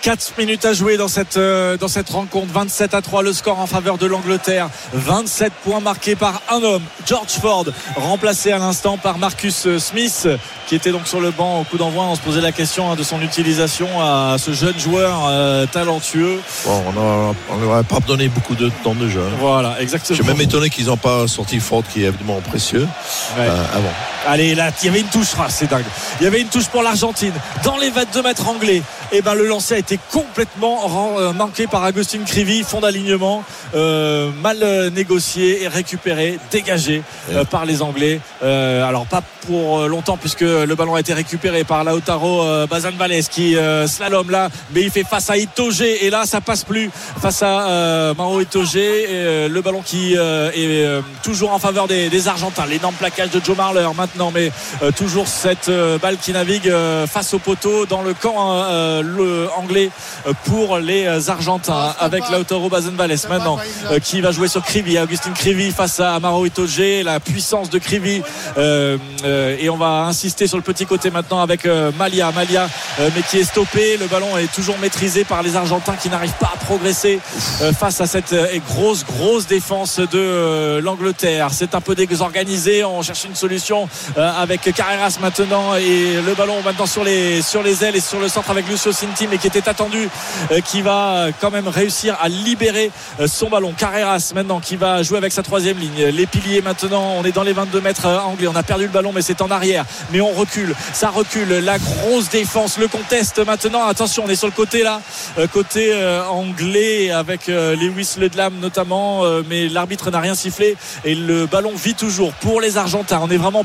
4 0.00 0.32
minutes 0.38 0.64
à 0.64 0.72
jouer 0.72 0.96
dans 0.96 1.08
cette, 1.08 1.36
euh, 1.36 1.76
dans 1.76 1.88
cette 1.88 2.08
rencontre. 2.08 2.50
27 2.50 2.94
à 2.94 3.02
3 3.02 3.22
le 3.22 3.34
score 3.34 3.60
en 3.60 3.66
faveur 3.66 3.98
de 3.98 4.06
l'Angleterre. 4.06 4.70
27 4.94 5.52
points 5.62 5.80
marqués 5.80 6.16
par 6.16 6.40
un 6.50 6.62
homme, 6.62 6.82
George 7.06 7.32
Ford, 7.32 7.66
remplacé 7.96 8.52
à 8.52 8.58
l'instant 8.58 8.96
par 8.96 9.18
Marcus 9.18 9.68
Smith, 9.78 10.28
qui 10.66 10.74
était 10.74 10.92
donc 10.92 11.06
sur 11.06 11.20
le 11.20 11.30
banc 11.30 11.60
au 11.60 11.64
coup 11.64 11.76
d'envoi. 11.76 12.04
On 12.04 12.14
se 12.14 12.20
posait 12.22 12.40
la 12.40 12.52
question 12.52 12.90
hein, 12.90 12.96
de 12.96 13.02
son 13.02 13.20
utilisation 13.20 13.88
à 14.00 14.36
ce 14.38 14.52
jeune 14.52 14.78
joueur 14.78 15.26
euh, 15.28 15.66
talentueux. 15.66 16.40
Bon, 16.64 16.82
on 17.50 17.65
n'aurait 17.66 17.82
pas 17.84 18.00
donné 18.00 18.28
beaucoup 18.28 18.54
de 18.54 18.70
temps 18.84 18.94
de 18.94 19.08
jeu. 19.08 19.20
hein. 19.20 19.36
Voilà, 19.38 19.80
exactement. 19.80 20.16
Je 20.16 20.22
suis 20.22 20.32
même 20.32 20.40
étonné 20.40 20.70
qu'ils 20.70 20.86
n'ont 20.86 20.96
pas 20.96 21.26
sorti 21.28 21.60
Ford 21.60 21.82
qui 21.92 22.02
est 22.04 22.08
évidemment 22.08 22.40
précieux 22.40 22.86
Ouais. 23.38 23.46
euh, 23.48 23.64
avant. 23.74 23.92
Allez, 24.26 24.54
là, 24.54 24.70
il 24.82 24.86
y 24.86 24.88
avait 24.88 25.00
une 25.00 25.06
touche, 25.06 25.28
ah, 25.38 25.46
c'est 25.48 25.68
dingue. 25.68 25.84
Il 26.20 26.24
y 26.24 26.26
avait 26.26 26.40
une 26.40 26.48
touche 26.48 26.66
pour 26.66 26.82
l'Argentine 26.82 27.32
dans 27.64 27.76
les 27.76 27.90
22 27.90 28.22
mètres 28.22 28.48
anglais. 28.48 28.82
Et 29.12 29.22
ben 29.22 29.34
le 29.34 29.46
lancer 29.46 29.74
a 29.74 29.78
été 29.78 30.00
complètement 30.12 30.80
euh, 31.18 31.32
manqué 31.32 31.68
par 31.68 31.84
Agustin 31.84 32.24
Crivi, 32.26 32.64
fond 32.64 32.80
d'alignement, 32.80 33.44
euh, 33.74 34.30
mal 34.42 34.58
euh, 34.62 34.90
négocié 34.90 35.62
et 35.62 35.68
récupéré, 35.68 36.38
dégagé 36.50 37.02
euh, 37.30 37.44
par 37.44 37.64
les 37.66 37.82
Anglais. 37.82 38.20
Euh, 38.42 38.86
alors 38.86 39.06
pas 39.06 39.22
pour 39.46 39.86
longtemps 39.86 40.16
puisque 40.16 40.40
le 40.40 40.74
ballon 40.74 40.96
a 40.96 41.00
été 41.00 41.14
récupéré 41.14 41.62
par 41.62 41.84
Lautaro 41.84 42.66
Bazan 42.66 42.90
Valles 42.98 43.22
qui 43.30 43.56
slalom 43.86 44.28
là, 44.28 44.48
mais 44.74 44.82
il 44.82 44.90
fait 44.90 45.04
face 45.04 45.30
à 45.30 45.36
Itoge 45.36 45.82
et 45.82 46.10
là 46.10 46.26
ça 46.26 46.40
passe 46.40 46.64
plus 46.64 46.90
face 47.22 47.44
à. 47.44 48.12
Et, 48.74 49.06
euh, 49.06 49.48
le 49.48 49.60
ballon 49.60 49.82
qui 49.82 50.14
est 50.14 51.02
toujours 51.22 51.52
en 51.52 51.60
faveur 51.60 51.86
des, 51.86 52.08
des 52.08 52.28
Argentins. 52.28 52.66
L'énorme 52.66 52.94
plaquage 52.96 53.30
de 53.30 53.40
Joe 53.44 53.56
Marler 53.56 53.86
maintenant, 53.96 54.15
mais 54.32 54.50
euh, 54.82 54.90
toujours 54.90 55.28
cette 55.28 55.68
euh, 55.68 55.98
balle 55.98 56.16
qui 56.16 56.32
navigue 56.32 56.68
euh, 56.68 57.06
face 57.06 57.34
au 57.34 57.38
poteau 57.38 57.86
dans 57.86 58.02
le 58.02 58.14
camp 58.14 58.36
le 59.02 59.48
anglais 59.56 59.90
pour 60.44 60.78
les 60.78 61.30
Argentins 61.30 61.94
avec 62.00 62.28
Lautaro 62.30 62.68
Bazenvales 62.68 63.16
maintenant 63.28 63.58
qui 64.02 64.20
va 64.20 64.32
jouer 64.32 64.48
sur 64.48 64.62
Crivi 64.62 64.98
Augustin 64.98 65.32
Crivi 65.32 65.70
face 65.70 66.00
à 66.00 66.14
Amaro 66.14 66.46
Itoge 66.46 67.02
la 67.04 67.20
puissance 67.20 67.70
de 67.70 67.78
Crivi 67.78 68.22
et 68.56 69.70
on 69.70 69.76
va 69.76 70.04
insister 70.04 70.46
sur 70.46 70.56
le 70.56 70.62
petit 70.62 70.86
côté 70.86 71.10
maintenant 71.10 71.40
avec 71.40 71.66
Malia. 71.98 72.32
Malia 72.32 72.68
mais 72.98 73.22
qui 73.28 73.38
est 73.38 73.44
stoppé. 73.44 73.96
Le 73.96 74.06
ballon 74.06 74.36
est 74.36 74.52
toujours 74.52 74.78
maîtrisé 74.78 75.24
par 75.24 75.42
les 75.42 75.56
Argentins 75.56 75.96
qui 76.00 76.08
n'arrivent 76.08 76.38
pas 76.40 76.52
à 76.54 76.64
progresser 76.64 77.20
face 77.78 78.00
à 78.00 78.06
cette 78.06 78.34
grosse 78.68 79.04
grosse 79.04 79.46
défense 79.46 79.98
de 79.98 80.78
l'Angleterre. 80.82 81.48
C'est 81.52 81.74
un 81.74 81.80
peu 81.80 81.94
désorganisé. 81.94 82.84
On 82.84 83.02
cherche 83.02 83.24
une 83.24 83.34
solution 83.34 83.88
avec 84.16 84.72
Carreras 84.74 85.18
maintenant 85.20 85.74
et 85.74 86.20
le 86.24 86.34
ballon 86.34 86.62
maintenant 86.62 86.86
sur 86.86 87.04
les 87.04 87.42
sur 87.42 87.62
les 87.62 87.84
ailes 87.84 87.96
et 87.96 88.00
sur 88.00 88.20
le 88.20 88.28
centre 88.28 88.50
avec 88.50 88.68
Lucio 88.68 88.92
Cinti 88.92 89.26
mais 89.30 89.38
qui 89.38 89.46
était 89.46 89.68
attendu 89.68 90.08
euh, 90.52 90.60
qui 90.60 90.82
va 90.82 91.16
euh, 91.16 91.32
quand 91.40 91.50
même 91.50 91.68
réussir 91.68 92.16
à 92.20 92.28
libérer 92.28 92.90
euh, 93.20 93.26
son 93.26 93.48
ballon. 93.48 93.72
Carreras 93.76 94.32
maintenant 94.34 94.60
qui 94.60 94.76
va 94.76 95.02
jouer 95.02 95.18
avec 95.18 95.32
sa 95.32 95.42
troisième 95.42 95.78
ligne. 95.78 96.06
Les 96.06 96.26
piliers 96.26 96.62
maintenant 96.62 97.14
on 97.18 97.24
est 97.24 97.32
dans 97.32 97.42
les 97.42 97.52
22 97.52 97.80
mètres 97.80 98.06
euh, 98.06 98.18
anglais. 98.18 98.48
On 98.48 98.56
a 98.56 98.62
perdu 98.62 98.84
le 98.84 98.90
ballon 98.90 99.12
mais 99.14 99.22
c'est 99.22 99.42
en 99.42 99.50
arrière. 99.50 99.84
Mais 100.12 100.20
on 100.20 100.32
recule. 100.32 100.74
Ça 100.92 101.10
recule. 101.10 101.48
La 101.48 101.78
grosse 101.78 102.28
défense 102.28 102.78
le 102.78 102.88
conteste 102.88 103.44
maintenant. 103.44 103.86
Attention 103.86 104.24
on 104.26 104.28
est 104.28 104.36
sur 104.36 104.48
le 104.48 104.52
côté 104.52 104.82
là. 104.82 105.00
Euh, 105.38 105.46
côté 105.46 105.92
euh, 105.92 106.24
anglais 106.24 107.10
avec 107.10 107.48
euh, 107.48 107.76
Lewis 107.76 108.16
Ledlam 108.18 108.54
notamment 108.60 109.24
euh, 109.24 109.42
mais 109.48 109.68
l'arbitre 109.68 110.10
n'a 110.10 110.20
rien 110.20 110.34
sifflé 110.34 110.76
et 111.04 111.14
le 111.14 111.46
ballon 111.46 111.72
vit 111.74 111.94
toujours. 111.94 112.32
Pour 112.34 112.60
les 112.60 112.76
Argentins 112.76 113.20
on 113.22 113.30
est 113.30 113.36
vraiment 113.36 113.64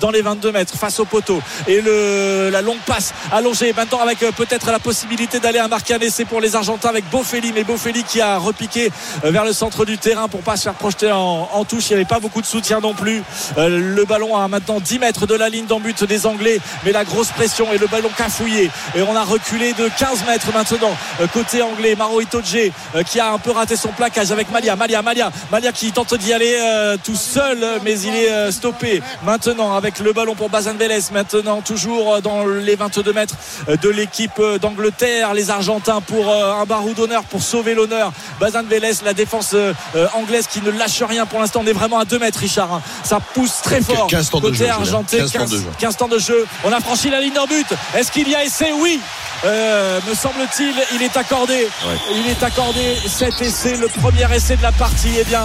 dans 0.00 0.10
les 0.10 0.22
22 0.22 0.52
mètres 0.52 0.76
face 0.76 1.00
au 1.00 1.04
poteau. 1.04 1.42
Et 1.66 1.80
le, 1.80 2.48
la 2.50 2.62
longue 2.62 2.78
passe 2.86 3.12
allongée. 3.32 3.72
Maintenant 3.72 4.00
avec 4.00 4.22
euh, 4.22 4.30
peut-être 4.30 4.70
la 4.70 4.78
possibilité 4.78 5.40
d'aller 5.40 5.58
à 5.58 5.66
marquer 5.66 5.94
un 5.94 5.98
essai 5.98 6.24
pour 6.24 6.40
les 6.40 6.54
Argentins 6.54 6.88
avec 6.88 7.08
Bofelli. 7.10 7.52
Mais 7.52 7.64
Bofelli 7.64 8.04
qui 8.04 8.20
a 8.20 8.38
repiqué 8.38 8.90
euh, 9.24 9.30
vers 9.30 9.44
le 9.44 9.52
centre 9.52 9.84
du 9.84 9.98
terrain 9.98 10.28
pour 10.28 10.42
pas 10.42 10.56
se 10.56 10.62
faire 10.64 10.74
projeter 10.74 11.10
en, 11.10 11.48
en 11.52 11.64
touche. 11.64 11.90
Il 11.90 11.94
n'y 11.94 11.96
avait 11.96 12.04
pas 12.04 12.20
beaucoup 12.20 12.40
de 12.40 12.46
soutien 12.46 12.78
non 12.80 12.94
plus. 12.94 13.22
Euh, 13.58 13.68
le 13.68 14.04
ballon 14.04 14.36
à 14.36 14.46
maintenant 14.46 14.78
10 14.78 14.98
mètres 15.00 15.26
de 15.26 15.34
la 15.34 15.48
ligne 15.48 15.66
d'en 15.66 15.80
but 15.80 16.04
des 16.04 16.26
Anglais. 16.26 16.60
Mais 16.84 16.92
la 16.92 17.04
grosse 17.04 17.30
pression 17.30 17.72
et 17.72 17.78
le 17.78 17.88
ballon 17.88 18.10
cafouillé. 18.16 18.70
Et 18.94 19.02
on 19.02 19.16
a 19.16 19.24
reculé 19.24 19.72
de 19.72 19.88
15 19.98 20.24
mètres 20.26 20.52
maintenant 20.54 20.96
côté 21.32 21.62
anglais. 21.62 21.96
Maro 21.96 22.20
Itoje 22.20 22.70
qui 23.06 23.20
a 23.20 23.32
un 23.32 23.38
peu 23.38 23.50
raté 23.50 23.76
son 23.76 23.88
plaquage 23.88 24.30
avec 24.30 24.50
Malia. 24.50 24.76
Malia 24.76 25.02
Malia 25.02 25.30
Malia 25.50 25.72
qui 25.72 25.90
tente 25.92 26.14
d'y 26.14 26.32
aller 26.32 26.56
tout 27.02 27.16
seul 27.16 27.58
mais 27.84 27.98
il 28.00 28.14
est 28.14 28.52
stoppé. 28.52 29.02
Maintenant 29.24 29.63
avec 29.72 29.98
le 29.98 30.12
ballon 30.12 30.34
pour 30.34 30.50
Bazan 30.50 30.74
Vélez. 30.74 31.00
Maintenant 31.12 31.60
toujours 31.60 32.20
dans 32.22 32.46
les 32.46 32.76
22 32.76 33.12
mètres 33.12 33.34
de 33.68 33.88
l'équipe 33.88 34.40
d'Angleterre. 34.60 35.34
Les 35.34 35.50
Argentins 35.50 36.00
pour 36.00 36.30
euh, 36.30 36.60
un 36.60 36.64
barou 36.64 36.92
d'honneur 36.94 37.24
pour 37.24 37.42
sauver 37.42 37.74
l'honneur. 37.74 38.12
Bazan 38.40 38.64
Vélez 38.64 38.92
la 39.04 39.14
défense 39.14 39.54
euh, 39.54 39.72
anglaise 40.14 40.46
qui 40.46 40.60
ne 40.60 40.70
lâche 40.70 41.02
rien 41.02 41.26
pour 41.26 41.40
l'instant. 41.40 41.60
On 41.64 41.66
est 41.66 41.72
vraiment 41.72 41.98
à 41.98 42.04
2 42.04 42.18
mètres 42.18 42.38
Richard 42.38 42.72
hein. 42.72 42.82
ça 43.02 43.20
pousse 43.20 43.62
très 43.62 43.80
fort 43.80 44.06
15 44.06 44.30
temps 44.30 44.38
de 44.38 44.46
côté 44.46 44.58
jeu, 44.58 44.68
argentin. 44.68 45.18
15 45.18 45.32
temps 45.32 45.44
de 45.44 45.56
jeu. 45.56 45.66
15 45.78 45.96
temps 45.96 46.08
de 46.08 46.18
jeu. 46.18 46.46
On 46.64 46.72
a 46.72 46.80
franchi 46.80 47.10
la 47.10 47.20
ligne 47.20 47.34
d'en 47.34 47.46
but. 47.46 47.66
Est-ce 47.96 48.12
qu'il 48.12 48.28
y 48.28 48.34
a 48.34 48.44
essai? 48.44 48.72
Oui. 48.72 49.00
Euh, 49.44 50.00
me 50.08 50.14
semble-t-il, 50.14 50.74
il 50.94 51.02
est 51.02 51.16
accordé. 51.16 51.68
Il 52.14 52.30
est 52.30 52.42
accordé. 52.42 52.96
Cet 53.06 53.42
essai, 53.42 53.76
le 53.76 53.88
premier 53.88 54.26
essai 54.34 54.56
de 54.56 54.62
la 54.62 54.72
partie. 54.72 55.10
Eh 55.20 55.24
bien, 55.24 55.42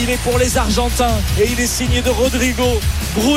il 0.00 0.10
est 0.10 0.22
pour 0.22 0.38
les 0.38 0.56
Argentins 0.56 1.16
et 1.40 1.48
il 1.50 1.58
est 1.58 1.66
signé 1.66 2.00
de 2.00 2.10
Rodrigo 2.10 2.80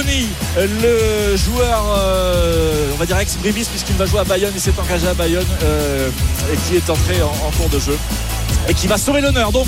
le 0.03 1.35
joueur, 1.35 1.95
euh, 1.97 2.91
on 2.93 2.97
va 2.97 3.05
dire 3.05 3.17
ex-Brivis, 3.17 3.65
puisqu'il 3.65 3.95
va 3.95 4.05
jouer 4.05 4.19
à 4.19 4.23
Bayonne. 4.23 4.51
Il 4.53 4.61
s'est 4.61 4.73
engagé 4.79 5.07
à 5.07 5.13
Bayonne 5.13 5.45
euh, 5.63 6.09
et 6.51 6.57
qui 6.57 6.75
est 6.75 6.89
entré 6.89 7.21
en, 7.21 7.27
en 7.27 7.51
cours 7.57 7.69
de 7.69 7.79
jeu 7.79 7.97
et 8.69 8.73
qui 8.73 8.87
va 8.87 8.97
sauver 8.97 9.21
l'honneur. 9.21 9.51
Donc, 9.51 9.67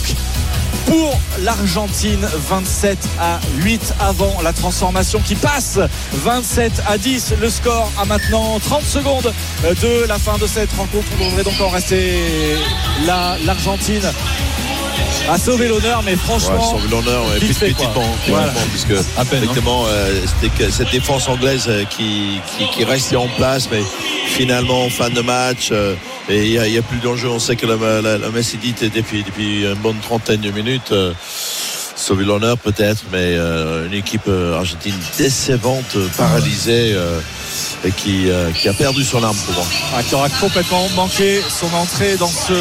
pour 0.86 1.20
l'Argentine 1.42 2.26
27 2.50 2.98
à 3.20 3.40
8 3.60 3.94
avant 4.00 4.42
la 4.42 4.54
transformation 4.54 5.20
qui 5.20 5.36
passe 5.36 5.80
27 6.14 6.72
à 6.88 6.98
10 6.98 7.36
le 7.40 7.50
score 7.50 7.92
à 8.00 8.06
maintenant 8.06 8.60
30 8.60 8.84
secondes 8.84 9.34
de 9.64 10.08
la 10.08 10.18
fin 10.18 10.38
de 10.38 10.48
cette 10.48 10.72
rencontre 10.74 11.08
on 11.22 11.30
devrait 11.30 11.44
donc 11.44 11.60
en 11.62 11.70
rester 11.70 12.56
là 13.06 13.38
l'Argentine 13.46 14.10
a 15.30 15.38
sauvé 15.38 15.68
l'honneur 15.68 16.02
mais 16.04 16.12
Ouais, 16.12 16.18
franchement 16.18 16.80
l'honneur, 16.90 17.24
ouais, 17.30 17.40
petitement, 17.40 18.16
Voilà. 18.28 18.54
puisque 18.72 18.92
À 19.18 19.26
peine, 19.26 19.40
hein. 19.40 19.44
effectivement, 19.44 19.86
euh, 19.88 20.22
c'était 20.26 20.54
que 20.56 20.72
cette 20.72 20.92
défense 20.92 21.28
anglaise 21.28 21.66
euh, 21.68 21.84
qui, 21.86 22.40
qui, 22.58 22.68
qui 22.70 22.84
restait 22.84 23.16
en 23.16 23.28
place, 23.28 23.68
mais 23.72 23.82
finalement 24.28 24.86
en 24.86 24.90
fin 24.90 25.10
de 25.10 25.22
match, 25.22 25.70
euh, 25.72 25.96
et 26.30 26.46
il 26.46 26.52
n'y 26.52 26.78
a, 26.78 26.80
a 26.80 26.84
plus 26.84 27.00
d'enjeu. 27.00 27.30
On 27.30 27.40
sait 27.40 27.56
que 27.56 27.66
la, 27.66 28.02
la, 28.02 28.18
la 28.18 28.30
Messi 28.30 28.58
dit 28.58 28.74
depuis, 28.94 29.24
depuis 29.24 29.64
une 29.66 29.74
bonne 29.76 29.98
trentaine 30.00 30.42
de 30.42 30.52
minutes. 30.52 30.92
euh, 30.92 31.14
sauver 32.00 32.24
l'honneur 32.24 32.58
peut-être, 32.58 33.04
mais 33.12 33.36
euh, 33.36 33.86
une 33.86 33.94
équipe 33.94 34.28
euh, 34.28 34.58
argentine 34.58 34.96
décevante, 35.18 35.96
euh, 35.96 36.08
paralysée 36.18 36.96
et 37.84 37.92
qui, 37.92 38.28
qui 38.56 38.70
a 38.70 38.74
perdu 38.74 39.04
son 39.04 39.24
arme 39.24 39.38
pour 39.46 39.56
moi. 39.56 39.66
Ah, 39.96 40.04
qui 40.04 40.14
aura 40.16 40.30
complètement 40.30 40.88
manqué 40.96 41.42
son 41.50 41.74
entrée 41.76 42.18
dans 42.18 42.30
ce 42.30 42.54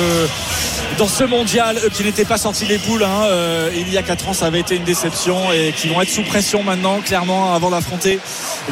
dans 0.96 1.08
ce 1.08 1.24
mondial. 1.24 1.78
Qui 1.92 2.04
n'étaient 2.04 2.24
pas 2.24 2.38
sortis 2.38 2.66
des 2.66 2.78
poules 2.78 3.04
hein, 3.04 3.26
il 3.74 3.92
y 3.92 3.98
a 3.98 4.02
4 4.02 4.28
ans 4.28 4.32
ça 4.32 4.46
avait 4.46 4.60
été 4.60 4.76
une 4.76 4.84
déception 4.84 5.52
et 5.52 5.72
qui 5.72 5.88
vont 5.88 6.00
être 6.00 6.10
sous 6.10 6.22
pression 6.22 6.62
maintenant 6.62 7.00
clairement 7.00 7.54
avant 7.54 7.70
d'affronter 7.70 8.18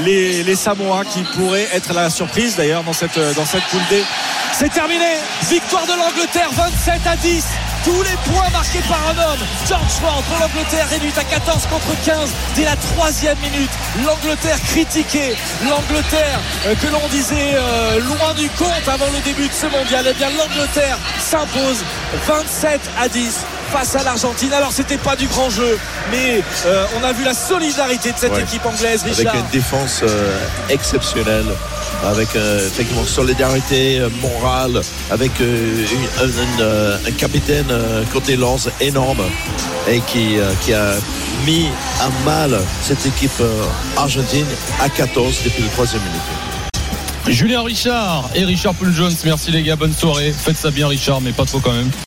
les, 0.05 0.43
les 0.43 0.55
Samoa 0.57 1.05
qui 1.05 1.23
pourraient 1.35 1.69
être 1.73 1.93
la 1.93 2.11
surprise 2.11 2.57
d'ailleurs 2.57 2.85
dans 2.85 2.93
cette, 2.93 3.19
dans 3.37 3.45
cette 3.45 3.65
poule 3.65 3.81
D. 3.91 4.03
C'est 4.53 4.73
terminé. 4.73 5.05
Victoire 5.49 5.85
de 5.87 5.93
l'Angleterre 5.93 6.51
27 6.53 7.01
à 7.07 7.17
10 7.17 7.45
tous 7.87 8.03
les 8.03 8.33
points 8.33 8.51
marqués 8.51 8.83
par 8.89 9.01
un 9.11 9.17
homme. 9.17 9.47
George 9.69 9.93
Ford 10.03 10.23
pour 10.29 10.39
l'Angleterre 10.41 10.89
réduite 10.91 11.17
à 11.17 11.23
14 11.23 11.67
contre 11.67 11.95
15 12.05 12.31
dès 12.57 12.65
la 12.65 12.75
troisième 12.75 13.39
minute. 13.39 13.71
L'Angleterre 14.05 14.61
critiquée, 14.61 15.37
l'Angleterre 15.71 16.41
euh, 16.67 16.75
que 16.75 16.89
l'on 16.89 17.07
disait 17.09 17.55
euh, 17.55 18.01
loin 18.01 18.35
du 18.35 18.49
compte 18.51 18.89
avant 18.89 19.07
le 19.15 19.21
début 19.21 19.47
de 19.47 19.53
ce 19.53 19.67
mondial. 19.67 20.05
Eh 20.11 20.15
bien 20.15 20.31
l'Angleterre 20.31 20.99
s'impose 21.21 21.85
27 22.27 22.81
à 22.99 23.09
10 23.09 23.45
face 23.73 23.95
à 23.97 24.03
l'Argentine. 24.03 24.53
Alors 24.53 24.73
c'était 24.73 24.99
pas 24.99 25.17
du 25.17 25.27
grand 25.27 25.51
jeu, 25.51 25.79
mais 26.11 26.43
euh, 26.67 26.85
on 27.01 27.05
a 27.05 27.13
vu 27.13 27.25
la 27.25 27.35
solidarité 27.35 28.13
de 28.13 28.19
cette 28.19 28.33
Ouais. 28.33 28.43
équipe 28.43 28.65
anglaise, 28.67 29.03
avec 29.03 29.17
Richard. 29.17 29.35
une 29.37 29.49
défense 29.53 30.01
euh, 30.03 30.39
exceptionnelle, 30.69 31.47
avec 32.05 32.35
euh, 32.37 32.67
effectivement 32.67 33.05
solidarité 33.05 33.99
euh, 34.01 34.09
morale, 34.21 34.81
avec 35.11 35.33
euh, 35.41 35.85
une- 35.93 36.25
un, 36.25 36.63
un, 36.63 37.09
un 37.09 37.13
capitaine 37.13 37.67
euh, 37.71 38.03
côté 38.13 38.37
lance 38.37 38.69
énorme 38.81 39.23
et 39.89 40.01
qui, 40.01 40.39
euh, 40.39 40.53
qui 40.63 40.73
a 40.75 40.95
mis 41.47 41.69
à 42.01 42.09
mal 42.25 42.59
cette 42.83 43.05
équipe 43.07 43.31
euh, 43.41 43.63
argentine 43.97 44.47
à 44.81 44.89
14 44.89 45.37
depuis 45.45 45.63
le 45.63 45.69
troisième 45.71 46.03
minute. 46.03 46.21
Julien 47.29 47.63
Richard 47.63 48.31
et 48.37 48.45
Richard 48.45 48.75
Poul 48.75 48.93
Jones. 48.95 49.13
Merci 49.25 49.51
les 49.51 49.63
gars, 49.65 49.75
bonne 49.75 49.93
soirée. 49.95 50.33
Faites 50.33 50.57
ça 50.57 50.71
bien 50.71 50.87
Richard, 50.87 51.21
mais 51.21 51.33
pas 51.33 51.45
trop 51.45 51.59
quand 51.59 51.73
même. 51.73 51.91